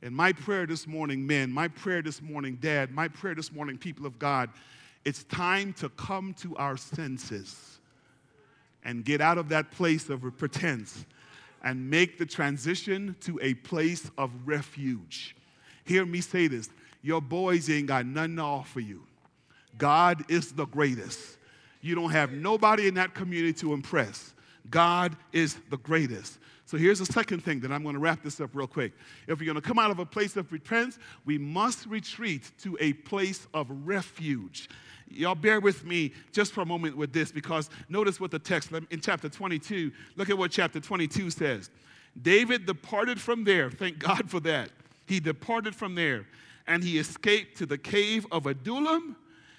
And 0.00 0.14
my 0.14 0.32
prayer 0.32 0.66
this 0.66 0.86
morning, 0.86 1.26
men, 1.26 1.50
my 1.50 1.66
prayer 1.66 2.00
this 2.00 2.22
morning, 2.22 2.58
dad, 2.60 2.92
my 2.92 3.08
prayer 3.08 3.34
this 3.34 3.50
morning, 3.50 3.76
people 3.76 4.06
of 4.06 4.20
God, 4.20 4.50
it's 5.04 5.24
time 5.24 5.72
to 5.74 5.88
come 5.88 6.32
to 6.34 6.54
our 6.58 6.76
senses 6.76 7.80
and 8.84 9.04
get 9.04 9.20
out 9.20 9.36
of 9.36 9.48
that 9.48 9.72
place 9.72 10.08
of 10.10 10.22
pretense 10.38 11.06
and 11.64 11.90
make 11.90 12.18
the 12.18 12.26
transition 12.26 13.16
to 13.20 13.40
a 13.42 13.54
place 13.54 14.10
of 14.16 14.30
refuge. 14.44 15.34
Hear 15.84 16.06
me 16.06 16.20
say 16.20 16.46
this 16.46 16.68
your 17.02 17.20
boys 17.20 17.68
ain't 17.68 17.88
got 17.88 18.06
nothing 18.06 18.36
to 18.36 18.42
offer 18.42 18.80
you. 18.80 19.02
God 19.76 20.24
is 20.30 20.52
the 20.52 20.66
greatest. 20.66 21.38
You 21.80 21.94
don't 21.94 22.10
have 22.10 22.32
nobody 22.32 22.86
in 22.86 22.94
that 22.94 23.14
community 23.14 23.52
to 23.60 23.74
impress. 23.74 24.32
God 24.70 25.16
is 25.32 25.56
the 25.68 25.76
greatest. 25.78 26.38
So 26.66 26.78
here's 26.78 26.98
the 26.98 27.06
second 27.06 27.44
thing 27.44 27.60
that 27.60 27.70
I'm 27.70 27.82
going 27.82 27.94
to 27.94 28.00
wrap 28.00 28.22
this 28.22 28.40
up 28.40 28.50
real 28.54 28.66
quick. 28.66 28.92
If 29.26 29.38
we're 29.38 29.44
going 29.44 29.56
to 29.56 29.60
come 29.60 29.78
out 29.78 29.90
of 29.90 29.98
a 29.98 30.06
place 30.06 30.36
of 30.36 30.48
pretense, 30.48 30.98
we 31.26 31.36
must 31.36 31.84
retreat 31.84 32.50
to 32.62 32.78
a 32.80 32.94
place 32.94 33.46
of 33.52 33.66
refuge. 33.84 34.70
Y'all 35.08 35.34
bear 35.34 35.60
with 35.60 35.84
me 35.84 36.12
just 36.32 36.52
for 36.52 36.62
a 36.62 36.66
moment 36.66 36.96
with 36.96 37.12
this 37.12 37.30
because 37.30 37.70
notice 37.88 38.18
what 38.18 38.30
the 38.30 38.38
text 38.38 38.70
in 38.90 39.00
chapter 39.00 39.28
22, 39.28 39.92
look 40.16 40.30
at 40.30 40.36
what 40.36 40.50
chapter 40.50 40.80
22 40.80 41.30
says. 41.30 41.70
David 42.20 42.66
departed 42.66 43.20
from 43.20 43.44
there. 43.44 43.70
Thank 43.70 43.98
God 43.98 44.30
for 44.30 44.40
that. 44.40 44.70
He 45.06 45.20
departed 45.20 45.74
from 45.74 45.94
there 45.94 46.26
and 46.66 46.82
he 46.82 46.98
escaped 46.98 47.58
to 47.58 47.66
the 47.66 47.78
cave 47.78 48.26
of 48.32 48.46
Adullam. 48.46 49.16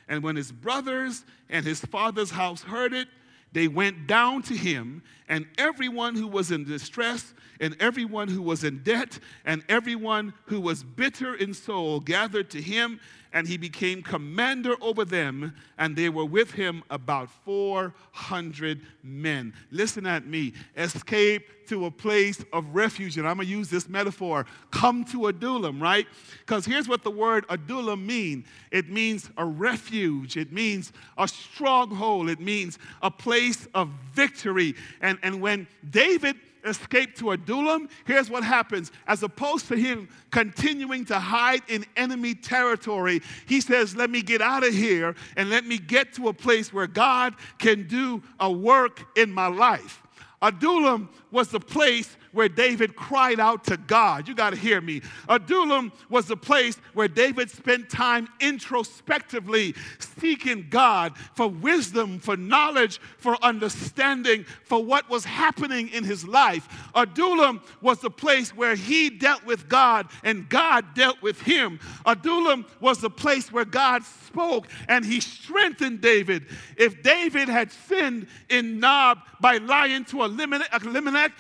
And 0.07 0.23
when 0.23 0.35
his 0.35 0.51
brothers 0.51 1.23
and 1.49 1.65
his 1.65 1.79
father's 1.79 2.31
house 2.31 2.61
heard 2.61 2.93
it, 2.93 3.07
they 3.55 3.69
went 3.69 4.05
down 4.05 4.41
to 4.43 4.53
him, 4.53 5.01
and 5.29 5.47
everyone 5.57 6.13
who 6.15 6.27
was 6.27 6.51
in 6.51 6.65
distress, 6.65 7.33
and 7.61 7.73
everyone 7.79 8.27
who 8.27 8.41
was 8.41 8.65
in 8.65 8.83
debt, 8.83 9.17
and 9.45 9.63
everyone 9.69 10.33
who 10.47 10.59
was 10.59 10.83
bitter 10.83 11.35
in 11.35 11.53
soul 11.53 12.01
gathered 12.01 12.49
to 12.49 12.61
him, 12.61 12.99
and 13.35 13.45
he 13.45 13.57
became 13.57 14.01
commander 14.01 14.75
over 14.79 15.03
them, 15.03 15.53
and 15.77 15.93
they 15.93 16.07
were 16.07 16.23
with 16.23 16.51
him 16.51 16.81
about 16.89 17.29
400 17.43 18.79
men. 19.03 19.53
Listen 19.71 20.05
at 20.05 20.25
me. 20.25 20.53
Escape 20.77 21.67
to 21.67 21.85
a 21.85 21.91
place 21.91 22.45
of 22.53 22.73
refuge. 22.73 23.17
And 23.17 23.27
I'm 23.27 23.35
going 23.35 23.47
to 23.47 23.51
use 23.51 23.69
this 23.69 23.89
metaphor. 23.89 24.45
Come 24.71 25.03
to 25.05 25.27
Adullam, 25.27 25.83
right? 25.83 26.07
Because 26.39 26.65
here's 26.65 26.87
what 26.87 27.03
the 27.03 27.11
word 27.11 27.45
Adullam 27.49 28.07
means 28.07 28.45
it 28.71 28.89
means 28.89 29.29
a 29.35 29.43
refuge, 29.43 30.37
it 30.37 30.53
means 30.53 30.93
a 31.17 31.27
stronghold, 31.27 32.29
it 32.29 32.39
means 32.39 32.79
a 33.01 33.11
place 33.11 33.67
of 33.75 33.89
victory. 34.13 34.75
And, 35.01 35.19
and 35.23 35.41
when 35.41 35.67
David 35.89 36.37
escape 36.65 37.15
to 37.17 37.31
Adullam, 37.31 37.89
here's 38.05 38.29
what 38.29 38.43
happens. 38.43 38.91
As 39.07 39.23
opposed 39.23 39.67
to 39.69 39.75
him 39.75 40.09
continuing 40.31 41.05
to 41.05 41.19
hide 41.19 41.61
in 41.67 41.85
enemy 41.95 42.35
territory, 42.35 43.21
he 43.45 43.61
says, 43.61 43.95
Let 43.95 44.09
me 44.09 44.21
get 44.21 44.41
out 44.41 44.65
of 44.65 44.73
here 44.73 45.15
and 45.37 45.49
let 45.49 45.65
me 45.65 45.77
get 45.77 46.13
to 46.13 46.29
a 46.29 46.33
place 46.33 46.73
where 46.73 46.87
God 46.87 47.35
can 47.59 47.87
do 47.87 48.21
a 48.39 48.51
work 48.51 49.05
in 49.17 49.31
my 49.31 49.47
life. 49.47 50.01
Adullam 50.41 51.09
was 51.31 51.49
the 51.49 51.59
place 51.59 52.17
where 52.35 52.49
David 52.49 52.97
cried 52.97 53.39
out 53.39 53.63
to 53.63 53.77
God. 53.77 54.27
You 54.27 54.35
got 54.35 54.49
to 54.49 54.57
hear 54.57 54.81
me. 54.81 55.01
Adullam 55.29 55.93
was 56.09 56.25
the 56.25 56.35
place 56.35 56.75
where 56.93 57.07
David 57.07 57.49
spent 57.49 57.89
time 57.89 58.27
introspectively 58.41 59.73
seeking 60.19 60.67
God 60.69 61.17
for 61.33 61.47
wisdom, 61.47 62.19
for 62.19 62.35
knowledge, 62.35 62.99
for 63.17 63.41
understanding, 63.41 64.43
for 64.65 64.83
what 64.83 65.09
was 65.09 65.23
happening 65.23 65.87
in 65.89 66.03
his 66.03 66.27
life. 66.27 66.67
Adullam 66.93 67.61
was 67.81 67.99
the 67.99 68.09
place 68.09 68.53
where 68.53 68.75
he 68.75 69.09
dealt 69.09 69.45
with 69.45 69.69
God 69.69 70.09
and 70.23 70.49
God 70.49 70.93
dealt 70.93 71.21
with 71.21 71.41
him. 71.41 71.79
Adullam 72.05 72.65
was 72.81 72.99
the 72.99 73.09
place 73.09 73.49
where 73.49 73.63
God 73.63 74.03
spoke 74.03 74.67
and 74.89 75.05
he 75.05 75.21
strengthened 75.21 76.01
David. 76.01 76.47
If 76.75 77.01
David 77.01 77.47
had 77.47 77.71
sinned 77.71 78.27
in 78.49 78.81
Nob 78.81 79.19
by 79.39 79.57
lying 79.57 80.03
to 80.05 80.23
Elimelech, 80.23 81.31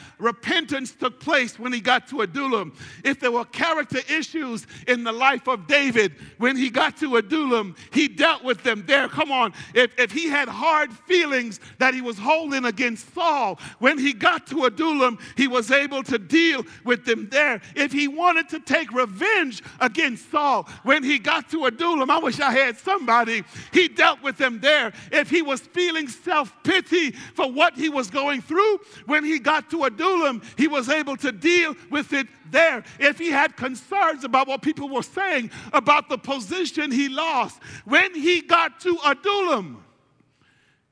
took 0.91 1.19
place 1.19 1.57
when 1.59 1.71
he 1.73 1.79
got 1.79 2.07
to 2.09 2.21
Adullam. 2.21 2.73
If 3.03 3.19
there 3.19 3.31
were 3.31 3.45
character 3.45 3.99
issues 4.09 4.67
in 4.87 5.03
the 5.03 5.11
life 5.11 5.47
of 5.47 5.67
David, 5.67 6.13
when 6.37 6.57
he 6.57 6.69
got 6.69 6.97
to 6.97 7.17
Adullam, 7.17 7.75
he 7.91 8.07
dealt 8.07 8.43
with 8.43 8.63
them 8.63 8.83
there. 8.85 9.07
Come 9.07 9.31
on. 9.31 9.53
If, 9.73 9.97
if 9.99 10.11
he 10.11 10.27
had 10.27 10.47
hard 10.49 10.91
feelings 10.91 11.59
that 11.77 11.93
he 11.93 12.01
was 12.01 12.17
holding 12.17 12.65
against 12.65 13.13
Saul, 13.13 13.59
when 13.79 13.97
he 13.97 14.13
got 14.13 14.47
to 14.47 14.65
Adullam, 14.65 15.17
he 15.37 15.47
was 15.47 15.71
able 15.71 16.03
to 16.03 16.17
deal 16.17 16.63
with 16.83 17.05
them 17.05 17.29
there. 17.31 17.61
If 17.75 17.91
he 17.91 18.07
wanted 18.07 18.49
to 18.49 18.59
take 18.59 18.91
revenge 18.91 19.63
against 19.79 20.31
Saul, 20.31 20.67
when 20.83 21.03
he 21.03 21.19
got 21.19 21.49
to 21.51 21.65
Adullam, 21.65 22.09
I 22.09 22.19
wish 22.19 22.39
I 22.39 22.51
had 22.51 22.77
somebody, 22.77 23.43
he 23.71 23.87
dealt 23.87 24.21
with 24.21 24.37
them 24.37 24.59
there. 24.59 24.91
If 25.11 25.29
he 25.29 25.41
was 25.41 25.61
feeling 25.61 26.07
self 26.07 26.53
pity 26.63 27.11
for 27.11 27.51
what 27.51 27.75
he 27.75 27.89
was 27.89 28.09
going 28.09 28.41
through, 28.41 28.79
when 29.05 29.23
he 29.23 29.39
got 29.39 29.69
to 29.71 29.85
Adullam, 29.85 30.41
he 30.57 30.67
was 30.67 30.74
able 30.89 31.17
to 31.17 31.31
deal 31.31 31.75
with 31.89 32.13
it 32.13 32.27
there. 32.49 32.83
If 32.99 33.17
he 33.17 33.29
had 33.29 33.55
concerns 33.55 34.23
about 34.23 34.47
what 34.47 34.61
people 34.61 34.89
were 34.89 35.03
saying 35.03 35.51
about 35.73 36.09
the 36.09 36.17
position 36.17 36.91
he 36.91 37.09
lost, 37.09 37.61
when 37.85 38.13
he 38.13 38.41
got 38.41 38.79
to 38.81 38.97
Adullam, 39.05 39.83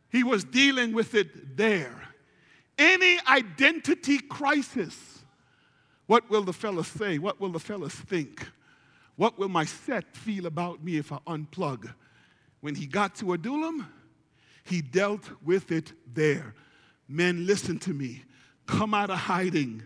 he 0.09 0.23
was 0.23 0.43
dealing 0.43 0.93
with 0.93 1.15
it 1.15 1.57
there. 1.57 2.01
Any 2.77 3.19
identity 3.27 4.19
crisis, 4.19 5.23
what 6.07 6.29
will 6.29 6.43
the 6.43 6.53
fellas 6.53 6.87
say? 6.87 7.17
What 7.17 7.39
will 7.39 7.51
the 7.51 7.59
fellas 7.59 7.93
think? 7.93 8.47
What 9.15 9.37
will 9.37 9.49
my 9.49 9.65
set 9.65 10.15
feel 10.15 10.45
about 10.45 10.83
me 10.83 10.97
if 10.97 11.11
I 11.11 11.19
unplug? 11.27 11.93
When 12.61 12.75
he 12.75 12.85
got 12.87 13.15
to 13.15 13.33
Adullam, 13.33 13.87
He 14.63 14.81
dealt 14.81 15.29
with 15.43 15.71
it 15.71 15.93
there. 16.13 16.55
Men, 17.07 17.45
listen 17.45 17.79
to 17.79 17.93
me. 17.93 18.23
Come 18.65 18.93
out 18.93 19.09
of 19.09 19.17
hiding 19.17 19.83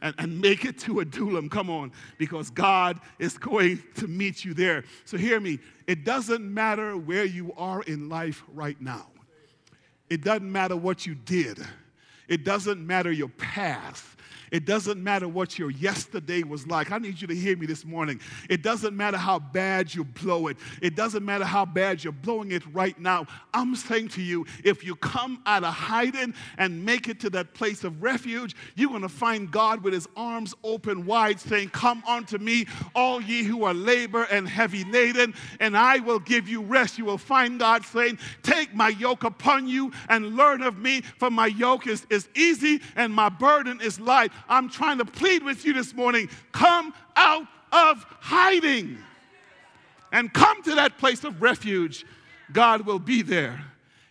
and, 0.00 0.14
and 0.18 0.40
make 0.40 0.64
it 0.64 0.78
to 0.80 1.00
Adullam. 1.00 1.48
Come 1.48 1.70
on, 1.70 1.90
because 2.18 2.50
God 2.50 3.00
is 3.18 3.38
going 3.38 3.82
to 3.96 4.06
meet 4.06 4.44
you 4.44 4.54
there. 4.54 4.84
So 5.04 5.16
hear 5.16 5.40
me. 5.40 5.58
It 5.86 6.04
doesn't 6.04 6.42
matter 6.42 6.96
where 6.96 7.24
you 7.24 7.52
are 7.56 7.82
in 7.82 8.08
life 8.08 8.44
right 8.52 8.80
now, 8.80 9.06
it 10.08 10.22
doesn't 10.22 10.50
matter 10.50 10.76
what 10.76 11.06
you 11.06 11.14
did, 11.14 11.58
it 12.28 12.44
doesn't 12.44 12.86
matter 12.86 13.10
your 13.10 13.28
past. 13.28 14.04
It 14.54 14.66
doesn't 14.66 15.02
matter 15.02 15.26
what 15.26 15.58
your 15.58 15.72
yesterday 15.72 16.44
was 16.44 16.64
like. 16.68 16.92
I 16.92 16.98
need 16.98 17.20
you 17.20 17.26
to 17.26 17.34
hear 17.34 17.56
me 17.56 17.66
this 17.66 17.84
morning. 17.84 18.20
It 18.48 18.62
doesn't 18.62 18.96
matter 18.96 19.16
how 19.16 19.40
bad 19.40 19.92
you 19.92 20.04
blow 20.04 20.46
it. 20.46 20.56
It 20.80 20.94
doesn't 20.94 21.24
matter 21.24 21.44
how 21.44 21.64
bad 21.64 22.04
you're 22.04 22.12
blowing 22.12 22.52
it 22.52 22.62
right 22.72 22.96
now. 22.96 23.26
I'm 23.52 23.74
saying 23.74 24.10
to 24.10 24.22
you, 24.22 24.46
if 24.62 24.84
you 24.84 24.94
come 24.94 25.42
out 25.44 25.64
of 25.64 25.74
hiding 25.74 26.34
and 26.56 26.84
make 26.84 27.08
it 27.08 27.18
to 27.22 27.30
that 27.30 27.54
place 27.54 27.82
of 27.82 28.00
refuge, 28.00 28.54
you're 28.76 28.90
going 28.90 29.02
to 29.02 29.08
find 29.08 29.50
God 29.50 29.82
with 29.82 29.92
his 29.92 30.06
arms 30.16 30.54
open 30.62 31.04
wide 31.04 31.40
saying, 31.40 31.70
Come 31.70 32.04
unto 32.06 32.38
me, 32.38 32.68
all 32.94 33.20
ye 33.20 33.42
who 33.42 33.64
are 33.64 33.74
labor 33.74 34.22
and 34.30 34.48
heavy 34.48 34.84
laden, 34.84 35.34
and 35.58 35.76
I 35.76 35.98
will 35.98 36.20
give 36.20 36.48
you 36.48 36.62
rest. 36.62 36.96
You 36.96 37.06
will 37.06 37.18
find 37.18 37.58
God 37.58 37.84
saying, 37.84 38.20
Take 38.44 38.72
my 38.72 38.90
yoke 38.90 39.24
upon 39.24 39.66
you 39.66 39.90
and 40.08 40.36
learn 40.36 40.62
of 40.62 40.78
me, 40.78 41.00
for 41.00 41.28
my 41.28 41.48
yoke 41.48 41.88
is, 41.88 42.06
is 42.08 42.28
easy 42.36 42.80
and 42.94 43.12
my 43.12 43.28
burden 43.28 43.80
is 43.80 43.98
light. 43.98 44.30
I'm 44.48 44.68
trying 44.68 44.98
to 44.98 45.04
plead 45.04 45.42
with 45.42 45.64
you 45.64 45.72
this 45.72 45.94
morning 45.94 46.28
come 46.52 46.94
out 47.16 47.46
of 47.72 48.04
hiding 48.20 48.98
and 50.12 50.32
come 50.32 50.62
to 50.62 50.76
that 50.76 50.96
place 50.98 51.24
of 51.24 51.42
refuge. 51.42 52.06
God 52.52 52.82
will 52.82 52.98
be 52.98 53.22
there. 53.22 53.64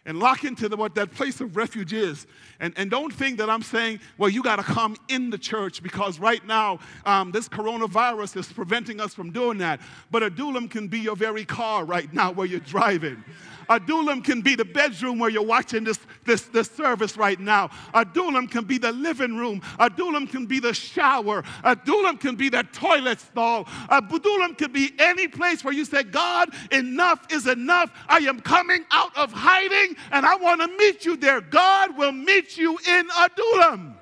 And 0.06 0.20
lock 0.20 0.44
into 0.44 0.68
the, 0.68 0.76
what 0.76 0.96
that 0.96 1.12
place 1.12 1.40
of 1.40 1.56
refuge 1.56 1.94
is. 1.94 2.28
And, 2.60 2.74
and 2.76 2.92
don't 2.92 3.14
think 3.14 3.38
that 3.38 3.50
I'm 3.50 3.62
saying, 3.62 4.02
well, 4.18 4.30
you 4.30 4.44
got 4.44 4.58
to 4.58 4.64
come 4.64 4.98
in 5.08 5.30
the 5.30 5.38
church 5.38 5.82
because 5.82 6.20
right 6.20 6.46
now 6.46 6.80
um, 7.06 7.32
this 7.32 7.48
coronavirus 7.48 8.36
is 8.36 8.52
preventing 8.52 9.00
us 9.00 9.14
from 9.14 9.32
doing 9.32 9.60
that. 9.60 9.80
But 10.12 10.24
Adullam 10.24 10.68
can 10.68 10.90
be 10.90 11.00
your 11.00 11.16
very 11.16 11.46
car 11.46 11.86
right 11.86 12.12
now 12.14 12.34
where 12.34 12.46
you're 12.46 12.60
driving. 12.60 13.24
Adullam 13.70 14.22
can 14.22 14.42
be 14.42 14.56
the 14.56 14.66
bedroom 14.66 15.20
where 15.20 15.30
you're 15.30 15.46
watching 15.46 15.84
this, 15.84 16.00
this, 16.26 16.44
this 16.44 16.70
service 16.70 17.18
right 17.18 17.40
now. 17.40 17.70
Adullam 17.94 18.48
can 18.48 18.64
be 18.66 18.78
the 18.78 18.92
living 18.92 19.36
room. 19.36 19.62
Adullam 19.80 20.28
can 20.28 20.46
be 20.46 20.60
the 20.60 20.74
shower. 20.74 21.44
Adullam 21.64 22.18
can 22.18 22.36
be 22.36 22.50
the 22.50 22.64
toilet 22.72 23.20
stall. 23.20 23.68
Adullam 23.90 24.56
can 24.56 24.72
be 24.72 24.92
any 25.00 25.28
place 25.28 25.64
where 25.64 25.74
you 25.74 25.86
say, 25.86 26.04
God, 26.04 26.50
enough 26.72 27.26
is 27.32 27.48
enough. 27.48 27.92
I 28.08 28.20
am 28.20 28.40
coming 28.40 28.86
out 28.92 29.16
of 29.18 29.32
hiding 29.32 29.96
and 30.12 30.26
I 30.26 30.36
want 30.36 30.62
to 30.62 30.68
meet 30.78 31.06
you 31.06 31.18
there. 31.18 31.42
God 31.42 31.98
will 31.98 32.12
meet 32.12 32.58
you 32.58 32.78
in 32.88 33.08
Adullam. 33.20 33.98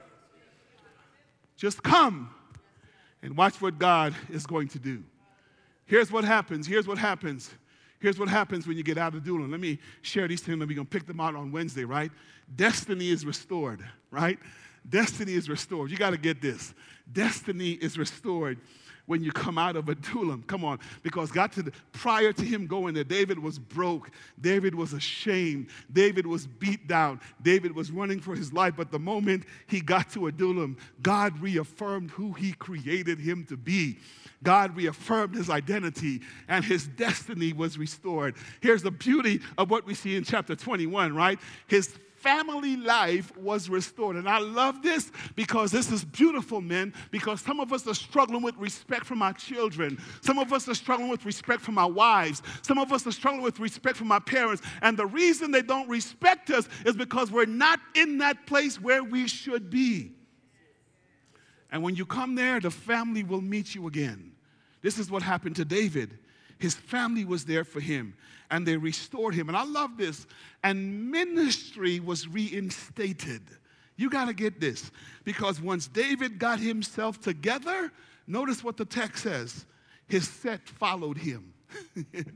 Just 1.58 1.84
come 1.84 2.34
and 3.22 3.38
watch 3.38 3.62
what 3.62 3.78
God 3.78 4.16
is 4.30 4.46
going 4.46 4.68
to 4.70 4.80
do. 4.80 5.04
Here's 5.86 6.12
what 6.12 6.24
happens. 6.24 6.66
Here's 6.66 6.88
what 6.88 6.98
happens. 6.98 7.52
Here's 8.02 8.18
what 8.18 8.30
happens 8.30 8.68
when 8.68 8.78
you 8.78 8.84
get 8.84 8.98
out 8.98 9.14
of 9.14 9.22
Adullam. 9.22 9.52
Let 9.52 9.60
me 9.60 9.78
share 10.02 10.28
these 10.28 10.42
things, 10.42 10.60
and 10.60 10.62
we're 10.62 10.76
going 10.76 10.88
to 10.88 10.90
pick 10.90 11.06
them 11.06 11.20
out 11.20 11.36
on 11.36 11.52
Wednesday, 11.52 11.86
right? 11.86 12.12
Destiny 12.56 13.10
is 13.10 13.26
restored, 13.26 13.80
right? 14.10 14.40
Destiny 14.90 15.34
is 15.34 15.48
restored. 15.48 15.92
You 15.92 15.98
got 15.98 16.10
to 16.10 16.18
get 16.18 16.42
this. 16.42 16.74
Destiny 17.14 17.74
is 17.74 18.00
restored 18.00 18.58
when 19.06 19.24
you 19.24 19.32
come 19.32 19.58
out 19.58 19.76
of 19.76 19.88
a 19.88 19.92
Adullam. 19.92 20.44
Come 20.48 20.66
on, 20.66 20.80
because 21.04 21.32
God 21.32 21.52
to 21.52 21.62
the, 21.62 21.72
prior 21.92 22.34
to 22.34 22.44
him 22.44 22.66
going 22.66 22.96
there, 22.96 23.04
David 23.04 23.38
was 23.38 23.60
broke. 23.60 24.10
David 24.40 24.74
was 24.74 24.94
ashamed. 24.94 25.68
David 25.92 26.26
was 26.26 26.48
beat 26.48 26.88
down. 26.88 27.20
David 27.42 27.76
was 27.76 27.92
running 27.92 28.20
for 28.20 28.36
his 28.36 28.52
life. 28.52 28.74
But 28.76 28.92
the 28.92 29.00
moment 29.00 29.44
he 29.68 29.80
got 29.80 30.10
to 30.14 30.26
a 30.26 30.30
Adullam, 30.30 30.78
God 31.04 31.40
reaffirmed 31.40 32.10
who 32.12 32.32
he 32.34 32.54
created 32.54 33.20
him 33.20 33.46
to 33.46 33.58
be. 33.58 34.00
God 34.44 34.76
reaffirmed 34.76 35.36
his 35.36 35.50
identity 35.50 36.22
and 36.48 36.66
his 36.66 36.88
destiny 36.88 37.54
was 37.54 37.78
restored. 37.78 38.36
Here's 38.60 38.82
the 38.82 38.92
beauty 38.92 39.42
of 39.58 39.70
what 39.70 39.86
we 39.86 39.94
see 39.94 40.16
in 40.16 40.24
chapter 40.24 40.56
21, 40.56 41.16
right? 41.16 41.40
His 41.68 41.94
family 42.22 42.78
life 42.78 43.36
was 43.36 43.70
restored. 43.70 44.16
And 44.16 44.30
I 44.30 44.38
love 44.38 44.82
this 44.82 45.12
because 45.36 45.72
this 45.72 45.92
is 45.92 46.06
beautiful, 46.06 46.62
men, 46.62 46.94
because 47.10 47.42
some 47.42 47.60
of 47.60 47.74
us 47.74 47.88
are 47.88 47.96
struggling 47.96 48.44
with 48.44 48.56
respect 48.58 49.06
from 49.06 49.22
our 49.22 49.34
children. 49.34 50.00
Some 50.22 50.38
of 50.38 50.54
us 50.54 50.68
are 50.70 50.76
struggling 50.76 51.10
with 51.10 51.26
respect 51.26 51.62
from 51.62 51.78
our 51.78 51.90
wives. 51.90 52.42
Some 52.62 52.78
of 52.78 52.92
us 52.94 53.06
are 53.08 53.12
struggling 53.12 53.44
with 53.44 53.60
respect 53.60 53.98
from 53.98 54.12
our 54.12 54.22
parents. 54.22 54.62
And 54.82 54.96
the 54.98 55.08
reason 55.08 55.52
they 55.52 55.64
don't 55.64 55.90
respect 55.90 56.52
us 56.52 56.70
is 56.86 56.96
because 56.96 57.32
we're 57.32 57.46
not 57.46 57.80
in 57.96 58.20
that 58.20 58.46
place 58.46 58.80
where 58.80 59.04
we 59.04 59.28
should 59.28 59.70
be. 59.70 60.14
And 61.72 61.82
when 61.82 61.96
you 61.96 62.06
come 62.06 62.36
there, 62.36 62.60
the 62.60 62.72
family 62.72 63.24
will 63.24 63.42
meet 63.42 63.74
you 63.74 63.88
again. 63.88 64.31
This 64.82 64.98
is 64.98 65.12
what 65.12 65.22
happened 65.22 65.56
to 65.58 65.66
David. 65.66 66.18
His 66.58 66.76
family 66.76 67.26
was 67.26 67.46
there 67.46 67.64
for 67.64 67.80
him 67.80 68.14
and 68.52 68.68
they 68.68 68.78
restored 68.78 69.34
him. 69.34 69.48
And 69.48 69.58
I 69.58 69.64
love 69.64 69.98
this. 69.98 70.28
And 70.64 71.10
ministry 71.10 72.00
was 72.00 72.28
reinstated. 72.28 73.42
You 73.96 74.10
got 74.10 74.26
to 74.26 74.34
get 74.34 74.60
this 74.60 74.92
because 75.24 75.62
once 75.62 75.88
David 75.88 76.38
got 76.38 76.60
himself 76.60 77.20
together, 77.20 77.92
notice 78.28 78.64
what 78.64 78.78
the 78.78 78.86
text 78.86 79.24
says 79.24 79.66
his 80.08 80.28
set 80.28 80.68
followed 80.68 81.18
him. 81.18 81.54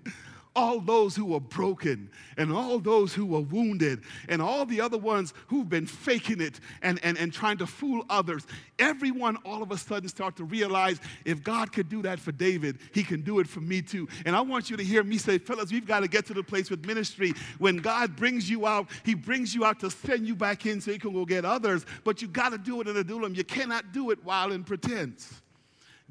all 0.56 0.80
those 0.80 1.16
who 1.16 1.26
were 1.26 1.40
broken 1.40 2.10
and 2.38 2.52
all 2.52 2.80
those 2.80 3.14
who 3.14 3.26
were 3.26 3.42
wounded 3.42 4.02
and 4.30 4.42
all 4.42 4.66
the 4.66 4.80
other 4.80 4.98
ones 4.98 5.34
who've 5.48 5.68
been 5.68 5.86
faking 5.86 6.40
it 6.40 6.60
and, 6.82 7.00
and, 7.04 7.18
and 7.18 7.34
trying 7.34 7.58
to 7.58 7.68
fool 7.68 8.06
others, 8.10 8.48
everyone 8.80 9.38
all 9.46 9.62
of 9.62 9.72
a 9.72 9.78
sudden 9.78 10.08
start 10.08 10.36
to 10.38 10.44
realize 10.44 11.00
if 11.26 11.44
God 11.44 11.72
could 11.72 11.90
do 11.90 12.02
that 12.04 12.20
for 12.20 12.32
David, 12.32 12.80
he 12.94 13.04
can 13.04 13.22
do 13.22 13.40
it 13.40 13.48
for 13.48 13.60
me 13.60 13.82
too. 13.82 14.08
And 14.26 14.36
I 14.36 14.42
want 14.42 14.70
you 14.70 14.78
to 14.78 14.84
hear 14.84 15.04
me 15.04 15.18
say, 15.18 15.38
fellas, 15.38 15.72
we've 15.72 15.86
got 15.86 16.02
to 16.02 16.08
get 16.08 16.26
to 16.28 16.34
the 16.34 16.44
place 16.44 16.70
with 16.70 16.86
ministry. 16.86 17.34
When 17.60 17.78
God 17.78 18.16
brings 18.16 18.50
you 18.50 18.66
out, 18.66 18.88
he 19.04 19.14
brings 19.14 19.54
you 19.54 19.66
out 19.66 19.80
to 19.82 19.92
send 19.92 20.28
you 20.28 20.36
back 20.36 20.66
in 20.66 20.80
so 20.80 20.92
you 20.92 21.00
can 21.00 21.14
go 21.14 21.26
get 21.26 21.46
others, 21.46 21.86
but 22.04 22.22
you 22.22 22.28
got 22.28 22.50
to 22.50 22.58
do 22.58 22.82
it 22.82 22.88
in 22.88 22.96
Adullam. 22.96 23.36
You 23.36 23.44
cannot 23.44 23.92
do 23.92 24.12
it 24.12 24.24
while 24.24 24.52
in 24.52 24.64
pretense. 24.64 25.42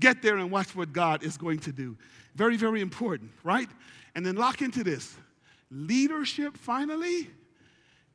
Get 0.00 0.22
there 0.22 0.36
and 0.36 0.50
watch 0.50 0.74
what 0.74 0.92
God 0.92 1.22
is 1.22 1.36
going 1.36 1.60
to 1.60 1.72
do. 1.72 1.96
Very, 2.34 2.56
very 2.56 2.80
important, 2.80 3.30
right? 3.44 3.68
And 4.14 4.24
then 4.24 4.36
lock 4.36 4.62
into 4.62 4.84
this 4.84 5.16
leadership 5.70 6.56
finally 6.56 7.28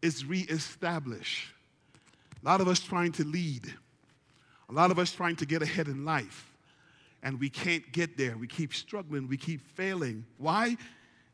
is 0.02 0.26
reestablished. 0.26 1.52
A 2.42 2.46
lot 2.46 2.62
of 2.62 2.68
us 2.68 2.80
trying 2.80 3.12
to 3.14 3.26
lead, 3.26 3.74
a 4.70 4.74
lot 4.74 4.92
of 4.92 5.00
us 5.00 5.12
trying 5.12 5.36
to 5.38 5.46
get 5.46 5.62
ahead 5.62 5.88
in 5.88 6.06
life, 6.06 6.54
and 7.22 7.38
we 7.38 7.50
can't 7.50 7.92
get 7.92 8.18
there. 8.18 8.38
We 8.38 8.48
keep 8.48 8.74
struggling, 8.74 9.28
we 9.28 9.36
keep 9.36 9.62
failing. 9.76 10.26
Why? 10.38 10.78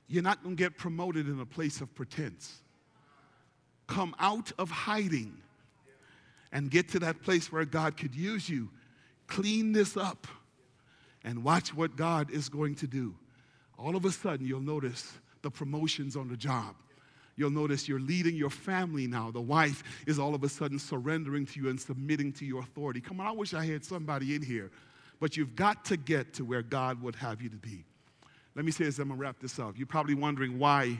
You're 0.08 0.24
not 0.24 0.44
going 0.44 0.56
to 0.56 0.64
get 0.64 0.78
promoted 0.78 1.28
in 1.28 1.40
a 1.40 1.46
place 1.46 1.82
of 1.82 1.94
pretense. 1.94 2.62
Come 3.88 4.16
out 4.20 4.52
of 4.58 4.72
hiding 4.72 5.38
and 6.52 6.72
get 6.72 6.90
to 6.90 7.00
that 7.00 7.22
place 7.22 7.52
where 7.52 7.66
God 7.66 7.98
could 7.98 8.16
use 8.16 8.50
you. 8.50 8.70
Clean 9.28 9.72
this 9.72 9.96
up 9.96 10.28
and 11.24 11.44
watch 11.44 11.74
what 11.74 11.96
God 11.96 12.32
is 12.32 12.50
going 12.50 12.76
to 12.76 12.88
do 12.88 13.16
all 13.78 13.96
of 13.96 14.06
a 14.06 14.12
sudden 14.12 14.46
you'll 14.46 14.60
notice 14.62 15.14
the 15.42 15.52
promotions 15.52 16.16
on 16.16 16.28
the 16.28 16.38
job. 16.38 16.76
You'll 17.38 17.52
notice 17.52 17.88
you're 17.88 18.00
leading 18.00 18.36
your 18.36 18.50
family 18.50 19.08
now. 19.08 19.30
The 19.30 19.42
wife 19.42 19.84
is 20.08 20.20
all 20.20 20.34
of 20.34 20.44
a 20.44 20.50
sudden 20.50 20.80
surrendering 20.80 21.46
to 21.48 21.60
you 21.60 21.70
and 21.70 21.80
submitting 21.80 22.32
to 22.34 22.46
your 22.46 22.62
authority. 22.62 23.02
Come 23.02 23.20
on, 23.20 23.28
I 23.28 23.32
wish 23.32 23.54
I 23.54 23.66
had 23.66 23.84
somebody 23.84 24.36
in 24.36 24.42
here. 24.42 24.72
But 25.20 25.36
you've 25.36 25.56
got 25.56 25.86
to 25.86 25.98
get 25.98 26.34
to 26.36 26.46
where 26.46 26.62
God 26.62 27.02
would 27.02 27.16
have 27.16 27.42
you 27.42 27.50
to 27.50 27.58
be. 27.58 27.84
Let 28.56 28.64
me 28.64 28.72
say 28.72 28.86
this, 28.86 29.00
I'm 29.00 29.10
gonna 29.10 29.20
wrap 29.20 29.40
this 29.40 29.60
up. 29.60 29.78
You're 29.78 29.86
probably 29.86 30.16
wondering 30.16 30.58
why, 30.58 30.98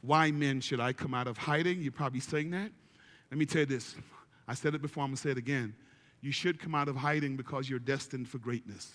why 0.00 0.30
men 0.30 0.60
should 0.60 0.80
I 0.80 0.94
come 0.94 1.12
out 1.12 1.26
of 1.26 1.36
hiding? 1.36 1.82
You're 1.82 1.92
probably 1.92 2.20
saying 2.20 2.50
that. 2.52 2.70
Let 3.30 3.38
me 3.38 3.44
tell 3.44 3.60
you 3.60 3.66
this. 3.66 3.94
I 4.46 4.54
said 4.54 4.74
it 4.74 4.80
before, 4.80 5.04
I'm 5.04 5.10
gonna 5.10 5.18
say 5.18 5.30
it 5.30 5.38
again. 5.38 5.74
You 6.22 6.32
should 6.32 6.58
come 6.58 6.74
out 6.74 6.88
of 6.88 6.96
hiding 6.96 7.36
because 7.36 7.68
you're 7.68 7.78
destined 7.78 8.28
for 8.28 8.38
greatness. 8.38 8.90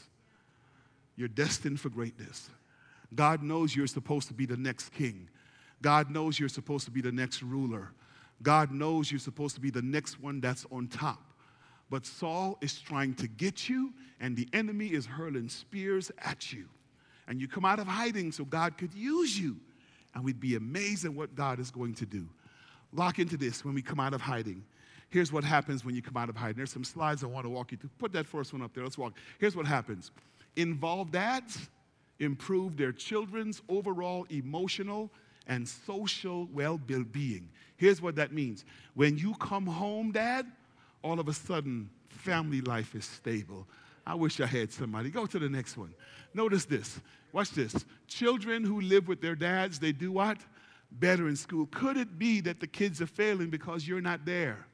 You're 1.16 1.28
destined 1.28 1.80
for 1.80 1.90
greatness. 1.90 2.50
God 3.16 3.44
knows 3.44 3.76
you're 3.76 3.88
supposed 3.88 4.28
to 4.28 4.34
be 4.34 4.46
the 4.46 4.58
next 4.58 4.90
king. 4.90 5.30
God 5.82 6.10
knows 6.10 6.40
you're 6.40 6.50
supposed 6.50 6.86
to 6.86 6.92
be 6.92 7.02
the 7.02 7.12
next 7.12 7.42
ruler. 7.42 7.92
God 8.42 8.72
knows 8.72 9.12
you're 9.12 9.20
supposed 9.20 9.56
to 9.56 9.62
be 9.62 9.70
the 9.70 9.82
next 9.82 10.20
one 10.20 10.42
that's 10.42 10.66
on 10.72 10.88
top. 10.88 11.22
But 11.90 12.06
Saul 12.06 12.58
is 12.62 12.80
trying 12.80 13.14
to 13.16 13.28
get 13.28 13.70
you, 13.70 13.94
and 14.20 14.36
the 14.36 14.48
enemy 14.54 14.88
is 14.88 15.06
hurling 15.06 15.50
spears 15.50 16.12
at 16.20 16.52
you. 16.52 16.66
And 17.28 17.40
you 17.40 17.48
come 17.48 17.66
out 17.66 17.80
of 17.80 17.88
hiding 17.88 18.32
so 18.32 18.46
God 18.46 18.78
could 18.78 18.94
use 18.94 19.38
you. 19.38 19.58
And 20.16 20.24
we'd 20.24 20.40
be 20.40 20.56
amazed 20.56 21.06
at 21.06 21.14
what 21.14 21.36
God 21.36 21.60
is 21.60 21.72
going 21.72 21.94
to 21.96 22.06
do. 22.06 22.28
Lock 22.92 23.20
into 23.20 23.38
this 23.38 23.64
when 23.64 23.74
we 23.74 23.82
come 23.82 24.00
out 24.00 24.14
of 24.14 24.22
hiding. 24.22 24.64
Here's 25.10 25.32
what 25.32 25.44
happens 25.44 25.86
when 25.86 25.96
you 25.96 26.02
come 26.02 26.18
out 26.18 26.30
of 26.30 26.36
hiding. 26.36 26.58
There's 26.58 26.72
some 26.72 26.84
slides 26.84 27.24
I 27.24 27.28
want 27.28 27.46
to 27.46 27.50
walk 27.50 27.72
you 27.72 27.78
through. 27.78 27.92
Put 28.00 28.14
that 28.14 28.26
first 28.26 28.54
one 28.54 28.62
up 28.62 28.74
there. 28.74 28.84
Let's 28.84 28.98
walk. 28.98 29.14
Here's 29.40 29.56
what 29.56 29.66
happens 29.68 30.12
involved 30.56 31.12
dads 31.12 31.70
improve 32.24 32.78
their 32.78 32.92
children's 32.92 33.62
overall 33.70 34.26
emotional 34.30 35.12
and 35.48 35.68
social 35.68 36.48
well 36.54 36.78
being. 36.78 37.50
Here's 37.78 38.02
what 38.02 38.16
that 38.16 38.32
means 38.32 38.66
when 38.94 39.18
you 39.18 39.34
come 39.36 39.66
home, 39.66 40.12
dad, 40.12 40.46
all 41.02 41.20
of 41.20 41.28
a 41.28 41.34
sudden, 41.34 41.90
family 42.10 42.62
life 42.62 42.96
is 42.96 43.06
stable. 43.06 43.68
I 44.06 44.16
wish 44.16 44.40
I 44.40 44.46
had 44.46 44.72
somebody. 44.72 45.10
Go 45.10 45.26
to 45.26 45.40
the 45.40 45.50
next 45.50 45.78
one. 45.78 45.94
Notice 46.34 46.66
this. 46.66 47.00
Watch 47.32 47.52
this. 47.52 47.86
Children 48.08 48.64
who 48.64 48.82
live 48.82 49.08
with 49.08 49.22
their 49.22 49.36
dads, 49.36 49.80
they 49.80 49.92
do 49.92 50.12
what? 50.12 50.38
Better 50.92 51.28
in 51.28 51.36
school. 51.36 51.68
Could 51.68 51.98
it 51.98 52.20
be 52.20 52.42
that 52.42 52.60
the 52.60 52.68
kids 52.68 53.02
are 53.02 53.08
failing 53.08 53.50
because 53.50 53.88
you're 53.88 54.02
not 54.02 54.26
there? 54.26 54.66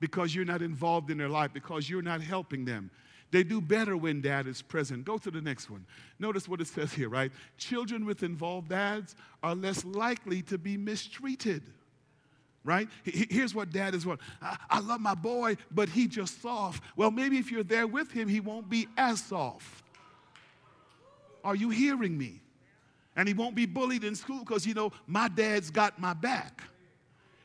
Because 0.00 0.34
you're 0.34 0.44
not 0.44 0.62
involved 0.62 1.10
in 1.10 1.18
their 1.18 1.28
life, 1.28 1.52
because 1.52 1.88
you're 1.88 2.02
not 2.02 2.20
helping 2.20 2.64
them? 2.64 2.90
They 3.30 3.42
do 3.42 3.60
better 3.60 3.96
when 3.96 4.22
dad 4.22 4.46
is 4.46 4.62
present. 4.62 5.04
Go 5.04 5.18
to 5.18 5.30
the 5.30 5.40
next 5.40 5.70
one. 5.70 5.84
Notice 6.18 6.48
what 6.48 6.60
it 6.60 6.66
says 6.66 6.92
here, 6.92 7.08
right? 7.08 7.30
Children 7.58 8.06
with 8.06 8.22
involved 8.22 8.70
dads 8.70 9.14
are 9.42 9.54
less 9.54 9.84
likely 9.84 10.42
to 10.42 10.58
be 10.58 10.76
mistreated 10.76 11.62
right? 12.64 12.88
Here's 13.04 13.54
what 13.54 13.70
dad 13.70 13.94
is 13.94 14.04
what 14.04 14.18
I, 14.42 14.80
love 14.80 15.00
my 15.00 15.14
boy, 15.14 15.56
but 15.70 15.88
he 15.88 16.06
just 16.06 16.42
soft. 16.42 16.82
Well, 16.96 17.10
maybe 17.10 17.38
if 17.38 17.50
you're 17.50 17.62
there 17.62 17.86
with 17.86 18.12
him, 18.12 18.28
he 18.28 18.40
won't 18.40 18.68
be 18.68 18.86
as 18.98 19.22
soft. 19.22 19.84
Are 21.42 21.56
you 21.56 21.70
hearing 21.70 22.18
me? 22.18 22.42
And 23.16 23.26
he 23.26 23.32
won't 23.32 23.54
be 23.54 23.64
bullied 23.64 24.04
in 24.04 24.14
school 24.14 24.40
because, 24.40 24.66
you 24.66 24.74
know, 24.74 24.92
my 25.06 25.28
dad's 25.28 25.70
got 25.70 25.98
my 25.98 26.12
back. 26.12 26.62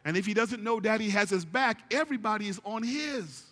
And 0.03 0.17
if 0.17 0.25
he 0.25 0.33
doesn't 0.33 0.61
know 0.61 0.81
daddy 0.81 1.09
has 1.09 1.29
his 1.29 1.45
back, 1.45 1.79
everybody 1.93 2.49
is 2.49 2.59
on 2.65 2.83
his. 2.83 3.43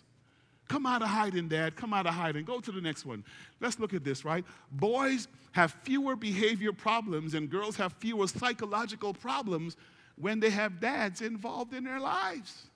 Come 0.72 0.86
out 0.86 1.02
of 1.02 1.08
hiding, 1.08 1.48
Dad. 1.48 1.76
Come 1.76 1.92
out 1.92 2.06
of 2.06 2.14
hiding. 2.14 2.46
Go 2.46 2.58
to 2.58 2.72
the 2.72 2.80
next 2.80 3.04
one. 3.04 3.22
Let's 3.60 3.78
look 3.78 3.92
at 3.92 4.04
this, 4.04 4.24
right? 4.24 4.42
Boys 4.70 5.28
have 5.52 5.76
fewer 5.82 6.16
behavior 6.16 6.72
problems 6.72 7.34
and 7.34 7.50
girls 7.50 7.76
have 7.76 7.92
fewer 7.98 8.26
psychological 8.26 9.12
problems 9.12 9.76
when 10.16 10.40
they 10.40 10.48
have 10.48 10.80
dads 10.80 11.20
involved 11.20 11.74
in 11.74 11.84
their 11.84 12.00
lives. 12.00 12.68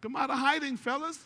Come 0.00 0.16
out 0.16 0.30
of 0.30 0.38
hiding, 0.38 0.78
fellas. 0.78 1.18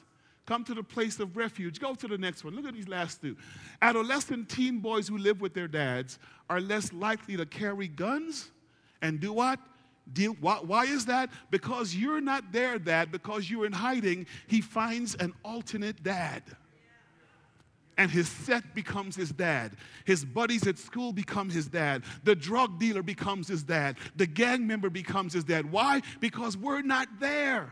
Come 0.46 0.64
to 0.64 0.74
the 0.74 0.82
place 0.82 1.20
of 1.20 1.36
refuge. 1.36 1.78
Go 1.78 1.94
to 1.94 2.08
the 2.08 2.18
next 2.18 2.42
one. 2.42 2.56
Look 2.56 2.66
at 2.66 2.74
these 2.74 2.88
last 2.88 3.22
two. 3.22 3.36
Adolescent 3.80 4.48
teen 4.48 4.80
boys 4.80 5.06
who 5.06 5.16
live 5.16 5.40
with 5.40 5.54
their 5.54 5.68
dads 5.68 6.18
are 6.48 6.60
less 6.60 6.92
likely 6.92 7.36
to 7.36 7.46
carry 7.46 7.86
guns 7.86 8.50
and 9.00 9.20
do 9.20 9.32
what? 9.32 9.60
Deal, 10.12 10.36
why, 10.40 10.56
why, 10.56 10.84
is 10.84 11.06
that? 11.06 11.30
Because 11.50 11.94
you're 11.94 12.20
not 12.20 12.52
there, 12.52 12.78
dad. 12.78 13.12
Because 13.12 13.48
you're 13.48 13.66
in 13.66 13.72
hiding, 13.72 14.26
he 14.46 14.60
finds 14.60 15.14
an 15.14 15.32
alternate 15.44 16.02
dad 16.02 16.42
and 18.00 18.10
his 18.10 18.30
set 18.30 18.74
becomes 18.74 19.14
his 19.14 19.28
dad. 19.30 19.72
His 20.06 20.24
buddies 20.24 20.66
at 20.66 20.78
school 20.78 21.12
become 21.12 21.50
his 21.50 21.66
dad. 21.66 22.02
The 22.24 22.34
drug 22.34 22.78
dealer 22.78 23.02
becomes 23.02 23.46
his 23.46 23.62
dad. 23.62 23.98
The 24.16 24.26
gang 24.26 24.66
member 24.66 24.88
becomes 24.88 25.34
his 25.34 25.44
dad. 25.44 25.70
Why? 25.70 26.00
Because 26.18 26.56
we're 26.56 26.80
not 26.80 27.08
there. 27.20 27.70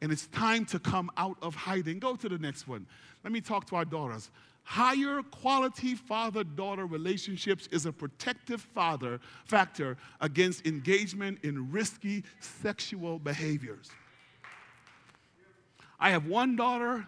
And 0.00 0.12
it's 0.12 0.28
time 0.28 0.66
to 0.66 0.78
come 0.78 1.10
out 1.16 1.36
of 1.42 1.56
hiding. 1.56 1.98
Go 1.98 2.14
to 2.14 2.28
the 2.28 2.38
next 2.38 2.68
one. 2.68 2.86
Let 3.24 3.32
me 3.32 3.40
talk 3.40 3.66
to 3.70 3.76
our 3.76 3.84
daughters. 3.84 4.30
Higher 4.68 5.22
quality 5.22 5.94
father 5.94 6.42
daughter 6.42 6.86
relationships 6.86 7.68
is 7.70 7.86
a 7.86 7.92
protective 7.92 8.60
father 8.60 9.20
factor 9.44 9.96
against 10.20 10.66
engagement 10.66 11.38
in 11.44 11.70
risky 11.70 12.24
sexual 12.40 13.20
behaviors. 13.20 13.88
I 16.00 16.10
have 16.10 16.26
one 16.26 16.56
daughter 16.56 17.06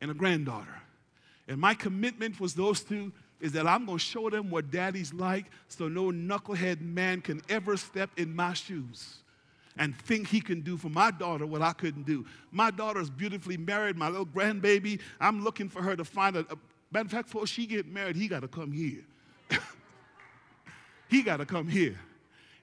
and 0.00 0.12
a 0.12 0.14
granddaughter. 0.14 0.80
And 1.48 1.60
my 1.60 1.74
commitment 1.74 2.38
was 2.38 2.54
those 2.54 2.82
two 2.84 3.12
is 3.40 3.50
that 3.50 3.66
I'm 3.66 3.84
going 3.84 3.98
to 3.98 4.04
show 4.04 4.30
them 4.30 4.48
what 4.48 4.70
daddy's 4.70 5.12
like 5.12 5.46
so 5.66 5.88
no 5.88 6.12
knucklehead 6.12 6.80
man 6.80 7.20
can 7.20 7.42
ever 7.48 7.76
step 7.76 8.10
in 8.16 8.32
my 8.32 8.52
shoes 8.52 9.16
and 9.76 9.96
think 9.96 10.28
he 10.28 10.40
can 10.40 10.60
do 10.60 10.76
for 10.76 10.88
my 10.88 11.10
daughter 11.10 11.46
what 11.46 11.62
I 11.62 11.72
couldn't 11.72 12.04
do. 12.04 12.24
My 12.52 12.70
daughter's 12.70 13.10
beautifully 13.10 13.56
married, 13.56 13.96
my 13.96 14.08
little 14.08 14.24
grandbaby. 14.24 15.00
I'm 15.18 15.42
looking 15.42 15.68
for 15.68 15.82
her 15.82 15.96
to 15.96 16.04
find 16.04 16.36
a, 16.36 16.40
a 16.40 16.56
matter 16.92 17.06
of 17.06 17.10
fact, 17.10 17.28
before 17.28 17.46
she 17.46 17.66
get 17.66 17.86
married, 17.86 18.16
he 18.16 18.28
got 18.28 18.40
to 18.40 18.48
come 18.48 18.72
here. 18.72 19.04
he 21.08 21.22
got 21.22 21.38
to 21.38 21.46
come 21.46 21.68
here. 21.68 21.98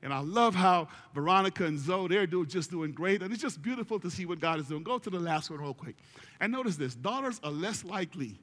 And 0.01 0.13
I 0.13 0.19
love 0.19 0.55
how 0.55 0.87
Veronica 1.13 1.65
and 1.65 1.77
Zoe, 1.77 2.07
they're 2.07 2.25
doing, 2.25 2.47
just 2.47 2.71
doing 2.71 2.91
great. 2.91 3.21
And 3.21 3.33
it's 3.33 3.41
just 3.41 3.61
beautiful 3.61 3.99
to 3.99 4.09
see 4.09 4.25
what 4.25 4.39
God 4.39 4.59
is 4.59 4.67
doing. 4.67 4.83
Go 4.83 4.97
to 4.97 5.09
the 5.09 5.19
last 5.19 5.49
one 5.49 5.59
real 5.59 5.73
quick. 5.73 5.95
And 6.39 6.51
notice 6.51 6.77
this 6.77 6.95
daughters 6.95 7.39
are 7.43 7.51
less 7.51 7.83
likely 7.83 8.39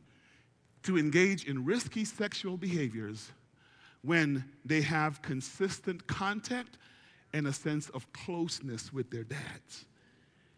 to 0.83 0.99
engage 0.99 1.46
in 1.46 1.64
risky 1.64 2.05
sexual 2.05 2.57
behaviors 2.57 3.31
when 4.03 4.44
they 4.64 4.83
have 4.83 5.22
consistent 5.22 6.07
contact 6.07 6.79
and 7.33 7.46
a 7.46 7.53
sense 7.53 7.88
of 7.90 8.11
closeness 8.12 8.92
with 8.92 9.11
their 9.11 9.25
dads. 9.25 9.87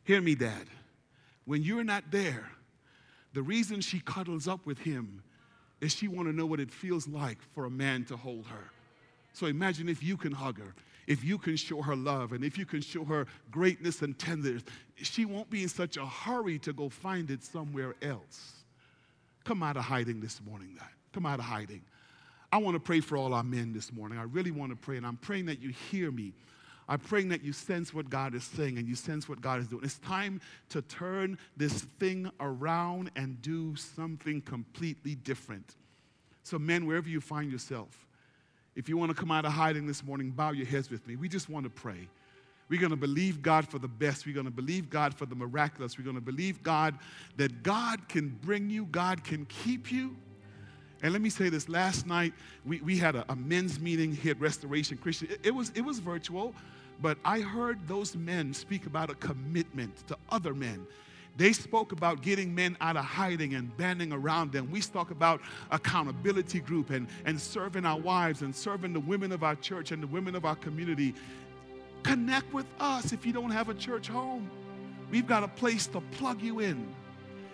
Hear 0.04 0.20
me, 0.20 0.34
dad. 0.34 0.66
When 1.44 1.62
you're 1.62 1.84
not 1.84 2.10
there, 2.10 2.50
the 3.38 3.42
reason 3.42 3.80
she 3.80 4.00
cuddles 4.00 4.48
up 4.48 4.66
with 4.66 4.80
him 4.80 5.22
is 5.80 5.94
she 5.94 6.08
want 6.08 6.26
to 6.26 6.34
know 6.34 6.44
what 6.44 6.58
it 6.58 6.72
feels 6.72 7.06
like 7.06 7.38
for 7.54 7.66
a 7.66 7.70
man 7.70 8.04
to 8.06 8.16
hold 8.16 8.44
her. 8.46 8.72
So 9.32 9.46
imagine 9.46 9.88
if 9.88 10.02
you 10.02 10.16
can 10.16 10.32
hug 10.32 10.58
her, 10.58 10.74
if 11.06 11.22
you 11.22 11.38
can 11.38 11.54
show 11.54 11.80
her 11.80 11.94
love, 11.94 12.32
and 12.32 12.44
if 12.44 12.58
you 12.58 12.66
can 12.66 12.80
show 12.80 13.04
her 13.04 13.28
greatness 13.52 14.02
and 14.02 14.18
tenderness, 14.18 14.64
she 14.96 15.24
won't 15.24 15.48
be 15.50 15.62
in 15.62 15.68
such 15.68 15.96
a 15.96 16.04
hurry 16.04 16.58
to 16.58 16.72
go 16.72 16.88
find 16.88 17.30
it 17.30 17.44
somewhere 17.44 17.94
else. 18.02 18.54
Come 19.44 19.62
out 19.62 19.76
of 19.76 19.84
hiding 19.84 20.20
this 20.20 20.40
morning, 20.44 20.74
God. 20.76 20.88
Come 21.12 21.24
out 21.24 21.38
of 21.38 21.44
hiding. 21.44 21.82
I 22.50 22.58
want 22.58 22.74
to 22.74 22.80
pray 22.80 22.98
for 22.98 23.16
all 23.16 23.34
our 23.34 23.44
men 23.44 23.72
this 23.72 23.92
morning. 23.92 24.18
I 24.18 24.24
really 24.24 24.50
want 24.50 24.72
to 24.72 24.76
pray, 24.76 24.96
and 24.96 25.06
I'm 25.06 25.16
praying 25.18 25.46
that 25.46 25.62
you 25.62 25.70
hear 25.92 26.10
me. 26.10 26.32
I'm 26.88 26.98
praying 26.98 27.28
that 27.28 27.42
you 27.42 27.52
sense 27.52 27.92
what 27.92 28.08
God 28.08 28.34
is 28.34 28.44
saying 28.44 28.78
and 28.78 28.88
you 28.88 28.94
sense 28.94 29.28
what 29.28 29.40
God 29.40 29.60
is 29.60 29.68
doing. 29.68 29.84
It's 29.84 29.98
time 29.98 30.40
to 30.70 30.80
turn 30.82 31.38
this 31.56 31.82
thing 31.98 32.30
around 32.40 33.10
and 33.14 33.40
do 33.42 33.76
something 33.76 34.40
completely 34.40 35.14
different. 35.14 35.76
So, 36.44 36.58
men, 36.58 36.86
wherever 36.86 37.08
you 37.08 37.20
find 37.20 37.52
yourself, 37.52 38.06
if 38.74 38.88
you 38.88 38.96
want 38.96 39.10
to 39.10 39.14
come 39.14 39.30
out 39.30 39.44
of 39.44 39.52
hiding 39.52 39.86
this 39.86 40.02
morning, 40.02 40.30
bow 40.30 40.52
your 40.52 40.66
heads 40.66 40.88
with 40.88 41.06
me. 41.06 41.16
We 41.16 41.28
just 41.28 41.50
want 41.50 41.64
to 41.64 41.70
pray. 41.70 42.08
We're 42.70 42.80
going 42.80 42.90
to 42.90 42.96
believe 42.96 43.42
God 43.42 43.68
for 43.68 43.78
the 43.78 43.88
best. 43.88 44.26
We're 44.26 44.34
going 44.34 44.46
to 44.46 44.52
believe 44.52 44.88
God 44.88 45.14
for 45.14 45.26
the 45.26 45.34
miraculous. 45.34 45.98
We're 45.98 46.04
going 46.04 46.16
to 46.16 46.22
believe 46.22 46.62
God 46.62 46.98
that 47.36 47.62
God 47.62 48.08
can 48.08 48.28
bring 48.28 48.70
you, 48.70 48.86
God 48.86 49.24
can 49.24 49.46
keep 49.46 49.90
you. 49.90 50.16
And 51.02 51.12
let 51.12 51.22
me 51.22 51.30
say 51.30 51.48
this 51.48 51.68
last 51.68 52.06
night, 52.06 52.34
we, 52.64 52.80
we 52.80 52.96
had 52.96 53.14
a, 53.14 53.24
a 53.28 53.36
men's 53.36 53.78
meeting 53.78 54.12
here 54.12 54.32
at 54.32 54.40
Restoration 54.40 54.96
Christian. 54.96 55.28
It, 55.30 55.40
it, 55.44 55.54
was, 55.54 55.70
it 55.74 55.82
was 55.82 56.00
virtual, 56.00 56.54
but 57.00 57.18
I 57.24 57.40
heard 57.40 57.86
those 57.86 58.16
men 58.16 58.52
speak 58.52 58.86
about 58.86 59.10
a 59.10 59.14
commitment 59.14 60.06
to 60.08 60.16
other 60.30 60.54
men. 60.54 60.86
They 61.36 61.52
spoke 61.52 61.92
about 61.92 62.20
getting 62.20 62.52
men 62.52 62.76
out 62.80 62.96
of 62.96 63.04
hiding 63.04 63.54
and 63.54 63.74
banding 63.76 64.12
around 64.12 64.50
them. 64.50 64.68
We 64.72 64.80
talk 64.80 65.12
about 65.12 65.40
accountability 65.70 66.58
group 66.58 66.90
and, 66.90 67.06
and 67.24 67.40
serving 67.40 67.86
our 67.86 67.98
wives 67.98 68.42
and 68.42 68.54
serving 68.54 68.92
the 68.92 69.00
women 69.00 69.30
of 69.30 69.44
our 69.44 69.54
church 69.54 69.92
and 69.92 70.02
the 70.02 70.08
women 70.08 70.34
of 70.34 70.44
our 70.44 70.56
community. 70.56 71.14
Connect 72.02 72.52
with 72.52 72.66
us 72.80 73.12
if 73.12 73.24
you 73.24 73.32
don't 73.32 73.52
have 73.52 73.68
a 73.68 73.74
church 73.74 74.08
home. 74.08 74.50
We've 75.12 75.28
got 75.28 75.44
a 75.44 75.48
place 75.48 75.86
to 75.88 76.00
plug 76.00 76.42
you 76.42 76.58
in. 76.58 76.88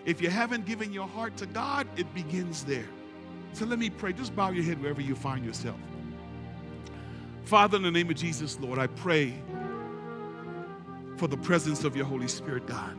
If 0.05 0.19
you 0.19 0.29
haven't 0.29 0.65
given 0.65 0.91
your 0.91 1.07
heart 1.07 1.37
to 1.37 1.45
God, 1.45 1.87
it 1.95 2.11
begins 2.15 2.63
there. 2.63 2.87
So 3.53 3.65
let 3.65 3.77
me 3.77 3.91
pray. 3.91 4.13
Just 4.13 4.35
bow 4.35 4.49
your 4.49 4.63
head 4.63 4.81
wherever 4.81 5.01
you 5.01 5.15
find 5.15 5.45
yourself. 5.45 5.77
Father, 7.45 7.77
in 7.77 7.83
the 7.83 7.91
name 7.91 8.09
of 8.09 8.15
Jesus, 8.15 8.59
Lord, 8.59 8.79
I 8.79 8.87
pray 8.87 9.31
for 11.17 11.27
the 11.27 11.37
presence 11.37 11.83
of 11.83 11.95
your 11.95 12.05
Holy 12.05 12.27
Spirit, 12.27 12.65
God. 12.65 12.97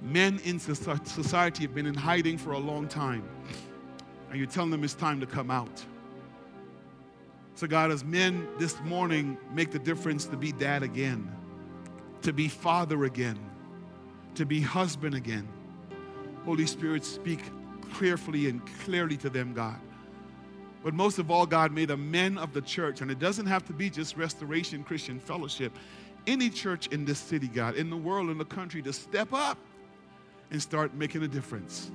Men 0.00 0.40
in 0.44 0.60
society 0.60 1.64
have 1.64 1.74
been 1.74 1.86
in 1.86 1.94
hiding 1.94 2.38
for 2.38 2.52
a 2.52 2.58
long 2.58 2.86
time, 2.86 3.28
and 4.30 4.38
you're 4.38 4.46
telling 4.46 4.70
them 4.70 4.84
it's 4.84 4.94
time 4.94 5.18
to 5.18 5.26
come 5.26 5.50
out. 5.50 5.84
So, 7.56 7.66
God, 7.66 7.90
as 7.90 8.04
men 8.04 8.46
this 8.58 8.80
morning 8.82 9.36
make 9.52 9.72
the 9.72 9.80
difference 9.80 10.26
to 10.26 10.36
be 10.36 10.52
dad 10.52 10.84
again, 10.84 11.30
to 12.22 12.32
be 12.32 12.46
father 12.46 13.04
again, 13.04 13.38
to 14.36 14.46
be 14.46 14.60
husband 14.60 15.16
again, 15.16 15.48
Holy 16.44 16.64
Spirit, 16.64 17.04
speak 17.04 17.40
prayerfully 17.90 18.48
and 18.48 18.64
clearly 18.84 19.16
to 19.16 19.28
them, 19.28 19.52
God. 19.52 19.80
But 20.82 20.94
most 20.94 21.18
of 21.18 21.30
all, 21.30 21.46
God 21.46 21.72
made 21.72 21.90
a 21.90 21.96
men 21.96 22.38
of 22.38 22.54
the 22.54 22.62
church, 22.62 23.02
and 23.02 23.10
it 23.10 23.18
doesn't 23.18 23.46
have 23.46 23.66
to 23.66 23.72
be 23.72 23.90
just 23.90 24.16
Restoration 24.16 24.82
Christian 24.82 25.20
Fellowship. 25.20 25.72
Any 26.26 26.48
church 26.48 26.86
in 26.88 27.04
this 27.04 27.18
city, 27.18 27.48
God, 27.48 27.76
in 27.76 27.90
the 27.90 27.96
world, 27.96 28.30
in 28.30 28.38
the 28.38 28.44
country, 28.44 28.82
to 28.82 28.92
step 28.92 29.32
up 29.32 29.58
and 30.50 30.60
start 30.60 30.94
making 30.94 31.22
a 31.22 31.28
difference. 31.28 31.90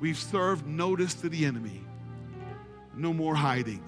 We've 0.00 0.16
served 0.18 0.66
notice 0.66 1.14
to 1.14 1.28
the 1.28 1.44
enemy. 1.44 1.82
No 2.96 3.12
more 3.12 3.34
hiding. 3.34 3.82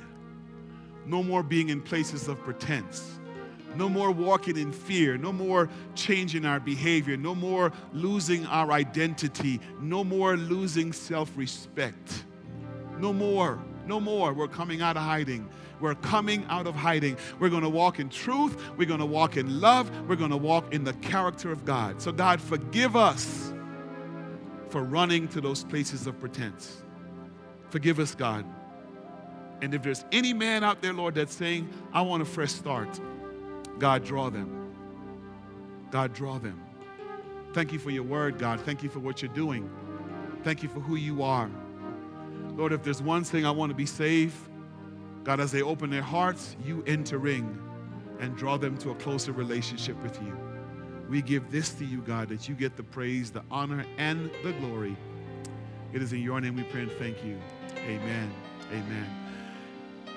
No 1.06 1.22
more 1.22 1.42
being 1.42 1.70
in 1.70 1.80
places 1.80 2.28
of 2.28 2.38
pretense. 2.40 3.18
No 3.74 3.88
more 3.88 4.11
walking 4.11 4.59
in 4.59 4.70
fear. 4.70 5.16
No 5.16 5.32
more 5.32 5.68
changing 5.94 6.44
our 6.44 6.61
behavior. 6.61 7.16
No 7.16 7.34
more 7.34 7.72
losing 7.92 8.47
our 8.47 8.70
identity. 8.70 9.61
No 9.80 10.05
more 10.05 10.36
losing 10.36 10.92
self 10.92 11.32
respect. 11.36 12.24
No 13.03 13.12
more. 13.12 13.59
No 13.84 13.98
more. 13.98 14.32
We're 14.32 14.46
coming 14.46 14.80
out 14.80 14.96
of 14.96 15.03
hiding. 15.03 15.48
We're 15.80 15.96
coming 15.96 16.46
out 16.48 16.68
of 16.68 16.76
hiding. 16.76 17.16
We're 17.40 17.48
going 17.48 17.64
to 17.64 17.68
walk 17.68 17.98
in 17.98 18.09
truth. 18.09 18.57
We're 18.76 18.86
going 18.86 19.00
to 19.00 19.07
walk 19.07 19.36
in 19.36 19.61
love. 19.61 19.90
We're 20.09 20.14
going 20.14 20.30
to 20.30 20.36
walk 20.36 20.72
in 20.72 20.84
the 20.84 20.92
character 20.94 21.50
of 21.50 21.64
God. 21.64 22.00
So, 22.00 22.12
God, 22.12 22.40
forgive 22.40 22.94
us 22.94 23.53
for 24.68 24.84
running 24.84 25.26
to 25.28 25.40
those 25.40 25.64
places 25.64 26.07
of 26.07 26.20
pretense. 26.20 26.80
Forgive 27.70 27.98
us, 27.98 28.14
God. 28.14 28.46
And 29.62 29.74
if 29.74 29.82
there's 29.82 30.05
any 30.12 30.32
man 30.32 30.62
out 30.62 30.80
there, 30.80 30.92
Lord, 30.92 31.16
that's 31.16 31.34
saying, 31.34 31.68
I 31.92 32.03
want 32.03 32.22
a 32.22 32.24
fresh 32.24 32.53
start, 32.53 33.00
God, 33.80 34.05
draw 34.05 34.30
them. 34.30 34.72
God, 35.90 36.12
draw 36.12 36.38
them. 36.38 36.62
Thank 37.53 37.72
you 37.72 37.80
for 37.80 37.90
your 37.90 38.05
word, 38.05 38.38
God. 38.38 38.61
Thank 38.61 38.84
you 38.84 38.88
for 38.88 39.00
what 39.00 39.22
you're 39.22 39.34
doing. 39.34 39.68
Thank 40.44 40.62
you 40.62 40.68
for 40.68 40.78
who 40.78 40.94
you 40.94 41.24
are. 41.24 41.50
Lord, 42.57 42.72
if 42.72 42.82
there's 42.82 43.03
one 43.03 43.24
thing 43.24 43.46
I 43.46 43.50
want 43.50 43.70
to 43.70 43.74
be 43.74 43.86
saved, 43.86 44.36
God, 45.24 45.40
as 45.40 45.53
they 45.53 45.62
open 45.62 45.90
their 45.90 46.03
hearts, 46.03 46.57
you 46.64 46.82
entering 46.86 47.59
and 48.20 48.36
draw 48.36 48.57
them 48.57 48.76
to 48.78 48.90
a 48.90 48.94
closer 48.96 49.32
relationship 49.32 50.00
with 50.03 50.20
you. 50.22 50.36
We 51.09 51.22
give 51.22 51.50
this 51.50 51.70
to 51.74 51.84
you, 51.84 52.00
God, 52.00 52.28
that 52.28 52.48
you 52.48 52.55
get 52.55 52.76
the 52.76 52.82
praise, 52.82 53.30
the 53.30 53.42
honor, 53.50 53.84
and 53.98 54.30
the 54.42 54.53
glory. 54.53 54.96
It 55.92 56.03
is 56.03 56.12
in 56.12 56.22
your 56.22 56.40
name 56.40 56.57
we 56.57 56.62
pray 56.64 56.82
and 56.82 56.92
thank 56.92 57.24
you. 57.24 57.38
Amen. 57.86 58.32
Amen. 58.70 59.07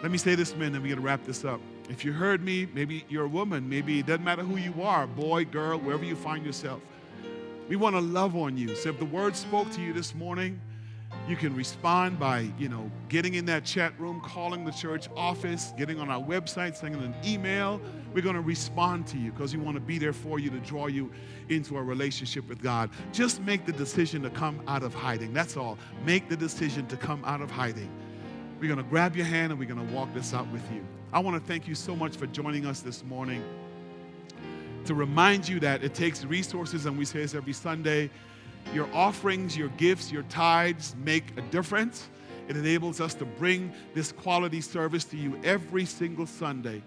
Let 0.02 0.12
me 0.12 0.18
say 0.18 0.36
this, 0.36 0.56
men, 0.56 0.74
and 0.74 0.84
we're 0.84 0.90
going 0.90 0.98
to 0.98 1.02
wrap 1.02 1.26
this 1.26 1.44
up. 1.44 1.60
If 1.90 2.06
you 2.06 2.14
heard 2.14 2.44
me, 2.44 2.68
maybe 2.74 3.06
you're 3.10 3.26
a 3.26 3.30
woman, 3.30 3.68
maybe 3.68 4.00
it 4.00 4.06
doesn't 4.06 4.24
matter 4.24 4.44
who 4.44 4.58
you 4.58 4.82
are, 4.82 5.08
boy, 5.08 5.46
girl, 5.46 5.80
wherever 5.80 6.06
you 6.06 6.16
find 6.16 6.46
yourself. 6.46 6.82
We 7.70 7.76
want 7.76 7.96
to 7.96 8.02
love 8.02 8.36
on 8.36 8.58
you. 8.58 8.76
So 8.76 8.90
if 8.90 9.00
the 9.00 9.06
word 9.06 9.36
spoke 9.36 9.72
to 9.72 9.82
you 9.82 9.94
this 9.94 10.14
morning, 10.14 10.60
you 11.28 11.36
can 11.36 11.56
respond 11.56 12.20
by, 12.20 12.52
you 12.60 12.70
know, 12.70 12.92
getting 13.10 13.34
in 13.34 13.46
that 13.46 13.66
chat 13.66 14.00
room, 14.00 14.22
calling 14.22 14.64
the 14.64 14.72
church 14.72 15.10
office, 15.16 15.74
getting 15.76 16.00
on 16.00 16.10
our 16.10 16.22
website, 16.22 16.76
sending 16.76 17.02
an 17.02 17.16
email. 17.26 17.82
We're 18.14 18.22
going 18.22 18.36
to 18.36 18.42
respond 18.42 19.08
to 19.08 19.18
you 19.18 19.32
because 19.32 19.56
we 19.56 19.62
want 19.62 19.76
to 19.76 19.82
be 19.82 19.98
there 19.98 20.14
for 20.14 20.38
you 20.38 20.52
to 20.52 20.60
draw 20.60 20.86
you 20.86 21.12
into 21.50 21.78
a 21.78 21.84
relationship 21.84 22.48
with 22.48 22.62
God. 22.62 22.92
Just 23.12 23.42
make 23.42 23.66
the 23.66 23.72
decision 23.72 24.22
to 24.22 24.30
come 24.30 24.62
out 24.68 24.84
of 24.84 24.94
hiding. 24.94 25.34
That's 25.34 25.58
all. 25.58 25.80
Make 26.06 26.30
the 26.30 26.38
decision 26.38 26.86
to 26.88 26.98
come 26.98 27.24
out 27.26 27.42
of 27.42 27.50
hiding. 27.50 27.90
We're 28.60 28.68
going 28.68 28.78
to 28.78 28.90
grab 28.90 29.16
your 29.16 29.26
hand 29.26 29.52
and 29.52 29.60
we're 29.60 29.68
going 29.68 29.86
to 29.86 29.94
walk 29.94 30.14
this 30.14 30.34
out 30.34 30.48
with 30.52 30.64
you. 30.72 30.86
I 31.12 31.20
want 31.20 31.42
to 31.42 31.48
thank 31.48 31.68
you 31.68 31.76
so 31.76 31.96
much 31.96 32.16
for 32.16 32.28
joining 32.28 32.66
us 32.68 32.82
this 32.82 33.04
morning. 33.04 33.44
To 34.86 34.94
remind 34.94 35.50
you 35.50 35.60
that 35.62 35.84
it 35.84 35.96
takes 35.96 36.24
resources, 36.24 36.86
and 36.86 36.96
we 36.96 37.06
say 37.06 37.20
this 37.20 37.34
every 37.34 37.54
Sunday 37.54 38.12
your 38.74 38.90
offerings, 38.94 39.58
your 39.58 39.70
gifts, 39.70 40.12
your 40.12 40.24
tithes 40.24 40.96
make 41.04 41.38
a 41.38 41.42
difference. 41.42 42.10
It 42.48 42.58
enables 42.58 43.02
us 43.02 43.14
to 43.16 43.26
bring 43.26 43.74
this 43.94 44.12
quality 44.12 44.62
service 44.62 45.06
to 45.06 45.18
you 45.18 45.40
every 45.44 45.86
single 45.86 46.28
Sunday. 46.28 46.84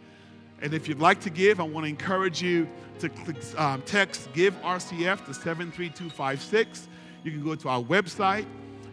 And 0.60 0.74
if 0.74 0.88
you'd 0.88 1.00
like 1.00 1.20
to 1.20 1.30
give, 1.30 1.60
I 1.60 1.62
want 1.62 1.84
to 1.84 1.90
encourage 1.90 2.42
you 2.42 2.68
to 3.00 3.10
um, 3.56 3.82
text 3.82 4.28
Give 4.32 4.54
RCF 4.62 5.24
to 5.26 5.34
73256. 5.34 6.88
You 7.24 7.30
can 7.30 7.44
go 7.44 7.54
to 7.54 7.68
our 7.68 7.82
website. 7.82 8.46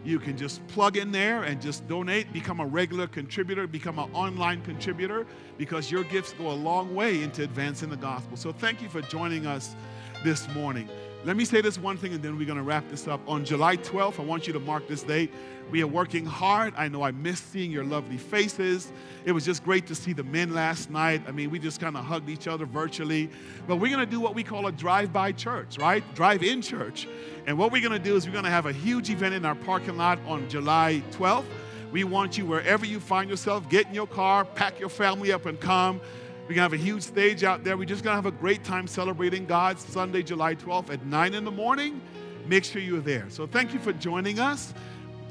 You 0.04 0.20
can 0.20 0.36
just 0.36 0.64
plug 0.68 0.96
in 0.96 1.10
there 1.10 1.42
and 1.42 1.60
just 1.60 1.88
donate, 1.88 2.32
become 2.32 2.60
a 2.60 2.66
regular 2.66 3.08
contributor, 3.08 3.66
become 3.66 3.98
an 3.98 4.08
online 4.12 4.62
contributor, 4.62 5.26
because 5.58 5.90
your 5.90 6.04
gifts 6.04 6.32
go 6.34 6.52
a 6.52 6.54
long 6.54 6.94
way 6.94 7.24
into 7.24 7.42
advancing 7.42 7.90
the 7.90 7.96
gospel. 7.96 8.36
So 8.36 8.52
thank 8.52 8.80
you 8.80 8.88
for 8.88 9.02
joining 9.02 9.46
us 9.46 9.74
this 10.22 10.48
morning. 10.54 10.88
Let 11.26 11.36
me 11.36 11.44
say 11.44 11.60
this 11.60 11.76
one 11.76 11.96
thing 11.96 12.14
and 12.14 12.22
then 12.22 12.38
we're 12.38 12.46
going 12.46 12.56
to 12.56 12.62
wrap 12.62 12.88
this 12.88 13.08
up. 13.08 13.20
On 13.26 13.44
July 13.44 13.76
12th, 13.78 14.20
I 14.20 14.22
want 14.22 14.46
you 14.46 14.52
to 14.52 14.60
mark 14.60 14.86
this 14.86 15.02
date. 15.02 15.32
We 15.72 15.82
are 15.82 15.86
working 15.88 16.24
hard. 16.24 16.72
I 16.76 16.86
know 16.86 17.02
I 17.02 17.10
missed 17.10 17.50
seeing 17.50 17.72
your 17.72 17.82
lovely 17.82 18.16
faces. 18.16 18.92
It 19.24 19.32
was 19.32 19.44
just 19.44 19.64
great 19.64 19.88
to 19.88 19.96
see 19.96 20.12
the 20.12 20.22
men 20.22 20.54
last 20.54 20.88
night. 20.88 21.22
I 21.26 21.32
mean, 21.32 21.50
we 21.50 21.58
just 21.58 21.80
kind 21.80 21.96
of 21.96 22.04
hugged 22.04 22.28
each 22.28 22.46
other 22.46 22.64
virtually. 22.64 23.28
But 23.66 23.78
we're 23.78 23.90
going 23.90 24.06
to 24.06 24.10
do 24.10 24.20
what 24.20 24.36
we 24.36 24.44
call 24.44 24.68
a 24.68 24.72
drive 24.72 25.12
by 25.12 25.32
church, 25.32 25.78
right? 25.78 26.04
Drive 26.14 26.44
in 26.44 26.62
church. 26.62 27.08
And 27.48 27.58
what 27.58 27.72
we're 27.72 27.82
going 27.82 27.90
to 27.90 27.98
do 27.98 28.14
is 28.14 28.24
we're 28.24 28.32
going 28.32 28.44
to 28.44 28.50
have 28.50 28.66
a 28.66 28.72
huge 28.72 29.10
event 29.10 29.34
in 29.34 29.44
our 29.44 29.56
parking 29.56 29.96
lot 29.96 30.20
on 30.28 30.48
July 30.48 31.02
12th. 31.10 31.46
We 31.90 32.04
want 32.04 32.38
you, 32.38 32.46
wherever 32.46 32.86
you 32.86 33.00
find 33.00 33.28
yourself, 33.28 33.68
get 33.68 33.88
in 33.88 33.94
your 33.94 34.06
car, 34.06 34.44
pack 34.44 34.78
your 34.78 34.90
family 34.90 35.32
up, 35.32 35.46
and 35.46 35.58
come. 35.58 36.00
We're 36.46 36.54
going 36.54 36.70
to 36.70 36.74
have 36.76 36.80
a 36.80 36.84
huge 36.84 37.02
stage 37.02 37.42
out 37.42 37.64
there. 37.64 37.76
We're 37.76 37.86
just 37.86 38.04
going 38.04 38.12
to 38.12 38.22
have 38.22 38.32
a 38.32 38.36
great 38.38 38.62
time 38.62 38.86
celebrating 38.86 39.46
God 39.46 39.80
Sunday, 39.80 40.22
July 40.22 40.54
12th 40.54 40.90
at 40.90 41.04
9 41.04 41.34
in 41.34 41.44
the 41.44 41.50
morning. 41.50 42.00
Make 42.46 42.62
sure 42.62 42.80
you're 42.80 43.00
there. 43.00 43.26
So 43.30 43.48
thank 43.48 43.74
you 43.74 43.80
for 43.80 43.92
joining 43.92 44.38
us. 44.38 44.72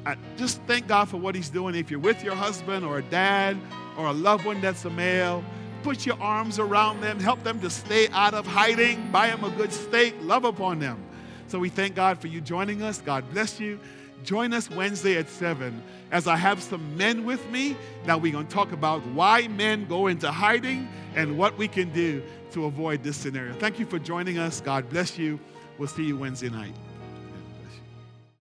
I 0.06 0.18
just 0.36 0.62
thank 0.64 0.88
God 0.88 1.08
for 1.08 1.16
what 1.16 1.34
He's 1.34 1.48
doing. 1.48 1.74
If 1.74 1.90
you're 1.90 2.02
with 2.02 2.22
your 2.22 2.36
husband 2.36 2.86
or 2.86 2.98
a 2.98 3.02
dad 3.02 3.58
or 3.98 4.08
a 4.08 4.12
loved 4.12 4.44
one 4.44 4.60
that's 4.60 4.84
a 4.84 4.90
male, 4.90 5.42
put 5.84 6.06
your 6.06 6.22
arms 6.22 6.60
around 6.60 7.00
them, 7.00 7.18
help 7.22 7.42
them 7.46 7.62
to 7.62 7.70
stay 7.70 8.10
out 8.10 8.34
of 8.34 8.46
hiding, 8.46 9.10
buy 9.10 9.28
them 9.28 9.46
a 9.46 9.50
good 9.52 9.72
steak, 9.72 10.16
love 10.20 10.44
upon 10.44 10.80
them. 10.80 11.02
So 11.48 11.60
we 11.60 11.70
thank 11.70 11.96
God 11.96 12.20
for 12.20 12.28
you 12.28 12.42
joining 12.42 12.82
us. 12.82 13.00
God 13.00 13.24
bless 13.32 13.58
you. 13.58 13.80
Join 14.26 14.52
us 14.54 14.70
Wednesday 14.70 15.18
at 15.18 15.30
7 15.30 15.82
as 16.12 16.28
I 16.28 16.36
have 16.36 16.62
some 16.62 16.98
men 16.98 17.24
with 17.24 17.50
me. 17.50 17.78
Now 18.06 18.18
we're 18.18 18.34
going 18.34 18.48
to 18.48 18.54
talk 18.54 18.74
about 18.74 19.06
why 19.08 19.48
men 19.48 19.86
go 19.86 20.08
into 20.08 20.30
hiding 20.30 20.90
and 21.16 21.38
what 21.38 21.58
we 21.58 21.68
can 21.68 21.90
do 21.92 22.22
to 22.52 22.66
avoid 22.66 23.04
this 23.04 23.18
scenario. 23.18 23.54
Thank 23.54 23.80
you 23.80 23.86
for 23.86 24.00
joining 24.00 24.38
us. 24.38 24.62
God 24.62 24.90
bless 24.90 25.18
you. 25.18 25.40
We'll 25.78 25.88
see 25.88 26.06
you 26.06 26.18
Wednesday 26.18 26.50
night. 26.50 26.74